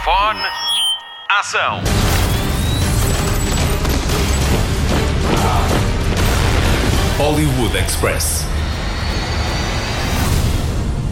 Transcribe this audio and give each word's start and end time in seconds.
Microfone. 0.00 0.40
Ação. 1.28 1.82
Hollywood 7.18 7.76
Express. 7.76 8.46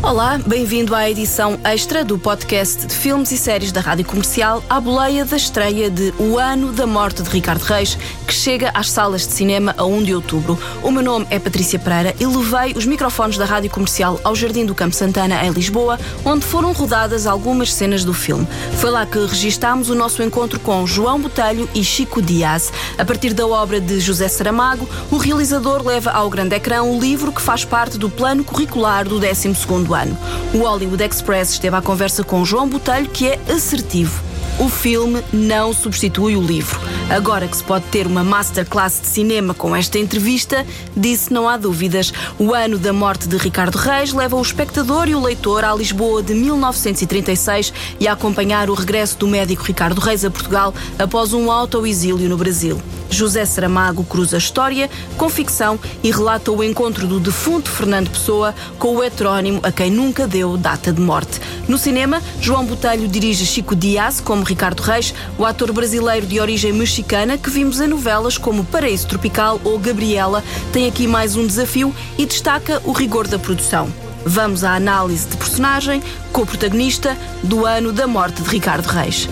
Olá, 0.03 0.39
bem-vindo 0.47 0.95
à 0.95 1.11
edição 1.11 1.61
extra 1.65 2.03
do 2.03 2.19
podcast 2.19 2.87
de 2.87 2.95
filmes 2.95 3.31
e 3.31 3.37
séries 3.37 3.73
da 3.73 3.81
Rádio 3.83 4.07
Comercial, 4.07 4.65
à 4.71 4.81
boleia 4.81 5.25
da 5.25 5.37
estreia 5.37 5.91
de 5.91 6.15
O 6.19 6.39
Ano 6.39 6.73
da 6.73 6.87
Morte 6.87 7.23
de 7.23 7.29
Ricardo 7.29 7.63
Reis, 7.63 7.99
que 8.29 8.35
chega 8.35 8.71
às 8.75 8.91
salas 8.91 9.27
de 9.27 9.33
cinema 9.33 9.75
a 9.79 9.87
1 9.87 10.03
de 10.03 10.15
outubro. 10.15 10.59
O 10.83 10.91
meu 10.91 11.03
nome 11.03 11.27
é 11.31 11.39
Patrícia 11.39 11.79
Pereira 11.79 12.15
e 12.21 12.27
levei 12.27 12.75
os 12.77 12.85
microfones 12.85 13.39
da 13.39 13.47
Rádio 13.47 13.71
Comercial 13.71 14.21
ao 14.23 14.37
Jardim 14.37 14.67
do 14.67 14.75
Campo 14.75 14.95
Santana, 14.95 15.43
em 15.47 15.51
Lisboa, 15.51 15.99
onde 16.27 16.45
foram 16.45 16.73
rodadas 16.73 17.27
algumas 17.27 17.73
cenas 17.73 18.05
do 18.05 18.13
filme. 18.13 18.47
Foi 18.77 18.91
lá 18.91 19.07
que 19.07 19.19
registámos 19.19 19.89
o 19.89 19.95
nosso 19.95 20.23
encontro 20.23 20.61
com 20.61 20.87
João 20.87 21.19
Botelho 21.19 21.67
e 21.75 21.83
Chico 21.83 22.21
Dias. 22.21 22.71
A 22.99 23.05
partir 23.05 23.33
da 23.33 23.47
obra 23.47 23.81
de 23.81 23.99
José 23.99 24.29
Saramago, 24.29 24.87
o 25.11 25.17
realizador 25.17 25.83
leva 25.83 26.11
ao 26.11 26.29
grande 26.29 26.55
ecrã 26.55 26.83
um 26.83 27.01
livro 27.01 27.33
que 27.33 27.41
faz 27.41 27.65
parte 27.65 27.97
do 27.97 28.11
plano 28.11 28.45
curricular 28.45 29.09
do 29.09 29.19
12º 29.19 29.99
ano. 29.99 30.19
O 30.53 30.59
Hollywood 30.59 31.03
Express 31.03 31.53
esteve 31.53 31.77
à 31.77 31.81
conversa 31.81 32.23
com 32.23 32.45
João 32.45 32.69
Botelho, 32.69 33.09
que 33.09 33.27
é 33.27 33.41
assertivo. 33.51 34.38
O 34.61 34.69
filme 34.69 35.23
não 35.33 35.73
substitui 35.73 36.37
o 36.37 36.43
livro. 36.43 36.81
Agora 37.09 37.47
que 37.47 37.57
se 37.57 37.63
pode 37.63 37.85
ter 37.87 38.09
uma 38.09 38.25
masterclass 38.25 39.01
de 39.01 39.07
cinema 39.07 39.55
com 39.55 39.75
esta 39.75 40.01
entrevista, 40.01 40.67
disse 40.97 41.33
não 41.33 41.49
há 41.49 41.57
dúvidas. 41.57 42.13
O 42.41 42.53
ano 42.53 42.77
da 42.77 42.93
morte 42.93 43.29
de 43.29 43.37
Ricardo 43.37 43.77
Reis 43.77 44.13
leva 44.13 44.35
o 44.35 44.43
espectador 44.43 45.09
e 45.09 45.15
o 45.15 45.21
leitor 45.21 45.65
à 45.65 45.73
Lisboa 45.73 46.25
de 46.25 46.35
1936 46.35 47.73
e 48.01 48.09
a 48.09 48.15
acompanhar 48.15 48.69
o 48.69 48.75
regresso 48.75 49.17
do 49.19 49.29
médico 49.29 49.63
Ricardo 49.63 50.01
Reis 50.01 50.25
a 50.25 50.31
Portugal 50.31 50.75
após 50.99 51.33
um 51.33 51.53
autoexílio 51.53 52.29
no 52.29 52.37
Brasil. 52.37 52.83
José 53.11 53.45
Saramago 53.47 54.05
cruza 54.05 54.37
a 54.37 54.39
história 54.39 54.91
com 55.17 55.29
ficção 55.29 55.79
e 56.03 56.11
relata 56.11 56.53
o 56.53 56.63
encontro 56.63 57.07
do 57.07 57.19
defunto 57.19 57.71
Fernando 57.71 58.11
Pessoa 58.11 58.55
com 58.79 58.97
o 58.97 59.03
heterónimo 59.03 59.61
a 59.63 59.73
quem 59.73 59.91
nunca 59.91 60.27
deu 60.27 60.57
data 60.57 60.93
de 60.93 61.01
morte. 61.01 61.41
No 61.67 61.79
cinema, 61.79 62.23
João 62.41 62.67
Botelho 62.67 63.09
dirige 63.09 63.47
Chico 63.47 63.75
Dias 63.75 64.21
como 64.21 64.45
Ricardo 64.49 64.81
Reis, 64.81 65.15
o 65.37 65.45
ator 65.45 65.71
brasileiro 65.73 66.27
de 66.27 66.41
origem 66.41 66.73
mexicana 66.73 67.37
que 67.37 67.51
vimos 67.51 67.81
em 67.81 67.87
novelas 67.87 68.39
como 68.39 68.65
Paraíso 68.65 69.07
Tropical 69.07 69.61
ou 69.63 69.79
Gabriela, 69.79 70.43
tem 70.73 70.89
aqui 70.89 71.07
mais 71.07 71.37
um 71.37 71.47
desafio 71.47 71.95
e 72.17 72.25
destaca 72.25 72.81
o 72.85 72.93
rigor 72.93 73.29
da 73.29 73.39
produção. 73.39 73.93
Vamos 74.25 74.65
à 74.65 74.75
análise 74.75 75.29
de 75.29 75.37
personagem 75.37 76.03
com 76.33 76.43
o 76.43 76.47
protagonista 76.47 77.17
do 77.43 77.67
ano 77.67 77.93
da 77.93 78.07
morte 78.07 78.43
de 78.43 78.49
Ricardo 78.49 78.87
Reis. 78.87 79.29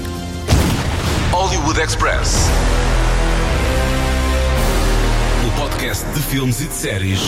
Hollywood 1.33 1.81
Express. 1.81 2.49
O 5.47 5.61
podcast 5.61 6.05
de 6.11 6.21
filmes 6.21 6.61
e 6.61 6.67
de 6.67 6.75
séries 6.75 7.21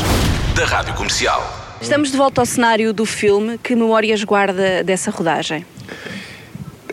da 0.55 0.67
Rádio 0.67 0.95
Comercial. 0.95 1.43
Estamos 1.81 2.11
de 2.11 2.19
volta 2.19 2.43
ao 2.43 2.47
cenário 2.47 2.93
do 2.93 3.07
filme. 3.07 3.57
Que 3.57 3.75
memórias 3.75 4.23
guarda 4.25 4.83
dessa 4.85 5.11
rodagem? 5.11 5.65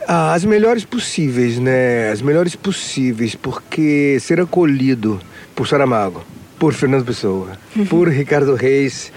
Ah, 0.07 0.33
as 0.33 0.45
melhores 0.45 0.85
possíveis, 0.85 1.57
né? 1.57 2.11
As 2.11 2.21
melhores 2.21 2.55
possíveis, 2.55 3.33
porque 3.33 4.17
ser 4.19 4.39
acolhido 4.39 5.19
por 5.55 5.67
Saramago, 5.67 6.23
por 6.59 6.73
Fernando 6.73 7.05
Pessoa, 7.05 7.53
por 7.89 8.07
Ricardo 8.07 8.53
Reis 8.53 9.11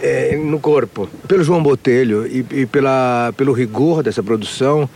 é, 0.00 0.36
no 0.36 0.58
corpo, 0.58 1.08
pelo 1.28 1.44
João 1.44 1.62
Botelho 1.62 2.26
e, 2.26 2.44
e 2.52 2.66
pela, 2.66 3.34
pelo 3.36 3.52
rigor 3.52 4.02
dessa 4.02 4.22
produção, 4.22 4.88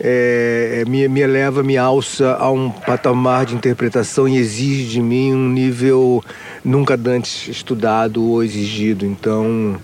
é, 0.00 0.84
me, 0.86 1.08
me 1.08 1.20
eleva, 1.20 1.62
me 1.62 1.76
alça 1.76 2.36
a 2.38 2.50
um 2.50 2.70
patamar 2.70 3.46
de 3.46 3.54
interpretação 3.54 4.28
e 4.28 4.36
exige 4.36 4.84
de 4.84 5.00
mim 5.00 5.34
um 5.34 5.48
nível 5.48 6.22
nunca 6.64 6.98
antes 7.06 7.48
estudado 7.48 8.24
ou 8.24 8.42
exigido. 8.42 9.04
Então, 9.04 9.76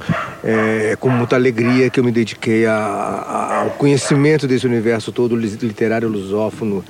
é 0.43 0.97
com 0.99 1.09
muita 1.09 1.37
alegria 1.37 1.91
que 1.91 1.99
eu 1.99 2.05
me 2.05 2.13
dediquei 2.13 2.67
a, 2.67 2.75
a, 2.77 3.61
ao 3.63 3.71
conhecimento 3.71 4.47
desse 4.47 4.67
universo 4.67 5.11
todo 5.11 5.37
literário 5.37 6.09
lusófono 6.09 6.85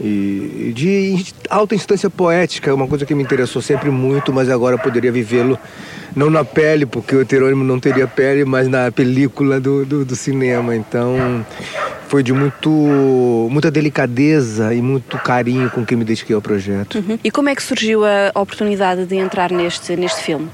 e, 0.00 0.72
de 0.74 1.24
alta 1.48 1.74
instância 1.74 2.10
poética, 2.10 2.74
uma 2.74 2.86
coisa 2.86 3.06
que 3.06 3.14
me 3.14 3.22
interessou 3.22 3.62
sempre 3.62 3.90
muito, 3.90 4.32
mas 4.32 4.48
agora 4.48 4.76
poderia 4.76 5.12
vivê-lo 5.12 5.58
não 6.14 6.30
na 6.30 6.44
pele, 6.44 6.86
porque 6.86 7.14
o 7.14 7.20
heterônimo 7.20 7.64
não 7.64 7.80
teria 7.80 8.06
pele, 8.06 8.44
mas 8.44 8.68
na 8.68 8.90
película 8.90 9.60
do, 9.60 9.84
do, 9.84 10.04
do 10.04 10.16
cinema. 10.16 10.74
Então 10.74 11.44
foi 12.08 12.22
de 12.22 12.32
muito, 12.32 12.70
muita 13.50 13.70
delicadeza 13.70 14.72
e 14.74 14.80
muito 14.80 15.18
carinho 15.18 15.70
com 15.70 15.84
que 15.84 15.96
me 15.96 16.04
dediquei 16.04 16.34
ao 16.34 16.42
projeto. 16.42 16.98
Uhum. 16.98 17.18
E 17.24 17.30
como 17.30 17.48
é 17.48 17.54
que 17.54 17.62
surgiu 17.62 18.04
a 18.04 18.30
oportunidade 18.34 19.04
de 19.06 19.16
entrar 19.16 19.50
neste, 19.50 19.96
neste 19.96 20.22
filme? 20.22 20.48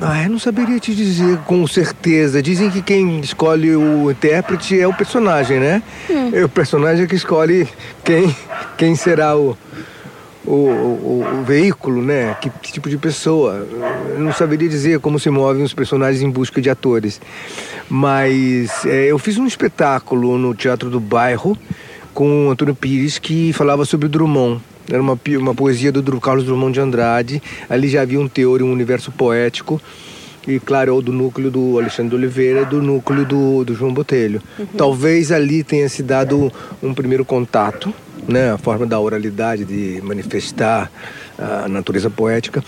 Ah, 0.00 0.22
eu 0.22 0.30
não 0.30 0.38
saberia 0.38 0.78
te 0.78 0.94
dizer 0.94 1.38
com 1.38 1.66
certeza. 1.66 2.40
Dizem 2.40 2.70
que 2.70 2.80
quem 2.80 3.20
escolhe 3.20 3.74
o 3.74 4.10
intérprete 4.10 4.80
é 4.80 4.86
o 4.86 4.94
personagem, 4.94 5.58
né? 5.58 5.82
Hum. 6.08 6.30
É 6.32 6.44
o 6.44 6.48
personagem 6.48 7.06
que 7.06 7.14
escolhe 7.14 7.68
quem, 8.04 8.34
quem 8.78 8.94
será 8.94 9.36
o, 9.36 9.56
o, 10.46 10.50
o, 10.50 11.40
o, 11.40 11.44
veículo, 11.44 12.02
né? 12.02 12.36
Que 12.40 12.50
tipo 12.70 12.88
de 12.88 12.98
pessoa. 12.98 13.66
Eu 14.10 14.20
não 14.20 14.32
saberia 14.32 14.68
dizer 14.68 15.00
como 15.00 15.18
se 15.18 15.30
movem 15.30 15.62
os 15.62 15.72
personagens 15.72 16.22
em 16.22 16.30
busca 16.30 16.60
de 16.60 16.70
atores. 16.70 17.20
Mas 17.88 18.84
é, 18.84 19.06
eu 19.06 19.18
fiz 19.18 19.38
um 19.38 19.46
espetáculo 19.46 20.38
no 20.38 20.54
Teatro 20.54 20.90
do 20.90 21.00
Bairro 21.00 21.56
com 22.12 22.46
o 22.46 22.50
Antônio 22.50 22.74
Pires 22.74 23.18
que 23.18 23.52
falava 23.52 23.84
sobre 23.84 24.06
o 24.06 24.08
Drummond. 24.08 24.60
Era 24.90 25.00
uma, 25.00 25.18
uma 25.38 25.54
poesia 25.54 25.90
do 25.90 26.20
Carlos 26.20 26.44
Drummond 26.44 26.74
de 26.74 26.80
Andrade. 26.80 27.42
Ali 27.68 27.88
já 27.88 28.02
havia 28.02 28.20
um 28.20 28.28
teor, 28.28 28.62
um 28.62 28.70
universo 28.70 29.10
poético. 29.10 29.80
E, 30.46 30.60
claro, 30.60 31.00
do 31.00 31.10
núcleo 31.10 31.50
do 31.50 31.78
Alexandre 31.78 32.14
Oliveira 32.14 32.66
do 32.66 32.82
núcleo 32.82 33.24
do, 33.24 33.64
do 33.64 33.74
João 33.74 33.94
Botelho. 33.94 34.42
Uhum. 34.58 34.66
Talvez 34.76 35.32
ali 35.32 35.64
tenha 35.64 35.88
se 35.88 36.02
dado 36.02 36.52
um 36.82 36.92
primeiro 36.92 37.24
contato, 37.24 37.94
né? 38.28 38.52
a 38.52 38.58
forma 38.58 38.86
da 38.86 38.98
oralidade, 38.98 39.64
de 39.64 40.00
manifestar 40.02 40.90
a 41.38 41.68
natureza 41.68 42.10
poética. 42.10 42.62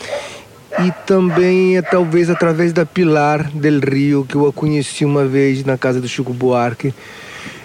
E 0.79 0.93
também 1.07 1.77
é 1.77 1.83
talvez 1.83 2.29
através 2.29 2.73
da 2.73 2.85
Pilar 2.85 3.51
del 3.51 3.81
Rio, 3.81 4.27
que 4.27 4.35
eu 4.35 4.47
a 4.47 4.53
conheci 4.53 5.05
uma 5.05 5.25
vez 5.25 5.65
na 5.65 5.79
casa 5.79 6.01
do 6.01 6.09
Chico 6.09 6.35
Buarque 6.35 6.93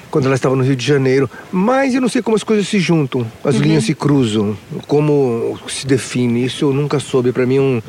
quando 0.09 0.25
ela 0.25 0.35
estava 0.35 0.56
no 0.56 0.63
Rio 0.63 0.75
de 0.75 0.85
Janeiro. 0.85 1.30
Mas 1.51 1.94
eu 1.94 2.01
não 2.01 2.09
sei 2.09 2.22
como 2.22 2.35
as 2.35 2.44
coisas 2.44 2.68
se 2.68 2.80
juntam, 2.80 3.25
as 3.44 3.56
uhum. 3.56 3.62
linhas 3.62 3.85
se 3.85 3.96
cruzam, 3.96 4.56
como 4.88 5.57
se 5.68 5.88
define. 5.88 6.46
Isso 6.46 6.66
eu 6.66 6.74
nunca 6.74 7.00
soube. 7.00 7.31
Para 7.31 7.46
mim 7.46 7.57
é 7.57 7.62
um, 7.62 7.81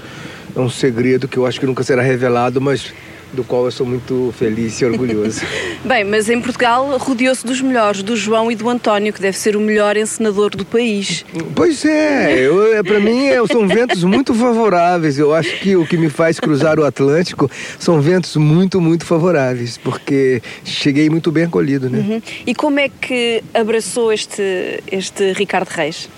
é 0.56 0.60
um 0.60 0.70
segredo 0.70 1.28
que 1.28 1.36
eu 1.36 1.46
acho 1.46 1.60
que 1.60 1.66
nunca 1.66 1.82
será 1.84 2.02
revelado, 2.02 2.60
mas 2.60 2.92
do 3.32 3.42
qual 3.44 3.64
eu 3.64 3.70
sou 3.70 3.86
muito 3.86 4.32
feliz 4.36 4.80
e 4.80 4.84
orgulhoso. 4.84 5.40
Bem, 5.84 6.04
mas 6.04 6.28
em 6.28 6.40
Portugal 6.40 6.96
rodeou-se 6.98 7.46
dos 7.46 7.60
melhores, 7.60 8.02
do 8.02 8.16
João 8.16 8.50
e 8.50 8.54
do 8.54 8.68
António, 8.68 9.12
que 9.12 9.20
deve 9.20 9.36
ser 9.36 9.56
o 9.56 9.60
melhor 9.60 9.96
encenador 9.96 10.50
do 10.50 10.64
país. 10.64 11.24
Pois 11.54 11.84
é, 11.84 12.44
é 12.74 12.82
para 12.82 13.00
mim 13.00 13.26
é, 13.26 13.44
são 13.46 13.66
ventos 13.66 14.04
muito 14.04 14.34
favoráveis. 14.34 15.18
Eu 15.18 15.34
acho 15.34 15.58
que 15.60 15.76
o 15.76 15.86
que 15.86 15.96
me 15.96 16.08
faz 16.08 16.38
cruzar 16.38 16.78
o 16.78 16.84
Atlântico 16.84 17.50
são 17.78 18.00
ventos 18.00 18.36
muito, 18.36 18.80
muito 18.80 19.04
favoráveis, 19.04 19.78
porque 19.78 20.42
cheguei 20.64 21.08
muito 21.08 21.30
bem 21.32 21.44
acolhido, 21.44 21.88
né? 21.88 21.98
Uhum. 21.98 22.22
E 22.46 22.54
como 22.54 22.80
é 22.80 22.88
que 22.88 23.42
abraçou 23.54 24.12
este, 24.12 24.82
este 24.90 25.32
Ricardo 25.32 25.68
Reis? 25.68 26.08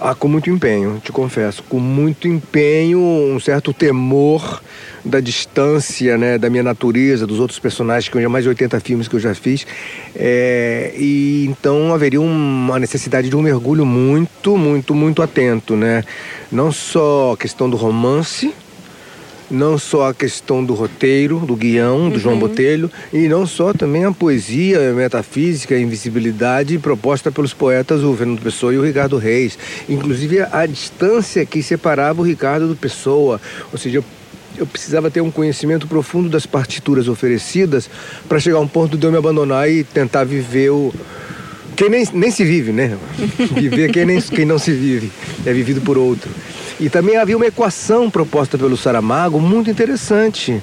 Ah, 0.00 0.14
com 0.14 0.26
muito 0.26 0.50
empenho, 0.50 1.00
te 1.02 1.12
confesso, 1.12 1.62
com 1.62 1.78
muito 1.78 2.26
empenho, 2.26 2.98
um 2.98 3.38
certo 3.38 3.72
temor 3.72 4.60
da 5.04 5.20
distância, 5.20 6.18
né, 6.18 6.36
da 6.36 6.50
minha 6.50 6.62
natureza, 6.62 7.26
dos 7.26 7.38
outros 7.38 7.60
personagens, 7.60 8.08
que 8.08 8.16
eu 8.16 8.22
já 8.22 8.28
mais 8.28 8.42
de 8.42 8.48
80 8.48 8.80
filmes 8.80 9.06
que 9.06 9.14
eu 9.14 9.20
já 9.20 9.34
fiz. 9.34 9.64
É, 10.16 10.92
e 10.96 11.46
então 11.48 11.94
haveria 11.94 12.20
uma 12.20 12.78
necessidade 12.78 13.28
de 13.28 13.36
um 13.36 13.42
mergulho 13.42 13.86
muito, 13.86 14.56
muito, 14.56 14.94
muito 14.94 15.22
atento, 15.22 15.76
né? 15.76 16.02
Não 16.50 16.72
só 16.72 17.32
a 17.32 17.36
questão 17.36 17.70
do 17.70 17.76
romance, 17.76 18.52
não 19.50 19.78
só 19.78 20.08
a 20.08 20.14
questão 20.14 20.64
do 20.64 20.74
roteiro, 20.74 21.38
do 21.40 21.54
guião, 21.56 22.08
do 22.08 22.14
uhum. 22.14 22.20
João 22.20 22.38
Botelho, 22.38 22.90
e 23.12 23.28
não 23.28 23.46
só 23.46 23.72
também 23.72 24.04
a 24.04 24.12
poesia, 24.12 24.90
a 24.90 24.92
metafísica, 24.92 25.74
a 25.74 25.80
invisibilidade 25.80 26.78
proposta 26.78 27.30
pelos 27.30 27.52
poetas 27.52 28.02
o 28.02 28.14
Fernando 28.14 28.40
Pessoa 28.40 28.72
e 28.74 28.78
o 28.78 28.84
Ricardo 28.84 29.16
Reis. 29.16 29.58
Inclusive 29.88 30.40
a 30.40 30.66
distância 30.66 31.44
que 31.44 31.62
separava 31.62 32.20
o 32.20 32.24
Ricardo 32.24 32.68
do 32.68 32.76
Pessoa. 32.76 33.40
Ou 33.72 33.78
seja, 33.78 34.02
eu 34.56 34.66
precisava 34.66 35.10
ter 35.10 35.20
um 35.20 35.30
conhecimento 35.30 35.86
profundo 35.86 36.28
das 36.28 36.46
partituras 36.46 37.08
oferecidas 37.08 37.90
para 38.28 38.38
chegar 38.38 38.58
a 38.58 38.60
um 38.60 38.68
ponto 38.68 38.96
de 38.96 39.06
eu 39.06 39.10
me 39.10 39.18
abandonar 39.18 39.70
e 39.70 39.84
tentar 39.84 40.24
viver 40.24 40.70
o. 40.70 40.92
Quem 41.76 41.90
nem, 41.90 42.06
nem 42.12 42.30
se 42.30 42.44
vive, 42.44 42.70
né? 42.70 42.96
Viver 43.52 43.90
quem, 43.90 44.06
nem, 44.06 44.20
quem 44.20 44.44
não 44.44 44.60
se 44.60 44.70
vive, 44.70 45.10
é 45.44 45.52
vivido 45.52 45.80
por 45.80 45.98
outro. 45.98 46.30
E 46.80 46.88
também 46.88 47.16
havia 47.16 47.36
uma 47.36 47.46
equação 47.46 48.10
proposta 48.10 48.58
pelo 48.58 48.76
Saramago 48.76 49.40
muito 49.40 49.70
interessante. 49.70 50.60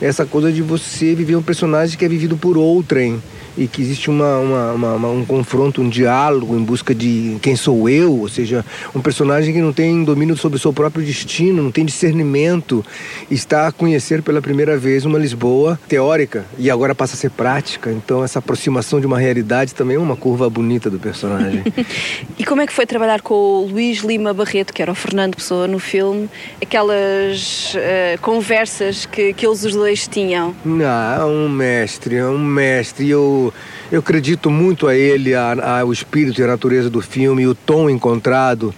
Essa 0.00 0.26
coisa 0.26 0.52
de 0.52 0.60
você 0.60 1.14
viver 1.14 1.36
um 1.36 1.42
personagem 1.42 1.98
que 1.98 2.04
é 2.04 2.08
vivido 2.08 2.36
por 2.36 2.58
outrem 2.58 3.22
e 3.56 3.66
que 3.66 3.82
existe 3.82 4.10
uma, 4.10 4.38
uma, 4.38 4.72
uma, 4.72 5.08
um 5.08 5.24
confronto, 5.24 5.80
um 5.80 5.88
diálogo 5.88 6.56
em 6.56 6.62
busca 6.62 6.94
de 6.94 7.38
quem 7.40 7.56
sou 7.56 7.88
eu, 7.88 8.20
ou 8.20 8.28
seja, 8.28 8.64
um 8.94 9.00
personagem 9.00 9.54
que 9.54 9.60
não 9.60 9.72
tem 9.72 10.04
domínio 10.04 10.36
sobre 10.36 10.56
o 10.56 10.60
seu 10.60 10.72
próprio 10.72 11.04
destino, 11.04 11.62
não 11.62 11.70
tem 11.70 11.84
discernimento, 11.84 12.84
está 13.30 13.66
a 13.66 13.72
conhecer 13.72 14.22
pela 14.22 14.42
primeira 14.42 14.76
vez 14.76 15.04
uma 15.04 15.18
Lisboa 15.18 15.78
teórica 15.88 16.44
e 16.58 16.70
agora 16.70 16.94
passa 16.94 17.14
a 17.14 17.16
ser 17.16 17.30
prática. 17.30 17.90
Então 17.90 18.22
essa 18.22 18.38
aproximação 18.38 19.00
de 19.00 19.06
uma 19.06 19.18
realidade 19.18 19.74
também 19.74 19.96
é 19.96 20.00
uma 20.00 20.16
curva 20.16 20.48
bonita 20.50 20.90
do 20.90 20.98
personagem. 20.98 21.64
e 22.38 22.44
como 22.44 22.60
é 22.60 22.66
que 22.66 22.72
foi 22.72 22.86
trabalhar 22.86 23.22
com 23.22 23.34
o 23.34 23.66
Luís 23.66 23.98
Lima 23.98 24.32
Barreto, 24.32 24.72
que 24.72 24.82
era 24.82 24.92
o 24.92 24.94
Fernando 24.94 25.36
Pessoa 25.36 25.66
no 25.66 25.78
filme, 25.78 26.28
aquelas 26.60 27.74
uh, 27.74 28.20
conversas 28.20 29.06
que, 29.06 29.32
que 29.32 29.46
eles 29.46 29.64
os 29.64 29.74
dois 29.74 30.06
tinham? 30.06 30.54
Ah, 30.84 31.18
é 31.20 31.24
um 31.24 31.48
mestre, 31.48 32.16
é 32.16 32.26
um 32.26 32.38
mestre. 32.38 33.08
Eu, 33.08 33.45
eu 33.90 34.00
acredito 34.00 34.50
muito 34.50 34.86
a 34.86 34.94
ele, 34.94 35.34
ao 35.34 35.92
espírito 35.92 36.40
e 36.40 36.44
a 36.44 36.46
natureza 36.46 36.90
do 36.90 37.00
filme, 37.00 37.46
o 37.46 37.54
tom 37.54 37.88
encontrado. 37.90 38.74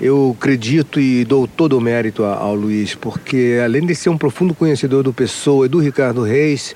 Eu 0.00 0.34
acredito 0.36 0.98
e 0.98 1.24
dou 1.24 1.46
todo 1.46 1.78
o 1.78 1.80
mérito 1.80 2.24
ao 2.24 2.54
Luiz, 2.54 2.94
porque 2.94 3.60
além 3.64 3.86
de 3.86 3.94
ser 3.94 4.08
um 4.08 4.18
profundo 4.18 4.52
conhecedor 4.52 5.04
do 5.04 5.12
Pessoa 5.12 5.66
e 5.66 5.68
do 5.68 5.78
Ricardo 5.78 6.22
Reis, 6.22 6.74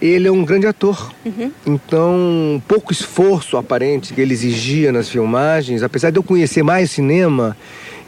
ele 0.00 0.28
é 0.28 0.32
um 0.32 0.44
grande 0.44 0.66
ator. 0.66 1.12
Uhum. 1.24 1.50
Então, 1.66 2.62
pouco 2.66 2.92
esforço 2.92 3.56
aparente 3.56 4.12
que 4.12 4.20
ele 4.20 4.34
exigia 4.34 4.92
nas 4.92 5.08
filmagens, 5.08 5.82
apesar 5.82 6.10
de 6.10 6.18
eu 6.18 6.22
conhecer 6.22 6.62
mais 6.62 6.90
cinema, 6.90 7.56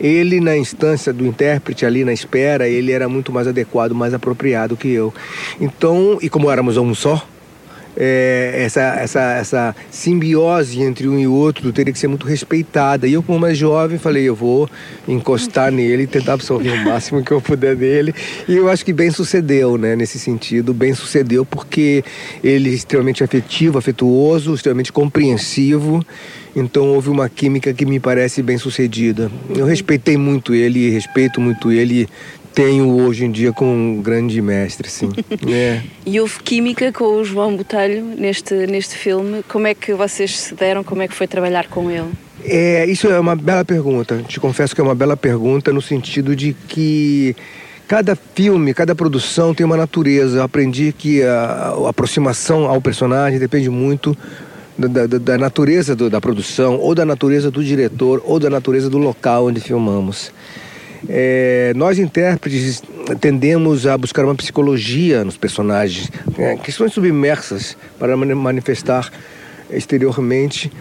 ele 0.01 0.41
na 0.41 0.57
instância 0.57 1.13
do 1.13 1.27
intérprete 1.27 1.85
ali 1.85 2.05
na 2.05 2.13
espera, 2.13 2.69
ele 2.69 2.93
era 2.93 3.09
muito 3.09 3.33
mais 3.33 3.47
adequado, 3.47 3.93
mais 3.93 4.15
apropriado 4.15 4.77
que 4.77 4.89
eu. 4.89 5.13
Então, 5.61 6.19
e 6.21 6.29
como 6.29 6.51
éramos 6.51 6.77
um 6.77 6.95
só, 6.95 7.27
é, 8.01 8.63
essa, 8.65 8.81
essa, 8.81 9.21
essa 9.33 9.77
simbiose 9.91 10.81
entre 10.83 11.09
um 11.09 11.19
e 11.19 11.27
outro 11.27 11.73
teria 11.73 11.93
que 11.93 11.99
ser 11.99 12.07
muito 12.07 12.27
respeitada. 12.27 13.09
E 13.09 13.15
eu, 13.15 13.23
como 13.25 13.41
mais 13.41 13.59
jovem, 13.59 13.99
falei: 13.99 14.23
eu 14.23 14.37
vou 14.37 14.71
encostar 15.09 15.73
nele 15.73 16.07
tentar 16.07 16.35
absorver 16.35 16.71
o 16.71 16.85
máximo 16.85 17.25
que 17.25 17.33
eu 17.33 17.41
puder 17.41 17.75
dele. 17.75 18.15
E 18.49 18.55
eu 18.55 18.69
acho 18.69 18.85
que 18.85 18.93
bem 18.93 19.11
sucedeu, 19.11 19.77
né? 19.77 19.97
Nesse 19.97 20.19
sentido, 20.19 20.73
bem 20.73 20.95
sucedeu 20.95 21.45
porque 21.45 22.05
ele 22.43 22.71
é 22.71 22.73
extremamente 22.73 23.25
afetivo, 23.25 23.79
afetuoso, 23.79 24.55
extremamente 24.55 24.93
compreensivo. 24.93 26.05
Então 26.55 26.89
houve 26.89 27.11
uma 27.11 27.29
química 27.29 27.73
que 27.75 27.85
me 27.85 28.01
parece 28.01 28.43
bem 28.43 28.59
sucedida. 28.59 29.31
Eu 29.55 29.67
respeitei 29.67 30.17
muito 30.17 30.55
ele, 30.55 30.91
respeito 30.91 31.41
muito 31.41 31.71
ele 31.71 32.09
tenho 32.59 32.91
hoje 33.03 33.25
em 33.25 33.31
dia 33.31 33.53
com 33.53 33.73
um 33.73 34.03
grande 34.03 34.43
mestre, 34.43 34.91
sim. 34.91 35.11
é. 35.49 35.81
E 36.05 36.19
houve 36.19 36.43
química 36.43 36.93
com 36.93 37.05
o 37.05 37.25
João 37.25 37.57
Botelho 37.57 38.05
neste, 38.05 38.53
neste 38.67 38.97
filme. 38.97 39.45
Como 39.49 39.69
é 39.69 39.75
que 39.75 39.95
vocês 39.95 40.37
se 40.37 40.57
deram? 40.57 40.83
Como 40.83 41.01
é 41.01 41.07
que 41.07 41.15
foi 41.15 41.29
trabalhar 41.29 41.69
com 41.69 41.89
ele? 41.89 42.11
É, 42.45 42.85
isso 42.87 43.07
é 43.07 43.21
uma 43.21 43.37
bela 43.37 43.65
pergunta. 43.65 44.25
Te 44.27 44.41
confesso 44.41 44.75
que 44.75 44.81
é 44.81 44.85
uma 44.85 44.95
bela 44.97 45.17
pergunta 45.17 45.73
no 45.73 45.81
sentido 45.81 46.35
de 46.35 46.53
que 46.67 47.37
cada 47.87 48.17
filme, 48.17 48.75
cada 48.75 48.93
produção 48.93 49.55
tem 49.55 49.65
uma 49.65 49.77
natureza. 49.77 50.39
Eu 50.39 50.43
aprendi 50.43 50.93
que 50.93 51.23
a, 51.23 51.77
a 51.87 51.91
aproximação 51.91 52.67
ao 52.67 52.81
personagem 52.83 53.39
depende 53.39 53.71
muito 53.71 54.19
da, 54.77 55.07
da, 55.07 55.19
da 55.19 55.39
natureza 55.39 55.95
do, 55.95 56.11
da 56.11 56.21
produção, 56.21 56.77
ou 56.81 56.93
da 56.93 57.07
natureza 57.07 57.53
do 57.53 57.63
diretor, 57.63 58.21
ou 58.25 58.41
da 58.41 58.51
natureza 58.51 58.91
do 58.91 58.99
local 58.99 59.47
onde 59.47 59.61
filmamos. 59.61 60.33
É, 61.09 61.73
nós 61.77 61.99
intérpretes 61.99 62.83
tendemos 63.21 63.87
a 63.87 63.97
buscar 63.97 64.25
uma 64.25 64.35
psicologia 64.35 65.25
nos 65.25 65.37
personagens, 65.37 66.11
é, 66.37 66.57
questões 66.57 66.93
submersas 66.93 67.77
para 67.99 68.17
manifestar 68.17 69.11
exteriormente, 69.71 70.73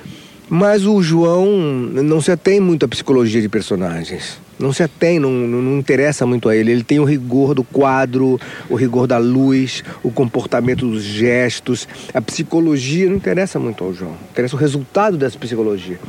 mas 0.50 0.86
o 0.86 1.02
João 1.02 1.46
não 1.48 2.22
se 2.22 2.32
atém 2.32 2.60
muito 2.60 2.86
à 2.86 2.88
psicologia 2.88 3.42
de 3.42 3.50
personagens. 3.50 4.40
Não 4.58 4.74
se 4.74 4.82
atém, 4.82 5.20
não, 5.20 5.30
não 5.30 5.78
interessa 5.78 6.26
muito 6.26 6.50
a 6.50 6.56
ele. 6.56 6.72
Ele 6.72 6.84
tem 6.84 7.00
o 7.00 7.04
rigor 7.04 7.54
do 7.54 7.64
quadro, 7.64 8.40
o 8.70 8.76
rigor 8.76 9.06
da 9.06 9.18
luz, 9.18 9.84
o 10.02 10.10
comportamento 10.10 10.88
dos 10.88 11.04
gestos. 11.04 11.88
A 12.12 12.22
psicologia 12.22 13.08
não 13.08 13.18
interessa 13.18 13.60
muito 13.60 13.84
ao 13.84 13.94
João. 13.94 14.16
Interessa 14.32 14.56
o 14.56 14.60
resultado 14.60 15.16
dessa 15.16 15.38
psicologia. 15.38 16.00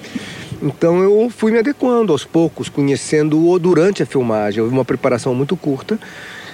Então 0.63 1.03
eu 1.03 1.31
fui 1.31 1.53
me 1.53 1.59
adequando 1.59 2.13
aos 2.13 2.25
poucos, 2.25 2.69
conhecendo-o 2.69 3.59
durante 3.59 4.03
a 4.03 4.07
filmagem. 4.07 4.61
Houve 4.61 4.75
uma 4.75 4.85
preparação 4.85 5.35
muito 5.35 5.57
curta, 5.57 5.99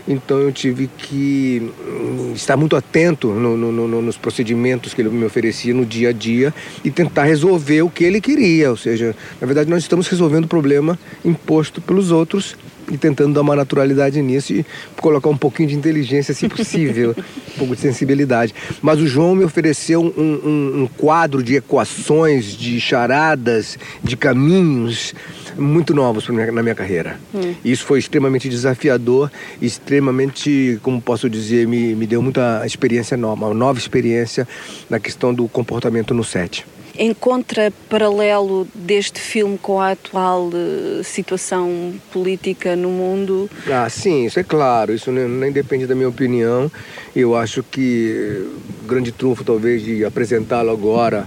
então 0.06 0.38
eu 0.38 0.52
tive 0.52 0.88
que 0.98 1.72
hum, 1.86 2.32
estar 2.34 2.56
muito 2.56 2.76
atento 2.76 3.28
no, 3.28 3.56
no, 3.56 3.72
no, 3.72 4.02
nos 4.02 4.18
procedimentos 4.18 4.92
que 4.92 5.00
ele 5.00 5.08
me 5.08 5.24
oferecia 5.24 5.72
no 5.72 5.86
dia 5.86 6.10
a 6.10 6.12
dia 6.12 6.52
e 6.84 6.90
tentar 6.90 7.24
resolver 7.24 7.82
o 7.82 7.88
que 7.88 8.04
ele 8.04 8.20
queria. 8.20 8.70
Ou 8.70 8.76
seja, 8.76 9.16
na 9.40 9.46
verdade 9.46 9.70
nós 9.70 9.82
estamos 9.82 10.06
resolvendo 10.08 10.44
o 10.44 10.48
problema 10.48 10.98
imposto 11.24 11.80
pelos 11.80 12.10
outros 12.10 12.56
e 12.90 12.98
tentando 12.98 13.34
dar 13.34 13.40
uma 13.40 13.56
naturalidade 13.56 14.20
nisso 14.20 14.52
e 14.52 14.64
colocar 15.00 15.28
um 15.28 15.36
pouquinho 15.36 15.68
de 15.68 15.74
inteligência, 15.74 16.34
se 16.34 16.48
possível, 16.48 17.14
um 17.54 17.58
pouco 17.58 17.74
de 17.74 17.80
sensibilidade. 17.80 18.54
Mas 18.82 19.00
o 19.00 19.06
João 19.06 19.34
me 19.34 19.44
ofereceu 19.44 20.00
um, 20.02 20.22
um, 20.22 20.82
um 20.82 20.86
quadro 20.86 21.42
de 21.42 21.56
equações, 21.56 22.56
de 22.56 22.80
charadas, 22.80 23.78
de 24.02 24.16
caminhos 24.16 25.14
muito 25.56 25.94
novos 25.94 26.28
na 26.28 26.62
minha 26.62 26.74
carreira. 26.74 27.18
Hum. 27.34 27.54
Isso 27.64 27.84
foi 27.84 27.98
extremamente 27.98 28.48
desafiador, 28.48 29.30
extremamente, 29.62 30.78
como 30.82 31.00
posso 31.00 31.30
dizer, 31.30 31.66
me, 31.66 31.94
me 31.94 32.06
deu 32.06 32.20
muita 32.20 32.64
experiência 32.66 33.16
nova, 33.16 33.46
uma 33.46 33.54
nova 33.54 33.78
experiência 33.78 34.46
na 34.90 34.98
questão 34.98 35.32
do 35.32 35.48
comportamento 35.48 36.12
no 36.12 36.24
set 36.24 36.66
encontra 36.98 37.72
paralelo 37.88 38.66
deste 38.74 39.20
filme 39.20 39.58
com 39.58 39.80
a 39.80 39.92
atual 39.92 40.48
uh, 40.48 41.02
situação 41.02 41.94
política 42.12 42.76
no 42.76 42.88
mundo? 42.88 43.50
Ah, 43.70 43.88
sim, 43.88 44.26
isso 44.26 44.38
é 44.38 44.44
claro. 44.44 44.92
Isso 44.92 45.10
nem, 45.10 45.28
nem 45.28 45.52
depende 45.52 45.86
da 45.86 45.94
minha 45.94 46.08
opinião. 46.08 46.70
Eu 47.14 47.36
acho 47.36 47.62
que 47.62 48.46
o 48.82 48.86
grande 48.86 49.12
trunfo, 49.12 49.44
talvez, 49.44 49.82
de 49.82 50.04
apresentá-lo 50.04 50.70
agora 50.70 51.26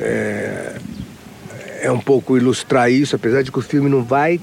é, 0.00 0.76
é 1.82 1.92
um 1.92 2.00
pouco 2.00 2.36
ilustrar 2.36 2.90
isso, 2.90 3.16
apesar 3.16 3.42
de 3.42 3.52
que 3.52 3.58
o 3.58 3.62
filme 3.62 3.88
não 3.88 4.02
vai 4.02 4.40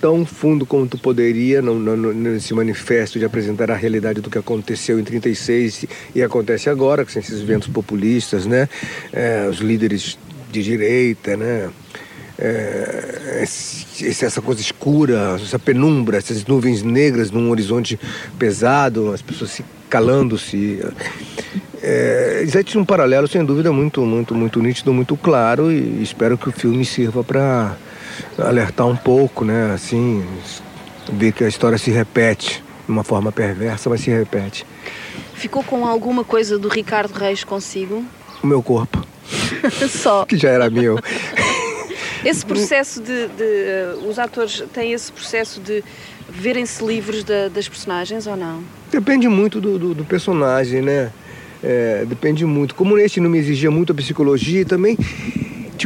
tão 0.00 0.24
fundo 0.24 0.64
como 0.64 0.86
tu 0.86 0.98
poderia 0.98 1.60
no, 1.60 1.78
no, 1.78 2.12
nesse 2.12 2.54
manifesto 2.54 3.18
de 3.18 3.24
apresentar 3.24 3.70
a 3.70 3.74
realidade 3.74 4.20
do 4.20 4.30
que 4.30 4.38
aconteceu 4.38 4.98
em 4.98 5.04
36 5.04 5.86
e 6.14 6.22
acontece 6.22 6.70
agora, 6.70 7.04
com 7.04 7.18
esses 7.18 7.40
ventos 7.40 7.68
populistas, 7.68 8.46
né? 8.46 8.68
É, 9.12 9.46
os 9.50 9.58
líderes 9.58 10.18
de 10.50 10.62
direita, 10.62 11.36
né? 11.36 11.70
É, 12.40 13.42
essa 13.42 14.40
coisa 14.40 14.60
escura, 14.60 15.36
essa 15.42 15.58
penumbra, 15.58 16.18
essas 16.18 16.46
nuvens 16.46 16.82
negras 16.82 17.32
num 17.32 17.50
horizonte 17.50 17.98
pesado, 18.38 19.12
as 19.12 19.20
pessoas 19.20 19.50
se 19.50 19.64
calando-se. 19.90 20.80
É, 21.82 22.40
existe 22.42 22.78
um 22.78 22.84
paralelo, 22.84 23.26
sem 23.26 23.44
dúvida, 23.44 23.72
muito, 23.72 24.02
muito, 24.02 24.34
muito 24.34 24.60
nítido, 24.60 24.92
muito 24.92 25.16
claro, 25.16 25.72
e 25.72 26.02
espero 26.02 26.38
que 26.38 26.48
o 26.48 26.52
filme 26.52 26.84
sirva 26.84 27.24
para 27.24 27.76
alertar 28.38 28.86
um 28.86 28.96
pouco, 28.96 29.44
né? 29.44 29.72
Assim, 29.72 30.24
ver 31.12 31.32
que 31.32 31.44
a 31.44 31.48
história 31.48 31.78
se 31.78 31.90
repete 31.90 32.62
de 32.86 32.92
uma 32.92 33.04
forma 33.04 33.30
perversa, 33.30 33.90
mas 33.90 34.00
se 34.00 34.10
repete. 34.10 34.66
Ficou 35.34 35.62
com 35.62 35.86
alguma 35.86 36.24
coisa 36.24 36.58
do 36.58 36.68
Ricardo 36.68 37.12
Reis 37.12 37.44
consigo? 37.44 38.04
O 38.42 38.46
meu 38.46 38.62
corpo. 38.62 39.06
Só. 39.88 40.24
que 40.24 40.36
já 40.36 40.50
era 40.50 40.70
meu. 40.70 40.98
esse 42.24 42.44
processo 42.44 43.00
de, 43.02 43.28
de, 43.28 44.06
Os 44.08 44.18
atores 44.18 44.64
têm 44.72 44.92
esse 44.92 45.12
processo 45.12 45.60
de 45.60 45.84
verem-se 46.28 46.84
livres 46.84 47.24
das 47.24 47.68
personagens 47.68 48.26
ou 48.26 48.36
não? 48.36 48.62
Depende 48.90 49.28
muito 49.28 49.60
do, 49.60 49.78
do, 49.78 49.94
do 49.94 50.04
personagem, 50.04 50.82
né? 50.82 51.10
É, 51.62 52.04
depende 52.06 52.44
muito. 52.44 52.74
Como 52.74 52.96
este 52.98 53.20
não 53.20 53.28
me 53.28 53.38
exigia 53.38 53.70
muito 53.70 53.92
a 53.92 53.94
psicologia, 53.94 54.64
também 54.64 54.96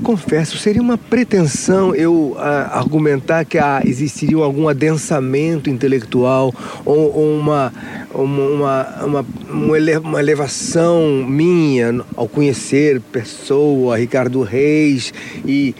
confesso, 0.02 0.58
seria 0.58 0.82
uma 0.82 0.98
pretensão 0.98 1.94
eu 1.94 2.36
ah, 2.38 2.78
argumentar 2.78 3.44
que 3.44 3.58
ah, 3.58 3.80
existiria 3.84 4.36
algum 4.36 4.68
adensamento 4.68 5.70
intelectual 5.70 6.52
ou, 6.84 7.16
ou 7.16 7.38
uma, 7.38 7.72
uma, 8.12 9.04
uma, 9.04 9.26
uma, 10.00 10.20
elevação 10.20 11.24
minha 11.26 12.04
ao 12.16 12.28
conhecer 12.28 13.00
pessoa, 13.00 13.96
Ricardo 13.96 14.42
Reis 14.42 15.12
e 15.46 15.74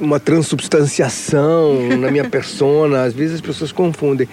uma 0.00 0.20
transubstanciação 0.20 1.96
na 1.98 2.10
minha 2.10 2.28
persona. 2.30 3.02
Às 3.02 3.12
vezes 3.12 3.36
as 3.36 3.40
pessoas 3.40 3.72
confundem. 3.72 4.28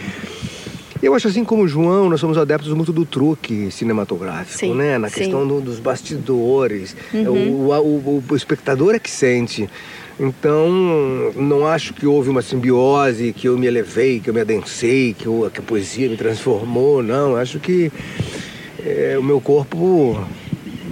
Eu 1.02 1.16
acho 1.16 1.28
assim 1.28 1.44
como 1.44 1.64
o 1.64 1.68
João, 1.68 2.10
nós 2.10 2.20
somos 2.20 2.38
adeptos 2.38 2.72
muito 2.74 2.94
do 2.94 3.06
truque 3.06 3.72
cinematográfico, 3.72 4.60
sim, 4.60 4.76
né? 4.76 5.00
Na 5.00 5.10
sim. 5.10 5.16
questão 5.16 5.48
do, 5.48 5.60
dos 5.60 5.80
bastidores. 5.80 6.96
Uhum. 7.12 7.68
O, 7.68 7.72
o, 7.72 8.24
o, 8.30 8.36
espectador 8.36 8.94
é 8.94 9.00
que 9.00 9.10
sente. 9.10 9.68
Então, 10.20 10.70
não 11.36 11.66
acho 11.66 11.96
que 11.96 12.06
houve 12.06 12.30
uma 12.30 12.44
simbiose, 12.44 13.34
que 13.34 13.48
eu 13.48 13.58
me 13.58 13.66
elevei, 13.66 14.20
que 14.20 14.30
eu 14.30 14.34
me 14.34 14.42
adensei, 14.42 15.16
que, 15.18 15.26
eu, 15.26 15.50
que 15.52 15.60
a 15.60 15.64
poesia 15.64 16.08
me 16.08 16.16
transformou, 16.16 17.02
não. 17.02 17.36
Acho 17.36 17.60
que 17.60 17.92
é, 18.86 19.16
o 19.18 19.24
meu 19.24 19.42
corpo 19.42 20.24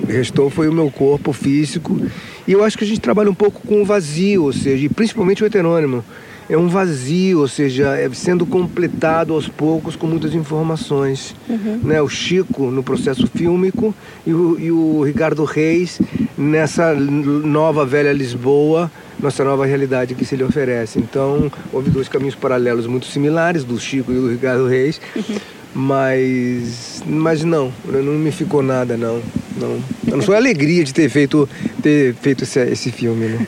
restou 0.07 0.49
foi 0.49 0.67
o 0.67 0.73
meu 0.73 0.89
corpo 0.89 1.31
físico. 1.31 2.01
E 2.47 2.51
eu 2.51 2.63
acho 2.63 2.75
que 2.75 2.83
a 2.83 2.87
gente 2.87 2.99
trabalha 2.99 3.29
um 3.29 3.35
pouco 3.35 3.61
com 3.61 3.83
o 3.83 3.85
vazio, 3.85 4.45
ou 4.45 4.53
seja, 4.53 4.89
principalmente 4.89 5.43
o 5.43 5.45
heterônimo. 5.45 6.03
É 6.49 6.57
um 6.57 6.67
vazio, 6.67 7.41
ou 7.41 7.47
seja, 7.47 7.95
é 7.95 8.09
sendo 8.11 8.45
completado 8.45 9.33
aos 9.33 9.47
poucos 9.47 9.95
com 9.95 10.07
muitas 10.07 10.33
informações. 10.33 11.35
Uhum. 11.47 11.79
Né? 11.83 12.01
O 12.01 12.09
Chico 12.09 12.71
no 12.71 12.81
processo 12.81 13.27
fílmico 13.27 13.93
e 14.25 14.33
o, 14.33 14.59
e 14.59 14.71
o 14.71 15.03
Ricardo 15.03 15.43
Reis 15.43 16.01
nessa 16.37 16.93
nova 16.93 17.85
velha 17.85 18.11
Lisboa, 18.11 18.91
nossa 19.19 19.43
nova 19.43 19.65
realidade 19.65 20.15
que 20.15 20.25
se 20.25 20.35
lhe 20.35 20.43
oferece. 20.43 20.97
Então, 20.97 21.51
houve 21.71 21.91
dois 21.91 22.07
caminhos 22.07 22.35
paralelos 22.35 22.87
muito 22.87 23.05
similares, 23.05 23.63
do 23.63 23.79
Chico 23.79 24.11
e 24.11 24.15
do 24.15 24.29
Ricardo 24.29 24.65
Reis. 24.67 24.99
Uhum 25.15 25.37
mas, 25.73 27.03
mas 27.05 27.43
não, 27.43 27.71
não 27.85 28.13
me 28.13 28.31
ficou 28.31 28.63
nada, 28.63 28.97
não. 28.97 29.21
Não, 29.59 29.81
não 30.03 30.21
foi 30.21 30.35
a 30.35 30.37
alegria 30.37 30.83
de 30.83 30.93
ter 30.93 31.09
feito, 31.09 31.47
ter 31.81 32.15
feito 32.15 32.43
esse, 32.43 32.59
esse 32.61 32.91
filme. 32.91 33.27
Né? 33.27 33.47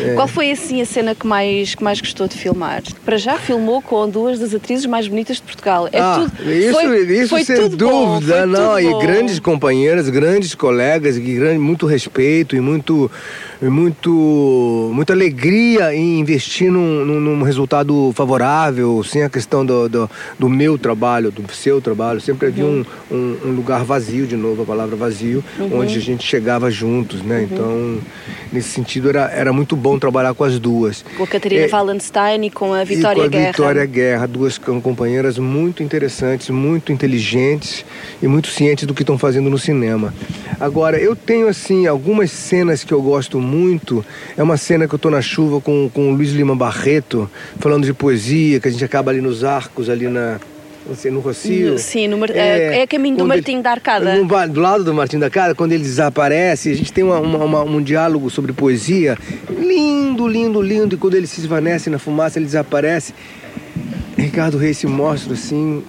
É. 0.00 0.14
Qual 0.14 0.28
foi 0.28 0.50
assim 0.50 0.80
a 0.80 0.86
cena 0.86 1.14
que 1.14 1.26
mais, 1.26 1.74
que 1.74 1.82
mais 1.82 2.00
gostou 2.00 2.28
de 2.28 2.36
filmar? 2.36 2.82
Para 3.04 3.16
já 3.16 3.36
filmou 3.36 3.82
com 3.82 4.08
duas 4.08 4.38
das 4.38 4.54
atrizes 4.54 4.86
mais 4.86 5.08
bonitas 5.08 5.36
de 5.36 5.42
Portugal. 5.42 5.88
É 5.92 6.00
ah, 6.00 6.26
tudo, 6.28 6.50
isso, 6.52 6.72
foi, 6.72 7.00
isso 7.00 7.28
foi 7.28 7.44
sem 7.44 7.68
dúvida, 7.68 8.46
bom, 8.46 8.52
não. 8.52 8.80
e 8.80 8.90
bom. 8.90 8.98
grandes 9.00 9.38
companheiras, 9.38 10.08
grandes 10.08 10.54
colegas, 10.54 11.16
e 11.16 11.20
grande, 11.20 11.58
muito 11.58 11.86
respeito 11.86 12.54
e 12.54 12.60
muito 12.60 13.10
muito, 13.68 14.90
muita 14.94 15.12
alegria 15.12 15.94
em 15.94 16.20
investir 16.20 16.70
num, 16.70 17.04
num, 17.04 17.20
num 17.20 17.42
resultado 17.42 18.10
favorável, 18.14 19.02
sem 19.04 19.22
a 19.22 19.28
questão 19.28 19.66
do, 19.66 19.88
do, 19.88 20.10
do, 20.38 20.48
meu 20.48 20.78
trabalho, 20.78 21.30
do 21.30 21.52
seu 21.52 21.80
trabalho. 21.80 22.20
Sempre 22.20 22.48
havia 22.48 22.64
uhum. 22.64 22.84
um, 23.10 23.14
um, 23.14 23.36
um, 23.46 23.52
lugar 23.52 23.84
vazio, 23.84 24.26
de 24.26 24.36
novo 24.36 24.62
a 24.62 24.64
palavra 24.64 24.96
vazio, 24.96 25.39
uhum. 25.58 25.80
onde 25.80 25.96
a 25.96 26.00
gente 26.00 26.24
chegava 26.24 26.70
juntos, 26.70 27.22
né? 27.22 27.38
Uhum. 27.38 27.48
Então, 27.50 27.98
nesse 28.52 28.68
sentido, 28.68 29.08
era, 29.08 29.30
era 29.30 29.52
muito 29.52 29.76
bom 29.76 29.98
trabalhar 29.98 30.34
com 30.34 30.44
as 30.44 30.58
duas. 30.58 31.04
Com 31.16 31.24
a 31.24 31.26
Catarina 31.26 31.66
é, 31.66 31.68
Wallenstein 31.68 32.46
e 32.46 32.50
com 32.50 32.72
a 32.72 32.84
Vitória 32.84 33.28
Guerra. 33.28 33.42
com 33.42 33.48
a 33.48 33.52
Vitória 33.52 33.86
Guerra, 33.86 34.26
duas 34.26 34.58
companheiras 34.58 35.38
muito 35.38 35.82
interessantes, 35.82 36.50
muito 36.50 36.92
inteligentes 36.92 37.84
e 38.22 38.26
muito 38.26 38.48
cientes 38.48 38.86
do 38.86 38.94
que 38.94 39.02
estão 39.02 39.18
fazendo 39.18 39.50
no 39.50 39.58
cinema. 39.58 40.14
Agora, 40.58 40.98
eu 40.98 41.14
tenho, 41.14 41.48
assim, 41.48 41.86
algumas 41.86 42.30
cenas 42.30 42.84
que 42.84 42.92
eu 42.92 43.02
gosto 43.02 43.40
muito 43.40 43.70
muito 43.70 44.04
é 44.36 44.42
uma 44.42 44.56
cena 44.56 44.86
que 44.86 44.94
eu 44.94 44.96
estou 44.96 45.10
na 45.10 45.20
chuva 45.20 45.60
com, 45.60 45.90
com 45.92 46.10
o 46.10 46.14
Luiz 46.14 46.30
Lima 46.30 46.54
Barreto, 46.54 47.30
falando 47.58 47.84
de 47.84 47.92
poesia, 47.92 48.60
que 48.60 48.68
a 48.68 48.70
gente 48.70 48.84
acaba 48.84 49.10
ali 49.10 49.20
nos 49.20 49.44
arcos, 49.44 49.88
ali 49.88 50.08
na, 50.08 50.40
assim, 50.90 51.10
no 51.10 51.20
Rocio. 51.20 51.78
Sim, 51.78 52.08
no, 52.08 52.24
é, 52.26 52.80
é 52.80 52.86
caminho 52.86 53.16
do 53.16 53.26
Martim 53.26 53.54
ele, 53.54 53.62
da 53.62 53.70
Arcada. 53.72 54.16
No, 54.16 54.48
do 54.48 54.60
lado 54.60 54.84
do 54.84 54.94
Martim 54.94 55.18
da 55.18 55.26
Arcada, 55.26 55.54
quando 55.54 55.72
ele 55.72 55.82
desaparece, 55.82 56.70
a 56.70 56.74
gente 56.74 56.92
tem 56.92 57.04
uma, 57.04 57.18
uma, 57.18 57.44
uma, 57.44 57.62
um 57.62 57.82
diálogo 57.82 58.30
sobre 58.30 58.52
poesia 58.52 59.18
lindo, 59.50 60.26
lindo, 60.26 60.60
lindo, 60.60 60.94
e 60.94 60.98
quando 60.98 61.14
ele 61.14 61.26
se 61.26 61.40
esvanece 61.40 61.90
na 61.90 61.98
fumaça, 61.98 62.38
ele 62.38 62.46
desaparece. 62.46 63.14
Ricardo 64.16 64.58
Reis 64.58 64.78
se 64.78 64.86
mostra 64.86 65.34
assim, 65.34 65.82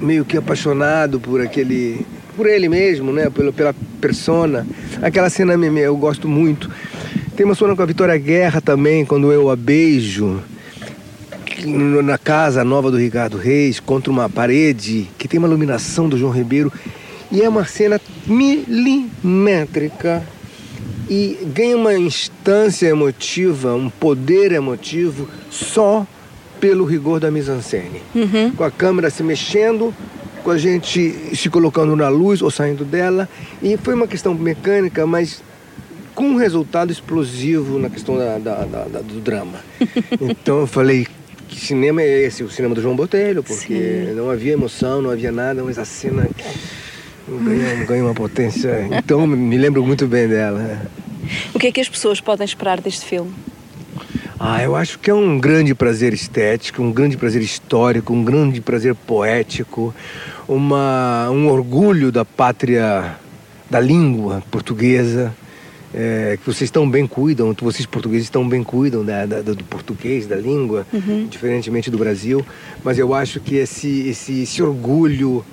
meio 0.00 0.24
que 0.24 0.36
apaixonado 0.36 1.18
por 1.20 1.40
aquele 1.40 2.06
por 2.36 2.46
ele 2.46 2.68
mesmo, 2.68 3.12
né? 3.12 3.28
Pela, 3.30 3.52
pela 3.52 3.74
persona. 4.00 4.64
Aquela 5.02 5.28
cena 5.28 5.54
eu 5.54 5.96
gosto 5.96 6.28
muito. 6.28 6.70
Tem 7.36 7.44
uma 7.44 7.54
cena 7.54 7.74
com 7.74 7.82
a 7.82 7.86
Vitória 7.86 8.16
Guerra 8.16 8.60
também, 8.60 9.04
quando 9.04 9.32
eu 9.32 9.50
a 9.50 9.56
beijo 9.56 10.40
na 11.66 12.18
casa 12.18 12.64
nova 12.64 12.90
do 12.90 12.96
Ricardo 12.96 13.36
Reis, 13.36 13.80
contra 13.80 14.10
uma 14.10 14.28
parede 14.28 15.08
que 15.18 15.26
tem 15.26 15.38
uma 15.38 15.48
iluminação 15.48 16.08
do 16.08 16.18
João 16.18 16.32
Ribeiro. 16.32 16.72
E 17.30 17.42
é 17.42 17.48
uma 17.48 17.64
cena 17.64 18.00
milimétrica 18.26 20.22
e 21.08 21.38
ganha 21.54 21.76
uma 21.76 21.94
instância 21.94 22.86
emotiva, 22.86 23.74
um 23.74 23.90
poder 23.90 24.52
emotivo 24.52 25.28
só 25.50 26.06
pelo 26.60 26.84
rigor 26.84 27.20
da 27.20 27.30
mise-en-scène. 27.30 28.02
Uhum. 28.14 28.50
Com 28.52 28.64
a 28.64 28.70
câmera 28.70 29.10
se 29.10 29.22
mexendo, 29.22 29.94
com 30.42 30.50
a 30.50 30.58
gente 30.58 31.36
se 31.36 31.48
colocando 31.48 31.94
na 31.94 32.08
luz 32.08 32.42
ou 32.42 32.50
saindo 32.50 32.84
dela. 32.84 33.28
E 33.62 33.76
foi 33.76 33.94
uma 33.94 34.06
questão 34.06 34.34
mecânica, 34.34 35.06
mas 35.06 35.42
com 36.14 36.30
um 36.30 36.36
resultado 36.36 36.90
explosivo 36.90 37.78
na 37.78 37.88
questão 37.88 38.16
da, 38.18 38.38
da, 38.38 38.64
da, 38.64 39.00
do 39.00 39.20
drama. 39.20 39.60
Então 40.20 40.60
eu 40.60 40.66
falei, 40.66 41.06
que 41.58 41.66
cinema 41.66 42.00
é 42.00 42.24
esse? 42.24 42.42
O 42.42 42.50
cinema 42.50 42.74
do 42.74 42.80
João 42.80 42.94
Botelho, 42.94 43.42
porque 43.42 43.66
Sim. 43.66 44.14
não 44.14 44.30
havia 44.30 44.52
emoção, 44.52 45.02
não 45.02 45.10
havia 45.10 45.32
nada, 45.32 45.62
mas 45.62 45.78
a 45.78 45.84
cena 45.84 46.28
ganha, 47.28 47.84
ganha 47.84 48.04
uma 48.04 48.14
potência. 48.14 48.88
Então 48.92 49.26
me 49.26 49.58
lembro 49.58 49.84
muito 49.84 50.06
bem 50.06 50.28
dela. 50.28 50.80
O 51.52 51.58
que 51.58 51.66
é 51.66 51.72
que 51.72 51.80
as 51.80 51.88
pessoas 51.88 52.20
podem 52.20 52.44
esperar 52.44 52.80
deste 52.80 53.04
filme? 53.04 53.32
Ah, 54.40 54.62
eu 54.62 54.76
acho 54.76 55.00
que 55.00 55.10
é 55.10 55.14
um 55.14 55.38
grande 55.38 55.74
prazer 55.74 56.14
estético, 56.14 56.80
um 56.80 56.92
grande 56.92 57.16
prazer 57.16 57.42
histórico, 57.42 58.12
um 58.12 58.22
grande 58.22 58.60
prazer 58.60 58.94
poético, 58.94 59.92
uma, 60.46 61.28
um 61.30 61.48
orgulho 61.48 62.12
da 62.12 62.24
pátria, 62.24 63.16
da 63.68 63.80
língua 63.80 64.42
portuguesa, 64.48 65.34
é, 65.94 66.38
que 66.38 66.46
vocês 66.46 66.70
tão 66.70 66.88
bem 66.88 67.06
cuidam, 67.06 67.54
vocês 67.60 67.86
portugueses 67.86 68.28
tão 68.28 68.48
bem 68.48 68.62
cuidam 68.62 69.04
da, 69.04 69.24
da, 69.26 69.40
do 69.40 69.64
português, 69.64 70.26
da 70.26 70.36
língua, 70.36 70.86
uhum. 70.92 71.26
diferentemente 71.26 71.90
do 71.90 71.98
Brasil, 71.98 72.44
mas 72.84 72.98
eu 72.98 73.14
acho 73.14 73.40
que 73.40 73.56
esse, 73.56 74.08
esse, 74.08 74.42
esse 74.42 74.62
orgulho 74.62 75.44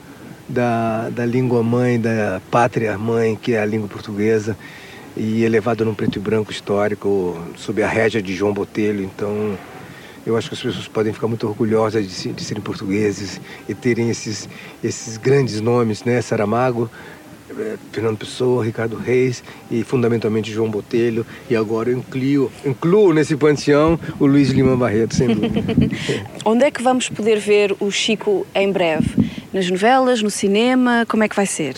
da, 0.48 1.10
da 1.10 1.26
língua 1.26 1.64
mãe, 1.64 2.00
da 2.00 2.42
pátria 2.52 2.98
mãe, 2.98 3.36
que 3.36 3.54
é 3.54 3.60
a 3.60 3.66
língua 3.66 3.88
portuguesa, 3.88 4.58
e 5.18 5.44
elevado 5.44 5.86
num 5.86 5.94
preto 5.94 6.18
e 6.18 6.20
branco 6.20 6.52
histórico 6.52 7.42
sob 7.56 7.82
a 7.82 7.88
régia 7.88 8.22
de 8.22 8.36
João 8.36 8.54
Botelho. 8.54 9.04
Então, 9.04 9.58
eu 10.26 10.36
acho 10.36 10.50
que 10.50 10.56
as 10.56 10.62
pessoas 10.62 10.88
podem 10.88 11.14
ficar 11.14 11.28
muito 11.28 11.48
orgulhosas 11.48 12.06
de, 12.06 12.34
de 12.34 12.44
serem 12.44 12.62
portugueses 12.62 13.40
e 13.70 13.74
terem 13.74 14.10
esses, 14.10 14.50
esses 14.84 15.18
grandes 15.18 15.62
nomes, 15.62 16.04
né? 16.04 16.22
Saramago, 16.22 16.90
Fernando 17.92 18.18
Pessoa, 18.18 18.64
Ricardo 18.64 18.96
Reis 18.96 19.44
e 19.70 19.84
fundamentalmente 19.84 20.52
João 20.52 20.70
Botelho. 20.70 21.26
E 21.50 21.56
agora 21.56 21.90
eu 21.90 21.98
incluo, 21.98 22.52
incluo 22.66 23.14
nesse 23.14 23.36
panteão 23.36 24.00
o 24.20 24.26
Luiz 24.26 24.50
Lima 24.50 24.76
Barreto, 24.76 25.16
sem 25.16 25.28
dúvida. 25.28 25.64
Onde 26.44 26.66
é 26.66 26.72
que 26.72 26.82
vamos 26.82 27.10
poder 27.10 27.40
ver 27.40 27.76
o 27.80 27.92
Chico 27.92 28.46
em 28.56 28.72
breve? 28.72 29.30
Nas 29.54 29.70
novelas, 29.70 30.22
no 30.22 30.30
cinema? 30.30 31.06
Como 31.08 31.24
é 31.24 31.30
que 31.30 31.36
vai 31.36 31.46
ser? 31.46 31.76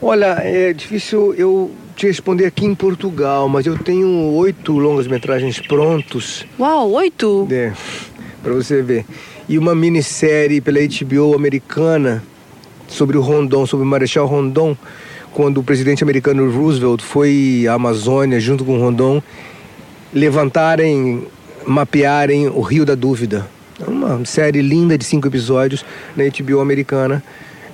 Olha, 0.00 0.38
é 0.42 0.72
difícil 0.72 1.34
eu 1.34 1.72
te 1.96 2.06
responder 2.06 2.46
aqui 2.46 2.64
em 2.64 2.74
Portugal, 2.74 3.48
mas 3.48 3.66
eu 3.66 3.76
tenho 3.76 4.08
oito 4.34 4.78
longas-metragens 4.78 5.58
prontos. 5.58 6.46
Uau, 6.58 6.92
oito? 6.92 7.48
É, 7.50 7.72
pra 8.40 8.54
você 8.54 8.80
ver. 8.80 9.04
E 9.48 9.58
uma 9.58 9.74
minissérie 9.74 10.60
pela 10.60 10.78
HBO 10.78 11.34
americana 11.34 12.22
sobre 12.88 13.16
o 13.16 13.20
Rondon, 13.20 13.66
sobre 13.66 13.84
o 13.84 13.88
Marechal 13.88 14.26
Rondon, 14.26 14.76
quando 15.32 15.58
o 15.58 15.62
presidente 15.62 16.02
americano 16.02 16.50
Roosevelt 16.50 17.02
foi 17.02 17.66
à 17.68 17.74
Amazônia 17.74 18.40
junto 18.40 18.64
com 18.64 18.76
o 18.76 18.80
Rondon 18.80 19.22
levantarem, 20.12 21.26
mapearem 21.66 22.48
o 22.48 22.60
Rio 22.60 22.84
da 22.84 22.94
Dúvida. 22.94 23.46
É 23.80 23.88
uma 23.88 24.24
série 24.24 24.60
linda 24.62 24.98
de 24.98 25.04
cinco 25.04 25.28
episódios 25.28 25.84
na 26.16 26.24
HBO 26.24 26.60
americana, 26.60 27.22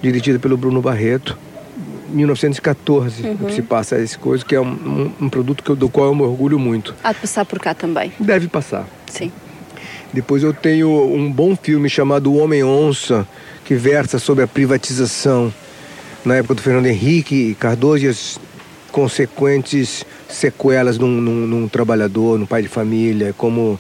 dirigida 0.02 0.38
pelo 0.38 0.56
Bruno 0.56 0.83
Barreto. 0.83 1.38
1914 2.11 3.26
uhum. 3.26 3.50
se 3.50 3.62
passa 3.62 3.99
esse 3.99 4.16
coisa, 4.18 4.44
que 4.44 4.54
é 4.54 4.61
um, 4.61 4.66
um, 4.66 5.12
um 5.23 5.28
produto 5.28 5.64
que 5.64 5.75
do 5.75 5.88
qual 5.88 6.09
eu 6.09 6.14
me 6.14 6.23
orgulho 6.23 6.59
muito. 6.59 6.94
Há 7.02 7.12
de 7.12 7.18
passar 7.18 7.44
por 7.44 7.59
cá 7.59 7.75
também. 7.75 8.12
Deve 8.21 8.47
passar. 8.47 8.87
Sim. 9.06 9.33
Depois 10.12 10.42
eu 10.42 10.52
tenho 10.52 10.88
um 11.12 11.33
bom 11.33 11.56
filme 11.56 11.88
chamado 11.88 12.30
O 12.30 12.37
Homem 12.37 12.62
Onça, 12.62 13.26
que 13.64 13.75
versa 13.75 14.18
sobre 14.18 14.44
a 14.44 14.47
privatização 14.47 15.52
na 16.25 16.37
época 16.37 16.54
do 16.54 16.62
Fernando 16.62 16.87
Henrique 16.87 17.56
Cardoso 17.59 18.04
e 18.04 18.09
as 18.09 18.38
consequentes 18.92 20.04
sequelas 20.28 20.99
num, 20.99 21.09
num, 21.09 21.47
num 21.47 21.68
trabalhador, 21.68 22.38
num 22.38 22.47
pai 22.47 22.62
de 22.62 22.68
família, 22.68 23.35
como 23.37 23.78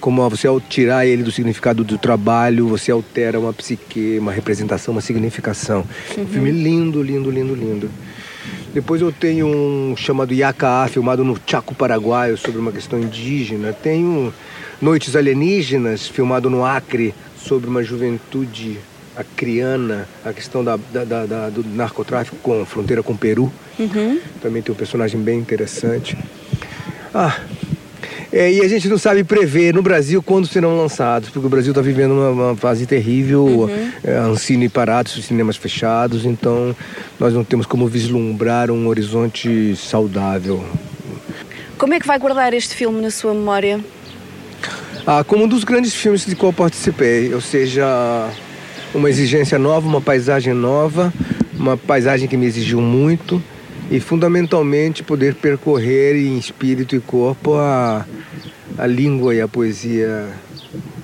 como 0.00 0.28
você 0.28 0.46
ao 0.46 0.60
tirar 0.60 1.06
ele 1.06 1.22
do 1.22 1.32
significado 1.32 1.82
do 1.82 1.98
trabalho, 1.98 2.68
você 2.68 2.92
altera 2.92 3.40
uma 3.40 3.52
psique, 3.52 4.18
uma 4.20 4.30
representação, 4.30 4.92
uma 4.92 5.00
significação. 5.00 5.84
Uhum. 6.16 6.22
Um 6.22 6.26
filme 6.26 6.50
lindo, 6.52 7.02
lindo, 7.02 7.30
lindo, 7.30 7.54
lindo. 7.54 7.90
Depois 8.72 9.00
eu 9.00 9.10
tenho 9.10 9.46
um 9.46 9.96
chamado 9.96 10.34
Yakaá, 10.34 10.86
filmado 10.86 11.24
no 11.24 11.36
Chaco 11.46 11.74
Paraguaio, 11.74 12.36
sobre 12.36 12.60
uma 12.60 12.70
questão 12.70 13.00
indígena. 13.00 13.72
Tenho 13.72 14.32
Noites 14.80 15.16
Alienígenas, 15.16 16.06
filmado 16.06 16.50
no 16.50 16.64
Acre, 16.64 17.14
sobre 17.36 17.68
uma 17.68 17.82
juventude 17.82 18.78
acriana, 19.16 20.08
a 20.24 20.32
questão 20.32 20.62
da, 20.62 20.78
da, 20.92 21.26
da, 21.26 21.50
do 21.50 21.64
narcotráfico 21.64 22.36
com 22.42 22.64
fronteira 22.64 23.02
com 23.02 23.12
o 23.12 23.18
Peru. 23.18 23.52
Uhum. 23.78 24.20
Também 24.42 24.62
tem 24.62 24.72
um 24.72 24.76
personagem 24.76 25.20
bem 25.20 25.38
interessante. 25.38 26.16
Ah, 27.14 27.40
É, 28.32 28.52
e 28.52 28.60
a 28.60 28.68
gente 28.68 28.88
não 28.88 28.98
sabe 28.98 29.24
prever 29.24 29.72
no 29.72 29.80
Brasil 29.80 30.22
quando 30.22 30.46
serão 30.46 30.76
lançados, 30.76 31.30
porque 31.30 31.46
o 31.46 31.48
Brasil 31.48 31.70
está 31.70 31.80
vivendo 31.80 32.12
uma, 32.12 32.30
uma, 32.30 32.56
fase 32.56 32.84
terrível, 32.84 33.44
uhum. 33.44 33.90
é, 34.04 34.16
Ancine 34.16 34.68
parado, 34.68 35.08
cinemas 35.08 35.56
fechados, 35.56 36.26
então 36.26 36.74
nós 37.18 37.32
não 37.32 37.44
temos 37.44 37.66
como 37.66 37.86
vislumbrar 37.86 38.70
um 38.70 38.88
horizonte 38.88 39.74
saudável. 39.76 40.62
Como 41.78 41.94
é 41.94 42.00
que 42.00 42.06
vai 42.06 42.18
guardar 42.18 42.52
este 42.52 42.74
filme 42.74 43.00
na 43.00 43.10
sua 43.10 43.32
memória? 43.32 43.80
Ah, 45.06 45.22
como 45.22 45.44
um 45.44 45.48
dos 45.48 45.62
grandes 45.62 45.94
filmes 45.94 46.26
de 46.26 46.34
qual 46.34 46.52
participei, 46.52 47.32
ou 47.32 47.40
seja, 47.40 47.86
uma 48.94 49.08
exigência 49.08 49.58
nova, 49.58 49.86
uma 49.86 50.00
paisagem 50.00 50.54
nova, 50.54 51.12
uma 51.58 51.76
paisagem 51.76 52.28
que 52.28 52.36
me 52.36 52.46
exigiu 52.46 52.80
muito 52.80 53.42
e 53.90 54.00
fundamentalmente 54.00 55.02
poder 55.02 55.34
percorrer 55.34 56.16
em 56.16 56.38
espírito 56.38 56.96
e 56.96 57.00
corpo 57.00 57.54
a, 57.54 58.04
a 58.78 58.86
língua 58.86 59.34
e 59.34 59.40
a 59.40 59.48
poesia 59.48 60.26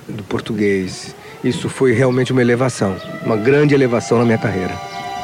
do 0.07 0.23
português. 0.23 1.15
Isso 1.43 1.69
foi 1.69 1.93
realmente 1.93 2.31
uma 2.31 2.41
elevação, 2.41 2.95
uma 3.25 3.35
grande 3.35 3.73
elevação 3.73 4.17
na 4.17 4.25
minha 4.25 4.37
carreira. 4.37 4.73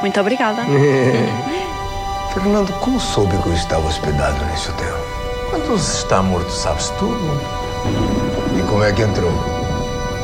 Muito 0.01 0.19
obrigada. 0.19 0.63
Fernando, 2.33 2.71
como 2.79 2.99
soube 2.99 3.35
que 3.41 3.47
eu 3.47 3.53
estava 3.53 3.87
hospedado 3.87 4.45
nesse 4.45 4.69
hotel? 4.69 4.95
Quando 5.49 5.79
se 5.79 5.97
está 5.97 6.21
morto, 6.21 6.51
sabe-se 6.51 6.93
tudo. 6.93 7.41
E 8.57 8.61
como 8.67 8.83
é 8.83 8.93
que 8.93 9.01
entrou? 9.01 9.58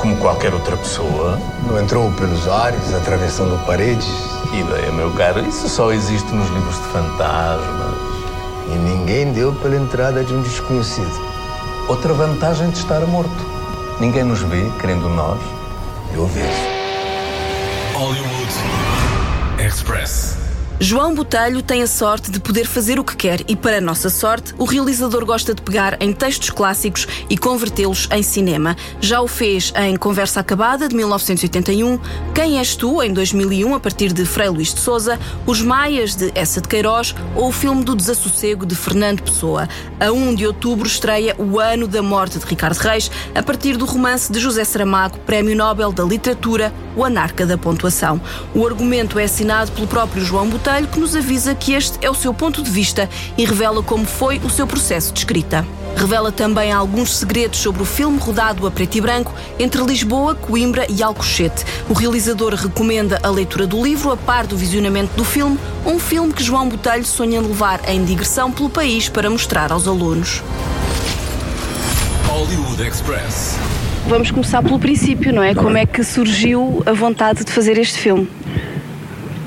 Como 0.05 0.17
qualquer 0.17 0.53
outra 0.53 0.77
pessoa. 0.77 1.39
Não 1.65 1.81
entrou 1.81 2.11
pelos 2.11 2.47
ares, 2.47 2.93
atravessando 2.93 3.57
paredes? 3.65 4.05
Que 4.51 4.59
ideia, 4.59 4.91
meu 4.91 5.11
caro. 5.13 5.39
Isso 5.39 5.67
só 5.67 5.91
existe 5.91 6.31
nos 6.31 6.47
livros 6.51 6.75
de 6.75 6.83
fantasmas. 6.89 7.95
E 8.67 8.75
ninguém 8.75 9.33
deu 9.33 9.51
pela 9.51 9.75
entrada 9.75 10.23
de 10.23 10.31
um 10.31 10.43
desconhecido. 10.43 11.09
Outra 11.87 12.13
vantagem 12.13 12.69
de 12.69 12.77
estar 12.77 12.99
morto. 13.07 13.31
Ninguém 13.99 14.25
nos 14.25 14.43
vê, 14.43 14.69
querendo 14.79 15.09
nós. 15.09 15.39
Eu 16.13 16.27
vejo. 16.27 16.51
Hollywood 17.95 18.53
Express. 19.57 20.44
João 20.77 21.15
Botelho 21.15 21.61
tem 21.61 21.81
a 21.81 21.87
sorte 21.87 22.29
de 22.29 22.37
poder 22.37 22.67
fazer 22.67 22.99
o 22.99 23.03
que 23.03 23.15
quer 23.15 23.39
e, 23.47 23.55
para 23.55 23.79
nossa 23.79 24.09
sorte, 24.09 24.53
o 24.57 24.65
realizador 24.65 25.25
gosta 25.25 25.55
de 25.55 25.61
pegar 25.61 25.95
em 26.01 26.11
textos 26.11 26.49
clássicos 26.49 27.07
e 27.29 27.37
convertê-los 27.37 28.09
em 28.11 28.21
cinema. 28.21 28.75
Já 28.99 29.21
o 29.21 29.27
fez 29.27 29.71
em 29.77 29.95
Conversa 29.95 30.41
Acabada, 30.41 30.89
de 30.89 30.95
1981, 30.95 31.97
Quem 32.33 32.59
És 32.59 32.75
Tu, 32.75 33.01
em 33.01 33.13
2001, 33.13 33.73
a 33.73 33.79
partir 33.79 34.11
de 34.11 34.25
Frei 34.25 34.49
Luís 34.49 34.73
de 34.73 34.81
Souza, 34.81 35.17
Os 35.45 35.61
Maias, 35.61 36.13
de 36.13 36.29
Essa 36.35 36.59
de 36.59 36.67
Queiroz 36.67 37.15
ou 37.37 37.47
o 37.47 37.53
filme 37.53 37.81
do 37.85 37.95
Desassossego, 37.95 38.65
de 38.65 38.75
Fernando 38.75 39.23
Pessoa. 39.23 39.69
A 39.97 40.11
1 40.11 40.35
de 40.35 40.45
outubro 40.45 40.85
estreia 40.85 41.37
O 41.37 41.57
Ano 41.57 41.87
da 41.87 42.01
Morte 42.01 42.37
de 42.37 42.45
Ricardo 42.45 42.77
Reis, 42.79 43.09
a 43.33 43.41
partir 43.41 43.77
do 43.77 43.85
romance 43.85 44.29
de 44.29 44.41
José 44.41 44.65
Saramago, 44.65 45.19
Prémio 45.19 45.55
Nobel 45.55 45.93
da 45.93 46.03
Literatura, 46.03 46.73
O 46.97 47.03
Anarca 47.05 47.45
da 47.45 47.57
Pontuação. 47.57 48.19
O 48.53 48.67
argumento 48.67 49.17
é 49.17 49.23
assinado 49.23 49.71
pelo 49.71 49.87
próprio 49.87 50.23
João 50.23 50.49
Botelho 50.49 50.64
Botelho, 50.65 50.87
que 50.87 50.99
nos 50.99 51.15
avisa 51.15 51.53
que 51.53 51.73
este 51.73 52.03
é 52.03 52.09
o 52.09 52.15
seu 52.15 52.33
ponto 52.33 52.63
de 52.63 52.71
vista 52.71 53.07
e 53.37 53.45
revela 53.45 53.83
como 53.83 54.03
foi 54.03 54.39
o 54.39 54.49
seu 54.49 54.65
processo 54.65 55.13
de 55.13 55.19
escrita. 55.19 55.63
Revela 55.95 56.31
também 56.31 56.71
alguns 56.71 57.17
segredos 57.17 57.59
sobre 57.59 57.83
o 57.83 57.85
filme 57.85 58.17
rodado 58.17 58.65
a 58.65 58.71
preto 58.71 58.95
e 58.97 59.01
branco 59.01 59.31
entre 59.59 59.83
Lisboa, 59.83 60.33
Coimbra 60.33 60.87
e 60.89 61.03
Alcochete. 61.03 61.63
O 61.87 61.93
realizador 61.93 62.55
recomenda 62.55 63.19
a 63.21 63.29
leitura 63.29 63.67
do 63.67 63.83
livro 63.83 64.11
a 64.11 64.17
par 64.17 64.47
do 64.47 64.57
visionamento 64.57 65.15
do 65.15 65.23
filme, 65.23 65.59
um 65.85 65.99
filme 65.99 66.33
que 66.33 66.43
João 66.43 66.67
Botelho 66.67 67.05
sonha 67.05 67.39
levar 67.39 67.87
em 67.87 68.03
digressão 68.03 68.51
pelo 68.51 68.67
país 68.67 69.07
para 69.07 69.29
mostrar 69.29 69.71
aos 69.71 69.87
alunos. 69.87 70.41
Hollywood 72.25 72.81
Express. 72.81 73.55
Vamos 74.07 74.31
começar 74.31 74.63
pelo 74.63 74.79
princípio, 74.79 75.31
não 75.31 75.43
é? 75.43 75.53
Como 75.53 75.77
é 75.77 75.85
que 75.85 76.03
surgiu 76.03 76.81
a 76.87 76.93
vontade 76.93 77.43
de 77.43 77.51
fazer 77.51 77.77
este 77.77 77.99
filme? 77.99 78.27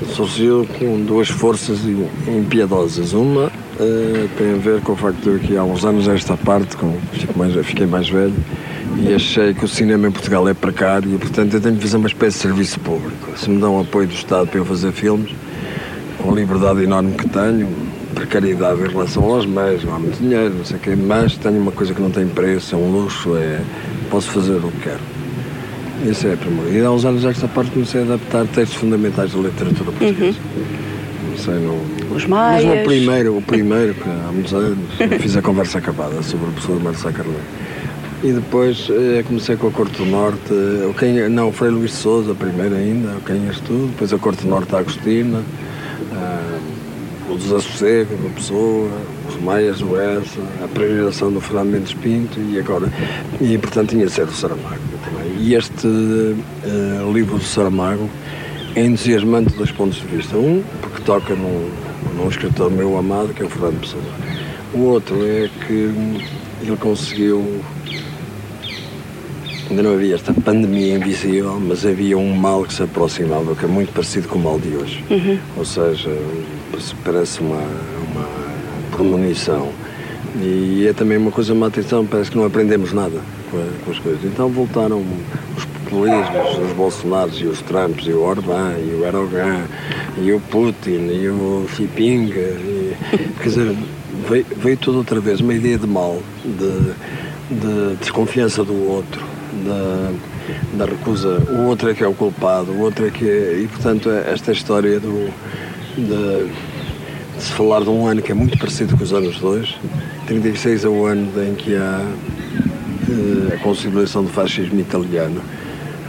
Surgiu 0.09 0.67
com 0.77 1.01
duas 1.03 1.29
forças 1.29 1.79
impiedosas. 2.27 3.13
Uma 3.13 3.45
uh, 3.45 4.29
tem 4.37 4.53
a 4.53 4.57
ver 4.57 4.81
com 4.81 4.93
o 4.93 4.95
facto 4.95 5.37
de 5.37 5.47
que 5.47 5.57
há 5.57 5.63
uns 5.63 5.85
anos 5.85 6.07
esta 6.07 6.35
parte, 6.35 6.75
com, 6.77 6.97
mais, 7.35 7.53
fiquei 7.65 7.85
mais 7.85 8.09
velho, 8.09 8.33
e 8.97 9.13
achei 9.13 9.53
que 9.53 9.65
o 9.65 9.67
cinema 9.67 10.07
em 10.07 10.11
Portugal 10.11 10.47
é 10.47 10.53
precário 10.53 11.13
e, 11.13 11.17
portanto, 11.17 11.53
eu 11.53 11.61
tenho 11.61 11.75
que 11.75 11.81
fazer 11.81 11.97
uma 11.97 12.07
espécie 12.07 12.37
de 12.37 12.41
serviço 12.43 12.79
público. 12.79 13.37
Se 13.37 13.49
me 13.49 13.59
dão 13.59 13.79
apoio 13.79 14.07
do 14.07 14.13
Estado 14.13 14.47
para 14.47 14.59
eu 14.59 14.65
fazer 14.65 14.91
filmes, 14.91 15.31
com 16.17 16.31
a 16.31 16.35
liberdade 16.35 16.83
enorme 16.83 17.13
que 17.13 17.27
tenho, 17.29 17.67
precariedade 18.13 18.81
em 18.81 18.87
relação 18.87 19.23
aos 19.23 19.45
meios, 19.45 19.83
não 19.83 19.95
há 19.95 19.99
muito 19.99 20.19
dinheiro, 20.19 20.53
não 20.55 20.65
sei 20.65 20.77
o 20.77 20.79
quê, 20.79 20.95
mas 20.95 21.37
tenho 21.37 21.61
uma 21.61 21.71
coisa 21.71 21.93
que 21.93 22.01
não 22.01 22.11
tem 22.11 22.27
preço, 22.27 22.75
é 22.75 22.77
um 22.77 22.91
luxo, 22.91 23.35
é, 23.37 23.61
posso 24.09 24.29
fazer 24.31 24.57
o 24.57 24.71
que 24.71 24.81
quero. 24.81 25.18
Isso 26.05 26.27
é 26.27 26.33
a 26.33 26.37
primeira. 26.37 26.71
E 26.71 26.83
há 26.83 26.91
uns 26.91 27.05
anos 27.05 27.25
esta 27.25 27.47
parte 27.47 27.71
comecei 27.71 28.01
a 28.01 28.03
adaptar 28.03 28.45
textos 28.47 28.77
fundamentais 28.79 29.33
da 29.33 29.39
literatura 29.39 29.91
portuguesa. 29.91 30.39
Uhum. 30.55 31.37
Sei, 31.37 31.53
não... 31.55 32.15
Os 32.15 32.25
maias. 32.25 32.65
Mas 32.65 32.81
o 32.81 32.83
primeiro, 32.83 33.37
o 33.37 33.41
primeiro, 33.41 33.93
que 33.93 34.09
há 34.09 34.31
muitos 34.31 34.53
anos, 34.53 34.77
fiz 35.21 35.37
a 35.37 35.41
conversa 35.41 35.77
acabada 35.77 36.21
sobre 36.23 36.47
o 36.47 36.51
professor 36.51 36.81
Marcelo 36.81 37.13
Carneiro. 37.13 37.43
E 38.21 38.33
depois 38.33 38.89
eh, 38.89 39.23
comecei 39.25 39.55
com 39.55 39.67
a 39.67 39.71
Corte 39.71 39.97
do 39.97 40.05
Norte, 40.05 40.53
o 40.89 40.93
quem, 40.93 41.29
não, 41.29 41.49
o 41.49 41.51
Frei 41.53 41.71
Luís 41.71 41.91
de 41.91 41.97
Souza, 41.97 42.35
primeiro 42.35 42.75
ainda, 42.75 43.13
o 43.13 43.21
Quem 43.21 43.47
És 43.47 43.61
Tu, 43.61 43.87
depois 43.91 44.11
a 44.11 44.17
Corte 44.17 44.43
do 44.43 44.49
Norte 44.49 44.75
a 44.75 44.79
Agostina, 44.79 45.41
ah, 46.11 46.59
o 47.29 47.37
Desassossego 47.37 48.17
da 48.17 48.29
Pessoa, 48.31 48.89
os 49.29 49.41
Maias 49.41 49.79
do 49.79 49.97
Essa, 49.97 50.41
a 50.61 50.67
peregrinação 50.67 51.31
do 51.31 51.39
Fernando 51.39 51.69
Mendes 51.69 51.93
Pinto 51.93 52.41
e 52.41 52.59
agora, 52.59 52.91
e 53.39 53.57
portanto 53.57 53.91
tinha 53.91 54.09
ser 54.09 54.23
o 54.23 54.33
Saramago. 54.33 54.88
E 55.41 55.55
este 55.55 55.87
uh, 55.87 57.13
livro 57.13 57.37
do 57.37 57.43
Saramago 57.43 58.09
é 58.75 58.83
entusiasmante 58.83 59.51
de 59.51 59.55
dois 59.55 59.71
pontos 59.71 59.97
de 59.97 60.05
vista. 60.07 60.35
Um, 60.35 60.61
porque 60.81 61.01
toca 61.03 61.33
num, 61.33 61.71
num 62.17 62.27
escritor 62.27 62.69
meu 62.69 62.97
amado, 62.97 63.33
que 63.33 63.41
é 63.41 63.45
o 63.45 63.49
Fernando 63.49 63.79
Pessoa. 63.79 64.03
O 64.73 64.79
outro 64.79 65.25
é 65.25 65.49
que 65.65 65.93
ele 66.61 66.77
conseguiu 66.77 67.61
ainda 69.69 69.83
não 69.83 69.93
havia 69.93 70.15
esta 70.15 70.33
pandemia 70.33 70.95
invisível, 70.95 71.57
mas 71.59 71.85
havia 71.85 72.17
um 72.17 72.33
mal 72.33 72.65
que 72.65 72.73
se 72.73 72.83
aproximava, 72.83 73.55
que 73.55 73.63
é 73.63 73.67
muito 73.67 73.93
parecido 73.93 74.27
com 74.27 74.39
o 74.39 74.41
mal 74.41 74.59
de 74.59 74.75
hoje. 74.75 75.05
Uhum. 75.09 75.37
Ou 75.55 75.63
seja, 75.63 76.09
parece 77.05 77.39
uma, 77.39 77.61
uma 78.11 78.27
premonição. 78.91 79.69
E 80.41 80.85
é 80.85 80.91
também 80.91 81.17
uma 81.17 81.31
coisa, 81.31 81.53
uma 81.53 81.67
atenção, 81.67 82.05
parece 82.05 82.31
que 82.31 82.37
não 82.37 82.45
aprendemos 82.45 82.91
nada 82.91 83.21
com, 83.49 83.65
com 83.83 83.91
as 83.91 83.99
coisas. 83.99 84.23
Então 84.23 84.49
voltaram 84.49 85.03
os 85.57 85.65
populismos, 85.65 86.69
os 86.69 86.73
Bolsonaros 86.73 87.41
e 87.41 87.45
os 87.45 87.61
Trumps, 87.61 88.05
e 88.07 88.11
o 88.11 88.21
Orbán, 88.21 88.73
e 88.77 88.95
o 88.99 89.05
Erdogan, 89.05 89.65
e 90.17 90.31
o 90.31 90.39
Putin, 90.39 91.07
e 91.07 91.27
o 91.29 91.65
Xi 91.75 91.83
Jinping. 91.83 92.31
Quer 93.41 93.49
dizer, 93.49 93.75
veio, 94.29 94.45
veio 94.57 94.77
tudo 94.77 94.99
outra 94.99 95.19
vez, 95.19 95.39
uma 95.39 95.53
ideia 95.53 95.77
de 95.77 95.87
mal, 95.87 96.21
de, 96.43 96.93
de 97.55 97.95
desconfiança 97.97 98.63
do 98.63 98.89
outro, 98.89 99.21
da, 99.65 100.11
da 100.77 100.85
recusa. 100.85 101.41
O 101.49 101.67
outro 101.67 101.89
é 101.89 101.93
que 101.93 102.03
é 102.03 102.07
o 102.07 102.13
culpado, 102.13 102.71
o 102.71 102.79
outro 102.81 103.07
é 103.07 103.09
que 103.09 103.27
é. 103.27 103.59
E 103.61 103.67
portanto, 103.67 104.09
esta 104.09 104.51
história 104.51 104.99
do. 104.99 105.29
De, 105.97 106.49
se 107.39 107.53
falar 107.53 107.81
de 107.81 107.89
um 107.89 108.05
ano 108.05 108.21
que 108.21 108.33
é 108.33 108.35
muito 108.35 108.57
parecido 108.57 108.97
com 108.97 109.03
os 109.03 109.13
anos 109.13 109.39
dois, 109.39 109.73
36 110.27 110.83
é 110.83 110.89
o 110.89 111.05
ano 111.05 111.31
em 111.41 111.55
que 111.55 111.73
há 111.73 112.05
a 113.53 113.57
consolidação 113.57 114.23
do 114.23 114.29
fascismo 114.29 114.79
italiano, 114.79 115.41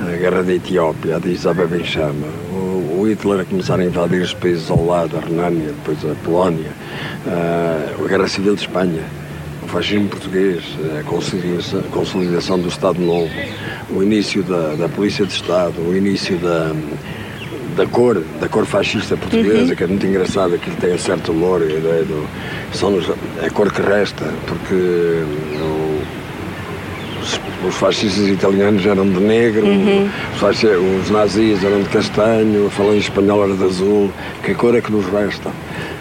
a 0.00 0.16
guerra 0.16 0.42
da 0.42 0.54
Etiópia, 0.54 1.16
a 1.16 1.18
de 1.18 1.30
Isabel 1.30 1.68
em 1.78 1.84
chama, 1.84 2.26
o, 2.52 3.06
Hitler 3.06 3.40
a 3.40 3.44
começar 3.44 3.80
a 3.80 3.84
invadir 3.84 4.22
os 4.22 4.34
países 4.34 4.70
ao 4.70 4.84
lado, 4.84 5.16
a 5.16 5.20
Renânia, 5.20 5.72
depois 5.72 5.98
a 6.04 6.14
Polónia, 6.24 6.70
a 7.26 8.08
guerra 8.08 8.28
civil 8.28 8.54
de 8.54 8.62
Espanha, 8.62 9.02
o 9.62 9.66
fascismo 9.68 10.08
português, 10.08 10.62
a 10.98 11.02
consolidação, 11.02 11.80
a 11.80 11.82
consolidação 11.90 12.58
do 12.58 12.68
Estado 12.68 13.00
Novo, 13.00 13.30
o 13.90 14.02
início 14.02 14.42
da, 14.42 14.74
da 14.74 14.88
Polícia 14.88 15.26
de 15.26 15.32
Estado, 15.32 15.80
o 15.80 15.96
início 15.96 16.36
da, 16.38 16.72
da 17.76 17.86
cor, 17.86 18.22
da 18.40 18.48
cor 18.48 18.66
fascista 18.66 19.16
portuguesa, 19.16 19.70
uhum. 19.70 19.76
que 19.76 19.84
é 19.84 19.86
muito 19.86 20.06
engraçado, 20.06 20.58
que 20.58 20.70
tem 20.76 20.94
um 20.94 20.98
certo 20.98 21.32
humor, 21.32 21.62
a 21.62 21.64
ideia 21.64 22.04
do, 22.04 22.26
são 22.72 22.92
a 23.44 23.50
cor 23.50 23.72
que 23.72 23.82
resta, 23.82 24.24
porque 24.46 25.24
os 27.66 27.74
fascistas 27.74 28.28
italianos 28.28 28.84
eram 28.86 29.08
de 29.08 29.20
negro, 29.20 29.66
uhum. 29.66 30.08
os, 30.34 31.02
os, 31.02 31.10
nazis 31.10 31.62
eram 31.62 31.82
de 31.82 31.88
castanho, 31.88 32.66
a 32.66 32.70
falange 32.70 33.00
espanhola 33.00 33.46
era 33.46 33.54
de 33.54 33.64
azul, 33.64 34.10
que 34.42 34.54
cor 34.54 34.74
é 34.74 34.80
que 34.80 34.90
nos 34.90 35.04
resta? 35.06 35.50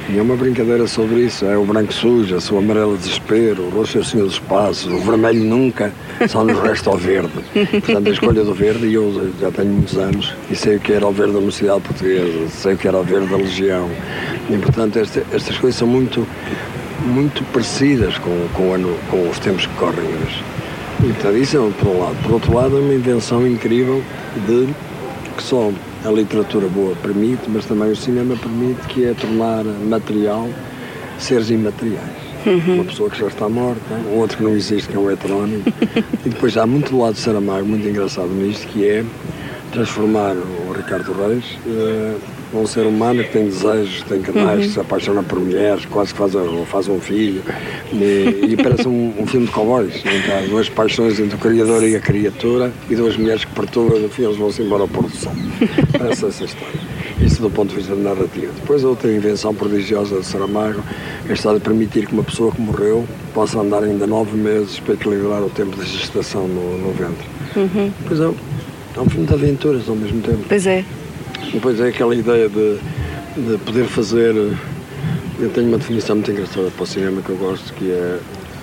E 0.10 0.18
é 0.18 0.22
uma 0.22 0.36
brincadeira 0.36 0.88
sobre 0.88 1.22
isso, 1.22 1.46
é 1.46 1.56
o 1.56 1.64
branco 1.64 1.94
suja, 1.94 2.38
o 2.52 2.58
amarelo 2.58 2.98
desespero, 2.98 3.64
o 3.64 3.70
roxo 3.70 4.00
é 4.00 4.02
o 4.02 4.04
senhor 4.04 4.26
dos 4.26 4.40
passos, 4.40 4.92
o 4.92 4.98
vermelho 5.00 5.44
nunca, 5.44 5.94
só 6.28 6.44
nos 6.44 6.60
resta 6.60 6.90
o 6.90 6.98
verde. 6.98 7.30
Portanto, 7.70 8.08
a 8.08 8.12
escolha 8.12 8.44
do 8.44 8.54
verde, 8.54 8.88
e 8.88 8.96
eu 8.96 9.32
já 9.40 9.52
tenho 9.52 9.70
muitos 9.70 9.98
anos, 9.98 10.34
e 10.50 10.56
sei 10.56 10.78
o 10.78 10.80
que 10.80 10.94
era 10.94 11.06
o 11.06 11.12
verde 11.12 11.34
da 11.34 11.38
Universidade 11.38 11.82
Portuguesa, 11.82 12.48
sei 12.50 12.74
o 12.74 12.78
que 12.78 12.88
era 12.88 12.98
o 12.98 13.04
verde 13.04 13.28
da 13.28 13.38
Legião, 13.38 13.88
e 14.50 14.58
portanto 14.58 14.98
esta, 14.98 15.24
estas 15.32 15.58
coisas 15.58 15.78
são 15.78 15.88
muito 15.88 16.26
muito 17.06 17.44
parecidas 17.54 18.18
com, 18.18 18.48
com, 18.54 18.74
ano, 18.74 18.94
com 19.10 19.30
os 19.30 19.40
tempos 19.40 19.66
que 19.66 19.74
correm 19.76 20.06
hoje. 20.06 20.44
E, 21.02 21.14
portanto, 21.14 21.38
isso 21.38 21.58
é 21.58 21.60
um, 21.62 21.72
por 21.72 21.88
um 21.88 22.00
lado. 22.00 22.16
Por 22.24 22.32
outro 22.34 22.54
lado, 22.54 22.78
é 22.78 22.82
uma 22.82 22.94
invenção 22.94 23.48
incrível 23.48 24.04
de 24.46 24.68
que 25.36 25.44
só 25.44 25.72
a 26.04 26.10
literatura 26.10 26.68
boa 26.68 26.96
permite, 26.96 27.44
mas 27.48 27.66
também 27.66 27.92
o 27.92 27.96
cinema 27.96 28.36
permite, 28.36 28.82
que 28.88 29.06
é 29.06 29.14
tornar 29.14 29.64
material 29.64 30.50
seres 31.18 31.50
imateriais. 31.50 32.30
Uhum. 32.46 32.76
Uma 32.76 32.84
pessoa 32.86 33.10
que 33.10 33.20
já 33.20 33.28
está 33.28 33.50
morta, 33.50 33.82
outro 34.14 34.38
que 34.38 34.44
não 34.44 34.52
existe, 34.52 34.90
que 34.90 34.96
é 34.96 35.00
um 35.00 35.10
heterónimo. 35.10 35.64
e 36.26 36.30
depois 36.30 36.58
há 36.58 36.66
muito 36.66 36.92
do 36.92 37.00
lado 37.00 37.14
de 37.14 37.20
Saramago, 37.20 37.66
muito 37.66 37.88
engraçado 37.88 38.30
nisto, 38.30 38.68
que 38.68 38.86
é 38.86 39.06
transformar 39.72 40.36
o 40.36 40.74
Ricardo 40.74 41.14
Reis 41.14 41.46
uh, 41.66 42.20
um 42.54 42.66
ser 42.66 42.86
humano 42.86 43.24
que 43.24 43.32
tem 43.32 43.46
desejos, 43.46 44.04
tem 44.04 44.22
canais, 44.22 44.60
uhum. 44.60 44.68
que 44.68 44.74
se 44.74 44.80
apaixona 44.80 45.24
por 45.24 45.40
mulheres, 45.40 45.86
quase 45.86 46.14
que 46.14 46.20
faz, 46.20 46.34
faz 46.68 46.88
um 46.88 47.00
filho. 47.00 47.44
E, 47.94 48.48
e 48.50 48.58
parece 48.58 48.88
um, 48.88 49.14
um, 49.20 49.28
filme 49.28 49.46
de 49.46 49.52
cowboys. 49.52 49.96
Então, 49.98 50.38
há 50.38 50.42
duas 50.42 50.70
paixões 50.70 51.20
entre 51.20 51.36
o 51.36 51.40
criador 51.40 51.84
e 51.84 51.96
a 51.96 52.00
criatura 52.00 52.72
e 52.90 52.96
duas 52.96 53.16
mulheres 53.18 53.46
que 53.46 53.54
perturbam 53.54 54.00
no 54.00 54.10
fim, 54.10 54.24
eles 54.24 54.38
vão-se 54.38 54.62
embora 54.62 54.84
ao 54.84 54.88
pôr 54.88 55.04
do 55.04 55.16
sol. 55.16 55.34
Parece 55.98 56.26
essa 56.26 56.44
história. 56.44 56.80
Isso 57.22 57.42
do 57.42 57.50
ponto 57.50 57.70
de 57.70 57.76
vista 57.76 57.94
narrativo. 57.96 58.54
Depois 58.54 58.84
a 58.84 58.88
outra 58.88 59.12
invenção 59.12 59.54
prodigiosa 59.54 60.20
de 60.20 60.26
Saramago 60.26 60.82
é 61.28 61.34
esta 61.34 61.54
de 61.54 61.60
permitir 61.60 62.08
que 62.08 62.14
uma 62.14 62.24
pessoa 62.24 62.52
que 62.52 62.62
morreu 62.62 63.06
possa 63.34 63.60
andar 63.60 63.84
ainda 63.84 64.08
nove 64.08 64.38
meses 64.38 64.80
para 64.80 64.94
equilibrar 64.94 65.42
o 65.42 65.50
tempo 65.50 65.76
de 65.78 65.86
gestação 65.86 66.48
no, 66.48 66.78
no 66.78 66.94
ventre. 66.94 67.28
Uhum. 67.56 67.92
Pois 68.08 68.20
é, 68.20 68.24
é 68.24 69.02
um 69.02 69.10
filme 69.10 69.28
de 69.28 69.34
aventuras 69.34 69.90
ao 69.90 69.96
mesmo 69.96 70.22
tempo. 70.22 70.46
Pois 70.48 70.66
é. 70.66 70.86
Depois 71.54 71.80
é 71.80 71.88
aquela 71.88 72.16
ideia 72.16 72.48
de, 72.48 72.80
de 73.36 73.58
poder 73.60 73.86
fazer. 73.86 74.36
Eu 75.40 75.50
tenho 75.50 75.68
uma 75.68 75.78
definição 75.78 76.16
muito 76.16 76.32
engraçada 76.32 76.70
para 76.72 76.84
o 76.84 76.86
cinema 76.86 77.22
que 77.22 77.30
eu 77.30 77.38
gosto, 77.38 77.74
que 77.74 77.92
é, 77.92 78.20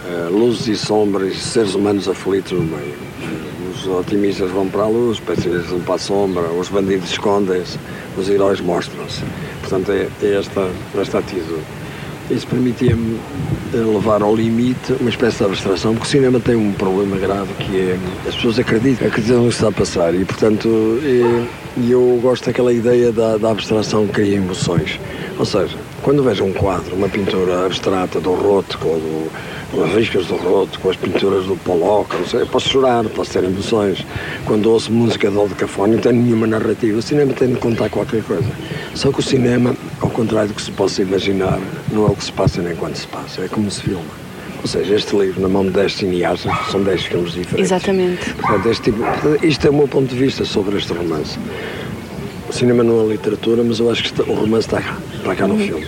é 0.09 0.29
luzes 0.31 0.69
e 0.69 0.77
sombras, 0.77 1.37
seres 1.39 1.75
humanos 1.75 2.09
aflitos 2.09 2.53
no 2.53 2.63
meio. 2.63 2.95
Os 3.75 3.87
otimistas 3.87 4.51
vão 4.51 4.69
para 4.69 4.83
a 4.83 4.89
luz, 4.89 5.19
os 5.19 5.21
pessimistas 5.21 5.67
vão 5.67 5.81
para 5.81 5.95
a 5.95 5.99
sombra, 5.99 6.43
os 6.43 6.69
bandidos 6.69 7.11
escondem-se, 7.11 7.79
os 8.17 8.29
heróis 8.29 8.61
mostram-se. 8.61 9.23
Portanto, 9.61 9.91
é, 9.93 10.09
é 10.23 10.39
esta, 10.39 10.71
esta 10.97 11.19
atitude. 11.19 11.63
Isso 12.31 12.47
permitia-me 12.49 13.21
eh, 13.73 13.77
levar 13.77 14.21
ao 14.21 14.35
limite 14.35 14.95
uma 15.01 15.11
espécie 15.11 15.39
de 15.39 15.45
abstração, 15.45 15.93
porque 15.93 16.07
o 16.07 16.11
cinema 16.11 16.41
tem 16.41 16.57
um 16.57 16.73
problema 16.73 17.17
grave 17.17 17.53
que 17.55 17.79
é 17.79 17.99
as 18.27 18.35
pessoas 18.35 18.59
acreditam, 18.59 19.07
acreditam 19.07 19.43
no 19.43 19.49
que 19.49 19.55
está 19.55 19.69
a 19.69 19.73
passar 19.73 20.15
e, 20.15 20.25
portanto, 20.25 20.69
e 21.77 21.91
eu 21.91 22.19
gosto 22.23 22.47
daquela 22.47 22.73
ideia 22.73 23.13
da, 23.13 23.37
da 23.37 23.51
abstração 23.51 24.07
que 24.07 24.15
cria 24.15 24.37
emoções. 24.37 24.99
Ou 25.39 25.45
seja, 25.45 25.77
quando 26.03 26.23
vejo 26.23 26.45
um 26.45 26.53
quadro, 26.53 26.95
uma 26.95 27.09
pintura 27.09 27.67
abstrata 27.67 28.21
do 28.21 28.33
Rothko, 28.33 28.85
do, 28.85 29.31
as 29.85 29.93
riscas 29.93 30.27
do 30.27 30.37
roto, 30.37 30.79
com 30.81 30.91
as 30.91 30.97
pinturas 30.97 31.45
do 31.45 31.57
Pollock, 31.57 32.15
não 32.17 32.27
sei, 32.27 32.43
eu 32.43 32.47
posso 32.47 32.69
chorar, 32.69 33.05
posso 33.11 33.33
ter 33.33 33.45
emoções. 33.45 34.07
Quando 34.47 34.71
ouço 34.71 34.93
música 34.93 35.31
de 35.31 35.37
Aldecafone, 35.37 35.97
não 35.97 36.01
tem 36.01 36.13
nenhuma 36.13 36.47
narrativa. 36.47 36.99
O 36.99 37.03
cinema 37.03 37.33
tem 37.33 37.49
de 37.49 37.57
contar 37.57 37.91
qualquer 37.91 38.23
coisa. 38.23 38.49
Só 38.95 39.13
que 39.13 39.21
o 39.21 39.23
cinema, 39.23 39.77
ao 40.01 40.11
contrário 40.11 40.49
do 40.49 40.55
que 40.55 40.63
se 40.63 40.71
possa 40.71 41.03
imaginar, 41.03 41.59
não 41.93 42.07
é 42.07 42.11
o 42.11 42.17
que 42.17 42.25
se 42.25 42.33
passa 42.33 42.63
nem 42.63 42.75
quando 42.77 42.95
se 42.95 43.07
passa, 43.09 43.43
é 43.43 43.49
como 43.49 43.71
se 43.71 43.83
filma. 43.83 44.26
Ou 44.67 44.69
seja, 44.69 44.97
este 44.97 45.17
livro, 45.17 45.41
na 45.41 45.49
mão 45.49 45.65
de 45.65 45.71
10 45.71 45.95
cineastas, 45.95 46.53
são 46.73 46.83
10 46.83 47.05
filmes 47.05 47.35
diferentes. 47.35 47.71
Exatamente. 47.71 48.35
Portanto, 48.35 48.69
este 48.69 48.91
tipo, 48.91 49.01
isto 49.47 49.65
é 49.65 49.71
o 49.71 49.73
meu 49.73 49.87
ponto 49.87 50.13
de 50.13 50.19
vista 50.19 50.45
sobre 50.45 50.77
este 50.77 50.93
romance. 50.93 51.39
O 52.49 52.53
cinema 52.53 52.83
não 52.83 53.01
é 53.03 53.13
literatura, 53.13 53.63
mas 53.63 53.79
eu 53.79 53.89
acho 53.89 54.13
que 54.13 54.23
o 54.23 54.35
romance 54.35 54.67
está 54.67 54.83
cá, 54.83 54.99
está 55.15 55.37
cá 55.37 55.47
no 55.47 55.55
uhum. 55.55 55.61
filme. 55.61 55.87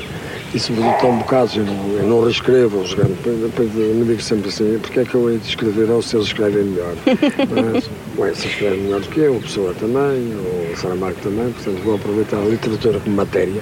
Isso 0.55 0.73
me 0.73 0.79
um 0.79 1.19
bocado, 1.19 1.51
eu 1.57 1.64
não, 1.64 1.93
eu 1.99 2.07
não 2.07 2.23
reescrevo, 2.23 2.85
depois, 2.85 3.33
depois 3.33 3.75
me 3.75 4.05
digo 4.05 4.23
sempre 4.23 4.49
assim, 4.49 4.79
porque 4.81 5.01
é 5.01 5.05
que 5.05 5.17
eu 5.17 5.29
hei 5.29 5.38
de 5.38 5.49
escrever, 5.49 5.91
ou 5.91 6.01
se 6.01 6.14
eles 6.14 6.29
escrevem 6.29 6.62
melhor. 6.62 6.95
Mas, 7.51 7.91
ué, 8.17 8.33
se 8.33 8.47
escreve 8.47 8.77
melhor 8.77 9.01
do 9.01 9.09
que 9.09 9.19
eu, 9.19 9.35
o 9.35 9.41
Pessoa 9.41 9.75
também, 9.75 10.37
o 10.73 10.77
Saramago 10.77 11.17
também, 11.21 11.51
portanto 11.51 11.83
vou 11.83 11.97
aproveitar 11.97 12.37
a 12.37 12.45
literatura 12.45 13.01
como 13.01 13.17
matéria 13.17 13.61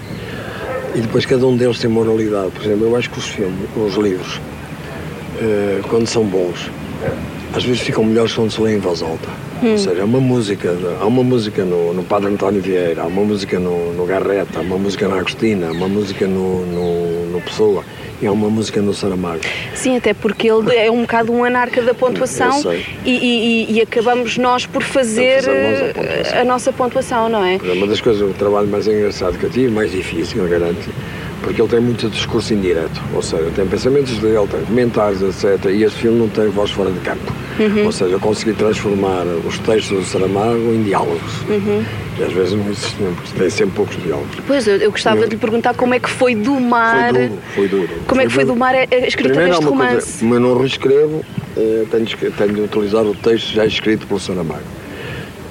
e 0.95 1.01
depois 1.01 1.25
cada 1.25 1.47
um 1.47 1.57
deles 1.57 1.79
tem 1.79 1.91
moralidade. 1.91 2.51
Por 2.51 2.65
exemplo, 2.67 2.87
eu 2.87 2.97
acho 2.97 3.09
que 3.11 3.19
os 3.19 3.29
filmes, 3.29 3.67
os 3.77 3.95
livros, 3.95 4.41
eh, 5.41 5.81
quando 5.89 6.07
são 6.07 6.25
bons, 6.25 6.71
às 7.55 7.65
vezes 7.65 7.81
ficam 7.81 8.05
melhores 8.05 8.35
quando 8.35 8.51
se 8.51 8.61
lêem 8.61 8.77
em 8.77 8.81
voz 8.81 9.03
alta. 9.03 9.29
Hum. 9.63 9.73
Ou 9.73 9.79
seja, 9.79 10.03
há 10.03 10.05
uma 10.05 10.21
música, 10.21 10.77
há 11.01 11.07
uma 11.07 11.23
música 11.23 11.65
no, 11.65 11.95
no 11.95 12.03
Padre 12.05 12.31
António 12.31 12.61
Vieira, 12.61 13.03
há 13.03 13.07
uma 13.07 13.23
música 13.23 13.59
no, 13.59 13.93
no 13.95 14.05
Garreta, 14.05 14.59
há 14.59 14.63
uma 14.63 14.77
música 14.77 15.09
na 15.09 15.17
Agostina, 15.17 15.69
há 15.69 15.73
uma 15.73 15.89
música 15.89 16.27
no, 16.27 16.67
no, 16.67 17.27
no 17.33 17.41
Pessoa 17.41 17.83
e 18.21 18.27
há 18.27 18.33
uma 18.33 18.49
música 18.49 18.81
no 18.81 18.95
Saramago. 18.95 19.41
Sim, 19.75 19.97
até 19.97 20.15
porque 20.15 20.51
ele 20.51 20.75
é 20.75 20.91
um 20.91 21.03
bocado 21.03 21.33
um 21.33 21.45
anarca 21.45 21.83
da 21.83 21.95
pontuação 21.95 22.61
e, 23.05 23.11
e, 23.11 23.73
e, 23.73 23.81
acabamos 23.81 24.39
nós 24.39 24.67
por 24.67 24.83
fazer, 24.83 25.43
fazer 25.43 26.35
a, 26.35 26.41
a, 26.41 26.45
nossa 26.45 26.73
pontuação, 26.73 27.29
não 27.29 27.45
é? 27.45 27.57
Uma 27.57 27.87
das 27.87 28.01
coisas, 28.01 28.23
o 28.29 28.35
trabalho 28.35 28.69
mais 28.69 28.87
engraçado 28.87 29.39
que 29.39 29.45
eu 29.45 29.51
tive, 29.51 29.69
mais 29.69 29.91
difícil, 29.91 30.43
eu 30.43 30.49
garanto, 30.49 30.89
porque 31.47 31.63
ele 31.63 31.69
tem 31.69 31.79
muito 31.79 32.09
discurso 32.11 32.53
indireto, 32.53 33.01
ou 33.15 33.23
seja, 33.23 33.49
tem 33.55 33.65
pensamentos 33.69 34.19
dele, 34.19 34.49
tem 34.49 34.61
comentários, 34.63 35.23
etc. 35.23 35.67
E 35.67 35.85
este 35.85 36.01
filme 36.01 36.19
não 36.19 36.29
tem 36.29 36.49
voz 36.49 36.73
fora 36.73 36.91
de 36.91 36.99
campo. 36.99 37.33
Uhum. 37.61 37.87
Ou 37.87 37.93
seja, 37.93 38.11
eu 38.11 38.19
consegui 38.19 38.53
transformar 38.53 39.25
os 39.47 39.57
textos 39.61 39.97
do 39.97 40.05
Saramago 40.05 40.75
em 40.75 40.83
diálogos. 40.83 41.43
Uhum. 41.49 41.85
E 42.19 42.25
às 42.25 42.33
vezes 42.33 42.53
não 42.55 42.69
existem, 42.69 43.15
porque 43.15 43.39
tem 43.39 43.49
sempre 43.49 43.77
poucos 43.77 43.97
diálogos. 44.03 44.37
Pois, 44.45 44.67
eu, 44.67 44.77
eu 44.79 44.91
gostava 44.91 45.23
de 45.23 45.29
lhe 45.29 45.37
perguntar 45.37 45.75
como 45.75 45.95
é 45.95 46.01
que 46.01 46.11
foi 46.11 46.35
do 46.35 46.59
mar. 46.59 47.13
Foi 47.13 47.29
duro, 47.29 47.41
foi 47.55 47.69
duro. 47.69 47.89
Como 47.89 48.05
foi 48.07 48.25
é 48.25 48.27
que 48.27 48.33
foi 48.33 48.45
do 48.45 48.57
mar 48.57 48.75
a 48.75 49.07
escrita 49.07 49.35
deste 49.37 49.65
romance? 49.65 49.95
Coisa, 49.95 50.19
como 50.19 50.35
eu 50.35 50.41
não 50.41 50.59
reescrevo, 50.59 51.25
eh, 51.57 51.85
tenho, 51.93 52.33
tenho 52.33 52.55
de 52.55 52.61
utilizar 52.63 53.05
o 53.05 53.15
texto 53.15 53.53
já 53.53 53.65
escrito 53.65 54.05
pelo 54.05 54.19
Saramago. 54.19 54.67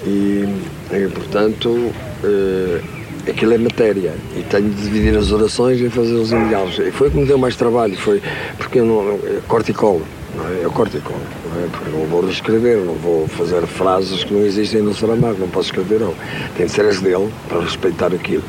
E, 0.06 0.46
e 0.92 1.08
portanto, 1.08 1.94
eh, 2.22 2.82
aquilo 3.28 3.54
é 3.54 3.58
matéria 3.58 4.14
e 4.38 4.44
tenho 4.44 4.70
de 4.70 4.82
dividir 4.82 5.18
as 5.18 5.32
orações 5.32 5.80
e 5.82 5.90
fazer 5.90 6.14
os 6.14 6.30
diálogos. 6.30 6.80
E 6.80 6.92
foi 6.92 7.08
o 7.08 7.12
que 7.12 7.18
me 7.18 7.26
deu 7.26 7.38
mais 7.38 7.56
trabalho, 7.56 7.98
foi 7.98 8.22
porque 8.58 8.80
eu 8.80 8.86
não. 8.86 9.20
E 9.48 9.74
colo, 9.74 10.04
é? 10.44 10.66
Eu 10.66 10.72
corto 10.72 10.98
e 10.98 11.02
colo 11.02 11.22
é? 11.64 11.68
Porque 11.72 11.90
não 11.90 12.06
vou 12.06 12.22
reescrever, 12.22 12.78
não 12.80 12.96
vou 12.96 13.28
fazer 13.28 13.66
frases 13.66 14.24
que 14.24 14.34
não 14.34 14.42
existem 14.42 14.82
no 14.82 14.94
Saramago, 14.94 15.40
não 15.40 15.48
posso 15.48 15.68
escrever 15.68 16.00
não. 16.00 16.14
Tem 16.58 16.66
de 16.66 16.72
ser 16.72 16.86
as 16.86 17.00
dele 17.00 17.30
para 17.48 17.62
respeitar 17.62 18.14
aquilo. 18.14 18.44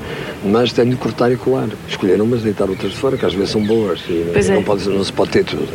Mas 0.44 0.72
tenho 0.72 0.90
de 0.90 0.96
cortar 0.96 1.31
e 1.31 1.37
colar. 1.37 1.68
Escolher 1.88 2.20
umas, 2.20 2.42
deitar 2.42 2.68
outras 2.68 2.92
de 2.92 2.99
fora, 2.99 3.16
que 3.16 3.25
às 3.25 3.35
vezes 3.35 3.51
são 3.51 3.64
boas 3.64 4.01
e 4.09 4.29
pois 4.33 4.49
não, 4.49 4.57
é. 4.57 4.62
pode, 4.62 4.88
não 4.88 5.05
se 5.05 5.12
pode 5.12 5.31
ter 5.31 5.44
tudo. 5.44 5.68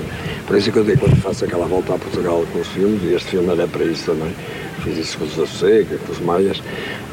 Por 0.47 0.57
isso 0.57 0.69
é 0.69 0.71
que 0.71 0.79
eu 0.79 0.83
digo, 0.83 0.99
quando 0.99 1.15
faço 1.21 1.45
aquela 1.45 1.65
volta 1.65 1.95
a 1.95 1.97
Portugal 1.97 2.43
com 2.51 2.59
os 2.59 2.67
filmes, 2.67 3.01
e 3.03 3.13
este 3.13 3.29
filme 3.29 3.49
é 3.53 3.67
para 3.67 3.85
isso 3.85 4.05
também, 4.11 4.33
fiz 4.83 4.97
isso 4.97 5.17
com 5.17 5.25
os 5.25 5.49
Seca, 5.49 5.97
com 6.05 6.11
os 6.11 6.19
Maias, 6.19 6.61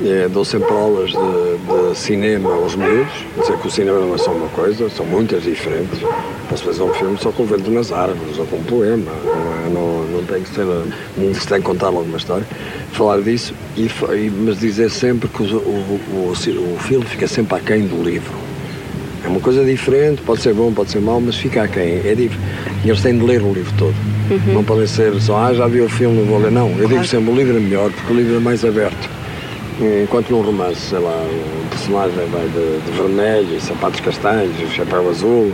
é, 0.04 0.28
dou 0.28 0.44
sempre 0.44 0.72
aulas 0.72 1.10
de, 1.10 1.16
de, 1.16 1.96
cinema 1.96 2.52
aos 2.52 2.74
miúdos, 2.74 3.12
dizer 3.40 3.56
que 3.58 3.68
o 3.68 3.70
cinema 3.70 4.00
não 4.00 4.14
é 4.14 4.18
só 4.18 4.32
uma 4.32 4.48
coisa, 4.48 4.88
são 4.90 5.06
muitas 5.06 5.44
diferentes. 5.44 6.00
Posso 6.48 6.64
fazer 6.64 6.82
um 6.82 6.94
filme 6.94 7.18
só 7.20 7.30
com 7.30 7.42
o 7.42 7.46
vento 7.46 7.70
nas 7.70 7.92
árvores, 7.92 8.38
ou 8.38 8.46
com 8.46 8.56
um 8.56 8.62
poema, 8.62 9.12
não, 9.22 9.32
é, 9.32 9.68
não, 9.70 10.04
não 10.04 10.24
tem 10.24 10.42
que 10.42 10.48
ser, 10.54 10.64
não 10.64 11.34
se 11.34 11.46
tem 11.46 11.58
que 11.58 11.66
contar 11.66 11.88
alguma 11.88 12.16
história. 12.16 12.46
Falar 12.92 13.20
disso, 13.20 13.54
e, 13.76 13.90
mas 14.30 14.58
dizer 14.58 14.90
sempre 14.90 15.28
que 15.28 15.42
o, 15.42 15.56
o, 15.58 16.00
o, 16.10 16.32
o 16.32 16.78
filme 16.80 17.04
fica 17.04 17.28
sempre 17.28 17.56
aquém 17.56 17.86
do 17.86 18.02
livro. 18.02 18.32
É 19.24 19.28
uma 19.28 19.40
coisa 19.40 19.62
diferente, 19.64 20.22
pode 20.22 20.40
ser 20.40 20.54
bom, 20.54 20.72
pode 20.72 20.90
ser 20.90 21.00
mau, 21.00 21.20
mas 21.20 21.36
fica 21.36 21.64
aquém. 21.64 21.98
É 21.98 22.14
diferente. 22.14 22.38
E 22.84 22.88
eles 22.88 23.02
têm 23.02 23.18
de 23.18 23.24
ler 23.24 23.42
o 23.42 23.52
livro 23.52 23.72
todo. 23.76 23.94
Uhum. 24.30 24.54
Não 24.54 24.64
podem 24.64 24.86
ser 24.86 25.20
só, 25.20 25.36
ah, 25.38 25.52
já 25.52 25.66
vi 25.66 25.80
o 25.80 25.88
filme, 25.88 26.18
não 26.18 26.26
vou 26.26 26.38
ler. 26.38 26.50
Não, 26.50 26.68
eu 26.68 26.74
claro. 26.74 26.88
digo 26.88 27.04
sempre, 27.04 27.30
o 27.30 27.36
livro 27.36 27.56
é 27.56 27.60
melhor, 27.60 27.90
porque 27.90 28.12
o 28.12 28.16
livro 28.16 28.36
é 28.36 28.40
mais 28.40 28.64
aberto. 28.64 29.10
Enquanto 30.02 30.30
num 30.30 30.40
romance, 30.40 30.80
sei 30.80 30.98
lá, 30.98 31.10
o 31.10 31.68
personagem 31.68 32.26
vai 32.32 32.48
de, 32.48 32.80
de 32.84 32.90
vermelho, 33.00 33.60
sapatos 33.60 34.00
castanhos, 34.00 34.56
chapéu 34.72 35.08
azul, 35.08 35.52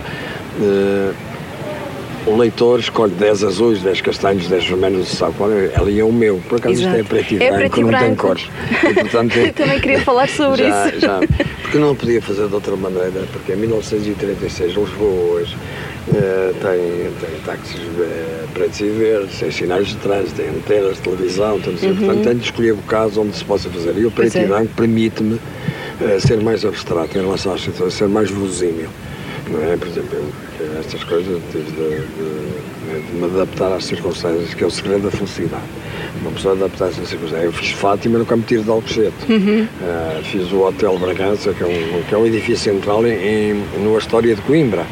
uh, 0.59 1.15
o 2.27 2.37
leitor 2.37 2.81
escolhe 2.81 3.13
10 3.13 3.45
azuis, 3.45 3.83
10 3.83 4.01
castanhos, 4.01 4.49
10 4.49 4.67
vermelhos, 4.67 5.09
sabe 5.09 5.35
qual 5.37 5.53
é? 5.53 5.71
Ali 5.77 6.01
é 6.01 6.05
o 6.05 6.13
meu. 6.13 6.41
Por 6.49 6.59
acaso 6.59 6.75
Exato. 6.75 6.97
isto 6.97 7.01
é 7.01 7.09
preto 7.09 7.35
e 7.35 7.37
é 7.37 7.39
branco, 7.39 7.59
preto 7.59 7.81
não 7.81 7.89
branco. 7.89 8.05
tem 8.05 8.15
cores. 8.15 8.49
E, 8.83 8.95
portanto, 8.95 9.37
Eu 9.37 9.53
também 9.53 9.81
queria 9.81 10.01
falar 10.01 10.29
sobre 10.29 10.63
já, 10.63 10.89
isso. 10.89 11.01
Já, 11.01 11.21
porque 11.63 11.79
não 11.79 11.95
podia 11.95 12.23
fazer 12.23 12.49
de 12.49 12.55
outra 12.55 12.77
maneira, 12.77 13.25
porque 13.33 13.53
em 13.53 13.57
1936 13.57 14.75
Lisboa 14.75 15.33
hoje 15.33 15.55
uh, 15.55 16.55
tem, 16.55 17.11
tem 17.21 17.41
táxis 17.45 17.81
uh, 17.81 18.49
pretos 18.55 18.81
e 18.81 18.89
verdes, 18.89 19.39
tem 19.39 19.51
sinais 19.51 19.89
de 19.89 19.97
trânsito, 19.97 20.37
tem 20.37 20.49
antenas 20.49 20.97
de 20.97 21.03
televisão, 21.03 21.61
tem, 21.61 21.75
uhum. 21.75 21.97
portanto 21.97 22.23
tenho 22.23 22.37
de 22.37 22.45
escolher 22.45 22.75
bocados 22.75 23.19
onde 23.19 23.37
se 23.37 23.45
possa 23.45 23.69
fazer. 23.69 23.99
E 23.99 24.07
o 24.07 24.11
preto 24.11 24.39
é. 24.39 24.45
e 24.45 24.47
branco 24.47 24.71
permite-me 24.75 25.35
uh, 25.35 26.21
ser 26.21 26.41
mais 26.41 26.65
abstrato 26.65 27.19
em 27.19 27.21
relação 27.21 27.53
às 27.53 27.61
situações, 27.61 27.95
ser 27.95 28.09
mais 28.09 28.31
verosímil. 28.31 28.89
Não 29.49 29.63
é? 29.63 29.77
Por 29.77 29.89
exemplo, 29.89 30.19
porque 30.57 30.79
estas 30.79 31.05
coisas 31.05 31.41
tive 31.51 31.71
de, 31.73 32.01
de, 32.01 33.07
de 33.07 33.17
me 33.17 33.25
adaptar 33.25 33.73
às 33.73 33.85
circunstâncias, 33.85 34.55
que 34.55 34.65
é 34.65 34.67
o 34.67 34.71
segredo 34.71 35.03
da 35.03 35.11
felicidade. 35.11 35.63
Uma 36.21 36.31
pessoa 36.33 36.55
adaptar-se 36.55 37.01
às 37.01 37.09
circunstâncias. 37.09 37.45
Eu 37.45 37.53
fiz 37.53 37.71
Fátima 37.73 38.19
no 38.19 38.27
Campo 38.27 38.47
Tiro 38.47 38.63
de 38.63 38.71
Alcochete. 38.71 39.15
Uhum. 39.29 39.65
Uh, 39.65 40.25
fiz 40.25 40.53
o 40.53 40.61
Hotel 40.61 40.99
Bragança, 40.99 41.53
que 41.53 41.63
é 41.63 41.67
um, 41.67 42.03
que 42.03 42.15
é 42.15 42.19
um 42.19 42.27
edifício 42.27 42.73
central 42.73 43.07
em, 43.07 43.51
em, 43.51 43.55
no 43.83 43.97
Astória 43.97 44.35
de 44.35 44.43
Coimbra. 44.43 44.87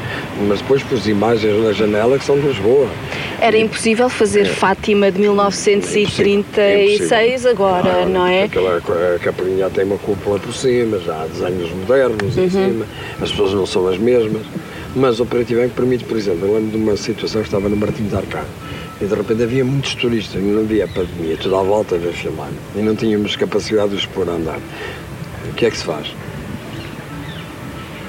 Mas 0.47 0.61
depois 0.61 0.83
pus 0.83 1.07
imagens 1.07 1.63
na 1.63 1.73
janela 1.73 2.19
que 2.19 2.25
são 2.25 2.39
de 2.39 2.47
Lisboa. 2.47 2.89
Era 3.43 3.59
impossível 3.59 4.09
fazer 4.09 4.47
Fátima 4.47 5.11
de 5.11 5.19
1936 5.19 7.45
agora, 7.45 8.07
não 8.07 8.25
é? 8.25 8.45
Aquela 8.45 8.77
a 8.77 9.19
capelinha 9.19 9.69
tem 9.69 9.83
uma 9.83 9.99
cúpula 9.99 10.39
por 10.39 10.55
cima, 10.55 11.01
já 11.01 11.23
há 11.23 11.27
desenhos 11.27 11.73
modernos 11.73 12.39
em 12.39 12.49
cima, 12.49 12.87
as 13.21 13.33
pessoas 13.33 13.53
não 13.53 13.67
são 13.67 13.89
as 13.89 13.99
mesmas. 13.99 14.47
Mas 14.95 15.19
o 15.19 15.27
Preto 15.27 15.55
e 15.55 15.57
Branco 15.57 15.75
permite, 15.75 16.05
por 16.05 16.17
exemplo, 16.17 16.47
eu 16.47 16.55
lembro 16.55 16.71
de 16.71 16.77
uma 16.77 16.97
situação 16.97 17.41
que 17.41 17.49
estava 17.49 17.69
no 17.69 17.77
Martim 17.77 18.05
de 18.05 18.15
Arcado 18.15 18.47
e 19.01 19.07
de 19.07 19.13
repente 19.13 19.43
havia 19.43 19.65
muitos 19.65 19.97
turistas, 19.97 20.41
não 20.41 20.61
havia 20.61 20.87
pandemia, 20.87 21.37
tudo 21.37 21.57
à 21.57 21.65
volta 21.65 21.97
a 21.97 22.13
filmar 22.13 22.53
e 22.77 22.79
não 22.79 22.95
tínhamos 22.95 23.35
capacidade 23.35 23.91
de 23.91 23.97
os 23.97 24.07
pôr 24.07 24.29
a 24.29 24.35
andar. 24.35 24.61
O 25.51 25.55
que 25.55 25.67
é 25.67 25.71
que 25.73 25.79
se 25.79 25.85
faz? 25.85 26.15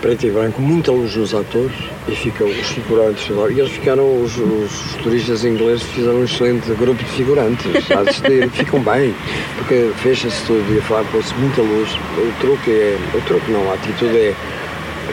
Preto 0.04 0.28
e 0.28 0.32
branco, 0.32 0.62
muita 0.62 0.92
luz 0.92 1.16
nos 1.16 1.34
atores 1.34 1.72
e 2.10 2.12
ficam 2.12 2.46
os 2.46 2.68
figurantes. 2.72 3.26
E 3.30 3.58
eles 3.58 3.72
ficaram, 3.72 4.22
os, 4.22 4.38
os 4.38 4.96
turistas 5.02 5.46
ingleses 5.46 5.82
fizeram 5.84 6.18
um 6.18 6.24
excelente 6.26 6.70
grupo 6.74 7.02
de 7.02 7.10
figurantes 7.12 7.66
a 7.90 8.02
assistir, 8.02 8.50
ficam 8.52 8.82
bem, 8.82 9.16
porque 9.56 9.92
fecha-se 9.96 10.46
tudo 10.46 10.76
e 10.76 10.80
a 10.80 10.82
falar 10.82 11.06
pôs 11.06 11.32
muita 11.38 11.62
luz. 11.62 11.90
O 12.18 12.42
truque 12.42 12.70
é, 12.70 12.98
o 13.16 13.22
truque 13.22 13.50
não, 13.50 13.72
a 13.72 13.76
atitude 13.76 14.18
é 14.18 14.36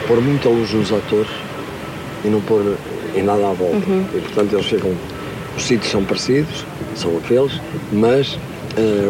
pôr 0.09 0.19
muita 0.19 0.49
luz 0.49 0.73
nos 0.73 0.91
atores 0.91 1.31
e 2.25 2.27
não 2.27 2.41
pôr 2.41 2.75
em 3.15 3.23
nada 3.23 3.49
à 3.49 3.53
volta. 3.53 3.77
E 4.13 4.19
portanto 4.19 4.51
eles 4.51 4.65
ficam, 4.65 4.93
os 5.55 5.63
sítios 5.63 5.89
são 5.89 6.03
parecidos, 6.03 6.65
são 6.95 7.17
aqueles, 7.17 7.61
mas 7.93 8.37
eh, 8.75 9.09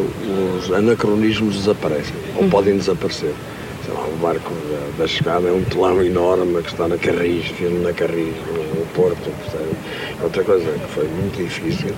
os 0.60 0.72
anacronismos 0.72 1.56
desaparecem, 1.56 2.14
ou 2.38 2.48
podem 2.50 2.78
desaparecer. 2.78 3.34
Lá, 3.94 4.06
o 4.08 4.18
barco 4.18 4.52
da, 4.54 5.04
da 5.04 5.08
chegada 5.08 5.48
é 5.48 5.52
um 5.52 5.64
telão 5.64 6.02
enorme 6.04 6.62
que 6.64 6.70
está 6.70 6.88
na 6.88 6.98
Carris, 6.98 7.46
filme 7.48 7.80
na 7.84 7.94
Carris, 7.94 8.34
no, 8.48 8.86
Porto. 8.94 9.30
percebe? 9.42 9.70
Outra 10.24 10.44
coisa 10.44 10.70
que 10.72 10.88
foi 10.94 11.08
muito 11.08 11.38
difícil, 11.38 11.94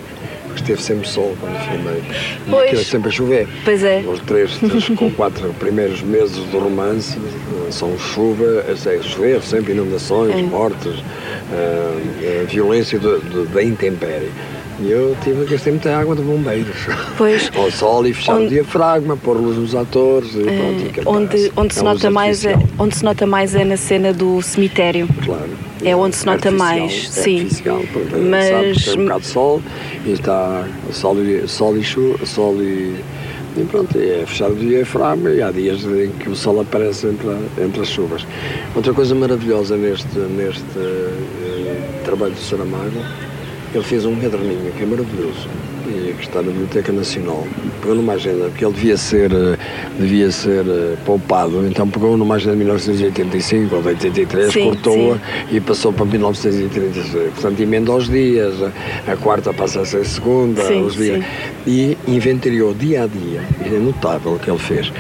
porque 0.48 0.62
esteve 0.62 0.82
sempre 0.82 1.08
sol 1.08 1.36
quando 1.40 1.58
filmei. 1.68 2.04
E 2.48 2.50
Pois. 2.50 2.80
é 2.80 2.84
sempre 2.84 3.10
a 3.10 3.12
chover. 3.12 3.48
Pois 3.66 3.84
é. 3.84 4.04
Os 4.08 4.20
três, 4.22 4.58
três 4.58 4.90
com 4.90 5.12
quatro 5.12 5.54
primeiros 5.60 6.02
meses 6.02 6.38
do 6.38 6.60
romance 6.60 7.18
eh, 7.18 7.72
são 7.72 7.98
chuva, 7.98 8.64
é 8.68 9.02
chover, 9.02 9.42
sempre 9.42 9.74
inundações, 9.74 10.36
É. 10.36 10.42
mortes, 10.44 11.04
eh, 11.52 11.98
eh, 12.22 12.46
violência 12.48 13.00
da 13.00 13.64
intempérie. 13.64 14.30
E 14.80 14.90
eu 14.90 15.16
tive 15.24 15.46
que 15.46 15.52
gastar 15.52 15.70
muita 15.72 15.96
água 15.96 16.16
de 16.16 16.22
bombeiros. 16.24 16.76
Pois. 17.18 17.50
Ao 17.56 17.70
sol 17.72 18.06
e 18.08 18.14
fechar 18.14 18.36
Onde- 18.36 18.46
o 18.46 18.50
diafragma, 18.50 19.16
pôr 19.16 19.38
luz 19.38 19.58
nos 19.58 19.76
atores 19.76 20.34
e 20.36 20.44
pronto. 20.44 20.52
e 20.52 21.02
Onde, 21.06 21.52
onde, 21.56 21.74
se 21.74 21.80
É 21.80 21.84
nota 21.84 22.10
mais 22.10 22.44
é, 22.46 22.56
onde 22.80 22.96
se 22.98 23.04
nota 23.06 23.26
mais 23.28 23.56
é 23.56 23.64
na 23.64 23.78
cena 23.78 24.12
do 24.12 24.42
cemitério. 24.42 25.08
Claro. 25.24 25.50
É 25.86 25.96
onde 25.96 26.16
se 26.16 26.26
nota 26.26 26.50
mais, 26.50 26.92
é 27.18 27.22
sim. 27.22 27.48
porque 27.92 28.16
Mas- 28.16 28.48
sabe 28.48 28.72
que 28.74 28.84
tem 28.86 29.00
um 29.00 29.04
bocado 29.04 29.22
de 29.22 29.28
sol 29.28 29.62
e 30.06 30.12
está 30.14 30.68
sol 30.92 31.18
e, 31.22 31.48
sol 31.48 31.78
e 31.78 31.84
chuva, 31.84 32.26
sol 32.26 32.56
e, 32.62 32.96
e 33.58 33.64
pronto, 33.70 33.98
é 33.98 34.24
fechar 34.26 34.50
o 34.50 34.56
diafragma 34.56 35.30
e 35.30 35.42
há 35.42 35.52
dias 35.52 35.84
em 35.84 36.10
que 36.12 36.30
o 36.30 36.36
sol 36.36 36.62
aparece 36.62 37.08
entre, 37.08 37.28
a- 37.30 37.64
entre 37.64 37.82
as 37.82 37.90
chuvas. 37.90 38.26
Outra 38.76 38.94
coisa 38.94 39.14
maravilhosa 39.14 39.76
neste, 39.76 40.18
neste 40.18 40.64
eh, 40.78 42.02
trabalho 42.06 42.32
do 42.34 42.40
Saramago, 42.40 43.00
ele 43.78 43.86
fez 43.86 44.06
um 44.06 44.16
caderninho 44.16 44.72
que 44.72 44.84
é 44.84 44.86
maravilhoso 44.86 45.48
e 45.88 46.14
que 46.14 46.24
está 46.24 46.42
na 46.42 46.52
Biblioteca 46.52 46.92
Nacional. 46.92 47.46
Pegou 47.82 47.96
numa 47.96 48.14
agenda, 48.14 48.46
porque 48.46 48.66
ele 48.66 48.74
devia 48.74 48.98
ser, 48.98 49.32
eh, 49.32 49.58
devia 50.00 50.32
ser 50.32 50.66
eh, 50.66 50.96
poupado, 51.06 51.66
então 51.68 51.88
pegou 51.90 52.16
numa 52.16 52.36
agenda 52.36 52.54
de 52.54 52.60
1985 52.60 53.76
ou 53.76 53.82
de 53.82 53.88
83, 53.90 54.54
Sim, 54.54 54.64
cortou-a 54.64 55.18
e 55.52 55.60
passou 55.60 55.92
para 55.92 56.06
1936. 56.06 57.34
Portanto, 57.34 57.60
emenda 57.60 57.92
aos 57.92 58.08
dias, 58.08 58.54
a, 59.08 59.16
quarta 59.18 59.54
passa 59.54 59.82
a 59.82 59.86
ser 59.86 60.06
segunda, 60.06 60.64
Sim, 60.66 60.84
os 60.84 60.96
dias. 60.96 61.18
sim. 61.18 61.24
E 61.68 61.98
inventariou 62.08 62.74
dia 62.74 63.04
a 63.04 63.08
dia, 63.08 63.42
e 63.66 63.76
é 63.76 63.80
notável 63.80 64.34
o 64.34 64.40
que 64.40 64.50
ele 64.50 64.60
fez. 64.60 64.92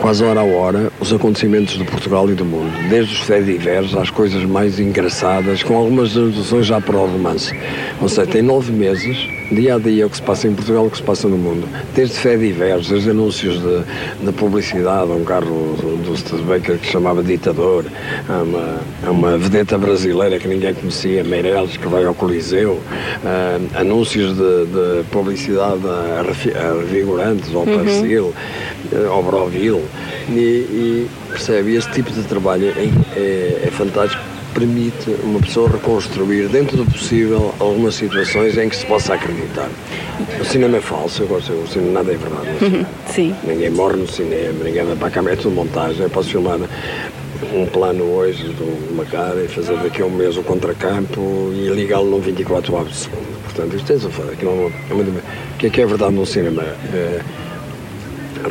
Quase 0.00 0.24
hora 0.24 0.40
a 0.40 0.44
hora, 0.44 0.90
os 1.00 1.12
acontecimentos 1.12 1.78
de 1.78 1.84
Portugal 1.84 2.28
e 2.28 2.34
do 2.34 2.44
mundo, 2.44 2.72
desde 2.88 3.14
os 3.14 3.20
fediveres 3.20 3.94
às 3.94 4.10
coisas 4.10 4.42
mais 4.44 4.80
engraçadas, 4.80 5.62
com 5.62 5.76
algumas 5.76 6.14
deduções 6.14 6.66
já 6.66 6.80
para 6.80 6.96
o 6.96 7.06
romance. 7.06 7.56
Ou 8.00 8.08
seja, 8.08 8.26
tem 8.26 8.42
nove 8.42 8.72
meses, 8.72 9.16
dia 9.50 9.76
a 9.76 9.78
dia, 9.78 10.06
o 10.06 10.10
que 10.10 10.16
se 10.16 10.22
passa 10.22 10.48
em 10.48 10.54
Portugal 10.54 10.84
e 10.84 10.88
o 10.88 10.90
que 10.90 10.96
se 10.96 11.02
passa 11.02 11.28
no 11.28 11.36
mundo. 11.36 11.68
Desde 11.94 12.14
fediveres, 12.14 12.88
desde 12.88 13.10
anúncios 13.10 13.60
de, 13.60 14.24
de 14.24 14.32
publicidade, 14.32 15.10
a 15.10 15.14
um 15.14 15.24
carro 15.24 15.76
do, 16.04 16.16
Studebaker 16.16 16.78
que 16.78 16.86
se 16.86 16.92
chamava 16.92 17.22
Ditador, 17.22 17.84
a 18.28 18.42
uma, 18.42 18.80
a 19.06 19.10
uma 19.10 19.38
vedeta 19.38 19.78
brasileira 19.78 20.38
que 20.38 20.48
ninguém 20.48 20.74
conhecia, 20.74 21.22
Meireles, 21.22 21.76
que 21.76 21.86
vai 21.86 22.04
ao 22.04 22.14
Coliseu, 22.14 22.80
anúncios 23.74 24.36
de, 24.36 24.66
de 24.66 25.04
publicidade 25.10 25.82
a, 25.86 26.22
revigorantes, 26.80 27.54
ao 27.54 27.64
Persil, 27.64 28.34
eh, 28.92 29.06
ao 29.06 29.22
Broville, 29.22 29.81
e, 30.28 30.32
e 30.32 31.10
percebe, 31.28 31.74
esse 31.74 31.90
tipo 31.90 32.10
de 32.10 32.22
trabalho 32.22 32.68
é, 32.76 33.18
é, 33.18 33.62
é 33.66 33.70
fantástico, 33.70 34.22
permite 34.52 35.10
uma 35.22 35.40
pessoa 35.40 35.68
reconstruir, 35.70 36.48
dentro 36.48 36.76
do 36.76 36.84
possível, 36.84 37.54
algumas 37.58 37.94
situações 37.94 38.56
em 38.58 38.68
que 38.68 38.76
se 38.76 38.86
possa 38.86 39.14
acreditar. 39.14 39.68
O 40.40 40.44
cinema 40.44 40.76
é 40.76 40.80
falso, 40.80 41.22
eu 41.22 41.26
gosto, 41.26 41.52
o 41.52 41.66
cinema 41.66 41.92
nada 41.92 42.12
é 42.12 42.16
verdade. 42.16 42.58
cinema. 42.58 42.86
Sim. 43.06 43.34
Ninguém 43.44 43.70
morre 43.70 43.96
no 43.96 44.08
cinema, 44.08 44.64
ninguém 44.64 44.84
vai 44.84 44.96
para 44.96 45.08
a 45.08 45.10
câmera, 45.10 45.34
é 45.34 45.36
tudo 45.36 45.54
montagem. 45.54 46.02
Eu 46.02 46.10
posso 46.10 46.28
filmar 46.28 46.58
um 47.54 47.66
plano 47.66 48.04
hoje 48.04 48.44
de 48.44 48.92
uma 48.92 49.04
cara 49.04 49.42
e 49.42 49.48
fazer 49.48 49.76
daqui 49.78 50.02
a 50.02 50.06
um 50.06 50.10
mês 50.10 50.36
o 50.36 50.42
contracampo 50.42 51.50
e 51.54 51.68
ligá-lo 51.68 52.10
num 52.10 52.20
24 52.20 52.74
horas 52.74 52.88
de 52.88 52.96
segundo. 52.96 53.42
Portanto, 53.44 53.76
isto 53.76 53.92
é 53.92 53.96
a 53.96 54.10
fazer. 54.10 54.32
Aquilo 54.32 54.50
é 54.50 54.54
uma, 54.54 54.70
é 54.90 54.94
uma, 54.94 55.02
o 55.02 55.58
que 55.58 55.66
é 55.66 55.70
que 55.70 55.80
é 55.80 55.86
verdade 55.86 56.14
no 56.14 56.24
cinema? 56.24 56.62
É, 56.62 57.20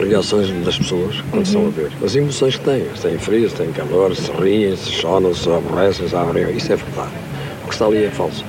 reações 0.07 0.49
das 0.65 0.77
pessoas 0.77 1.21
quando 1.31 1.45
estão 1.45 1.67
a 1.67 1.69
ver. 1.69 1.91
As 2.03 2.15
emoções 2.15 2.55
que 2.55 2.65
têm. 2.65 2.85
Se 2.95 3.01
têm 3.01 3.17
frio, 3.17 3.49
se 3.49 3.55
têm 3.55 3.71
calor, 3.71 4.15
se 4.15 4.31
riem, 4.31 4.75
se 4.75 4.91
choram, 4.91 5.33
se 5.33 5.49
aborrecem, 5.49 6.07
se 6.07 6.15
abrem. 6.15 6.55
Isso 6.55 6.71
é 6.71 6.75
verdade. 6.75 7.11
O 7.63 7.67
que 7.67 7.73
está 7.73 7.85
ali 7.85 8.03
é 8.03 8.09
falso. 8.09 8.45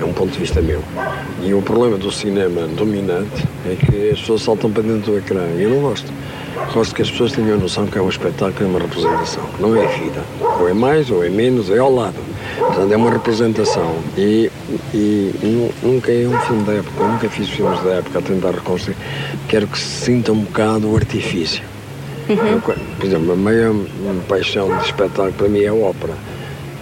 É 0.00 0.04
um 0.04 0.12
ponto 0.12 0.32
de 0.32 0.38
vista 0.38 0.60
meu. 0.60 0.82
E 1.42 1.54
o 1.54 1.62
problema 1.62 1.96
do 1.96 2.10
cinema 2.10 2.66
dominante 2.68 3.44
é 3.64 3.74
que 3.74 4.10
as 4.10 4.20
pessoas 4.20 4.42
saltam 4.42 4.70
para 4.70 4.82
dentro 4.82 5.12
do 5.12 5.18
ecrã. 5.18 5.46
E 5.56 5.62
eu 5.62 5.70
não 5.70 5.80
gosto. 5.80 6.12
Gosto 6.72 6.94
que 6.94 7.02
as 7.02 7.10
pessoas 7.10 7.32
tenham 7.32 7.54
a 7.54 7.56
noção 7.58 7.86
que 7.86 7.96
é 7.98 8.02
um 8.02 8.08
espetáculo, 8.08 8.64
é 8.64 8.66
uma 8.66 8.78
representação. 8.80 9.42
que 9.56 9.62
Não 9.62 9.74
é 9.76 9.86
vida. 9.98 10.22
Ou 10.60 10.68
é 10.68 10.74
mais, 10.74 11.10
ou 11.10 11.24
é 11.24 11.28
menos, 11.30 11.70
é 11.70 11.78
ao 11.78 11.92
lado. 11.94 12.14
Portanto, 12.58 12.92
é 12.92 12.96
uma 12.96 13.10
representação. 13.10 13.96
E, 14.16 14.50
e 14.92 15.32
nu- 15.42 15.72
nunca 15.92 16.12
é 16.12 16.26
um 16.26 16.38
filme 16.40 16.64
da 16.64 16.72
época. 16.74 17.02
Eu 17.02 17.08
nunca 17.08 17.28
fiz 17.30 17.48
filmes 17.48 17.80
da 17.82 17.90
época 17.94 18.18
a 18.18 18.22
tentar 18.22 18.50
reconstruir. 18.52 18.96
Quero 19.48 19.66
que 19.66 19.78
se 19.78 20.04
sinta 20.04 20.32
um 20.32 20.40
bocado 20.40 20.90
o 20.90 20.96
artifício. 20.96 21.62
Eu, 22.28 22.60
por 22.60 22.74
exemplo, 23.06 23.32
a 23.32 23.36
meia 23.36 23.72
paixão 24.28 24.76
de 24.78 24.84
espetáculo 24.84 25.32
para 25.32 25.48
mim 25.48 25.60
é 25.60 25.68
a 25.68 25.74
ópera. 25.74 26.14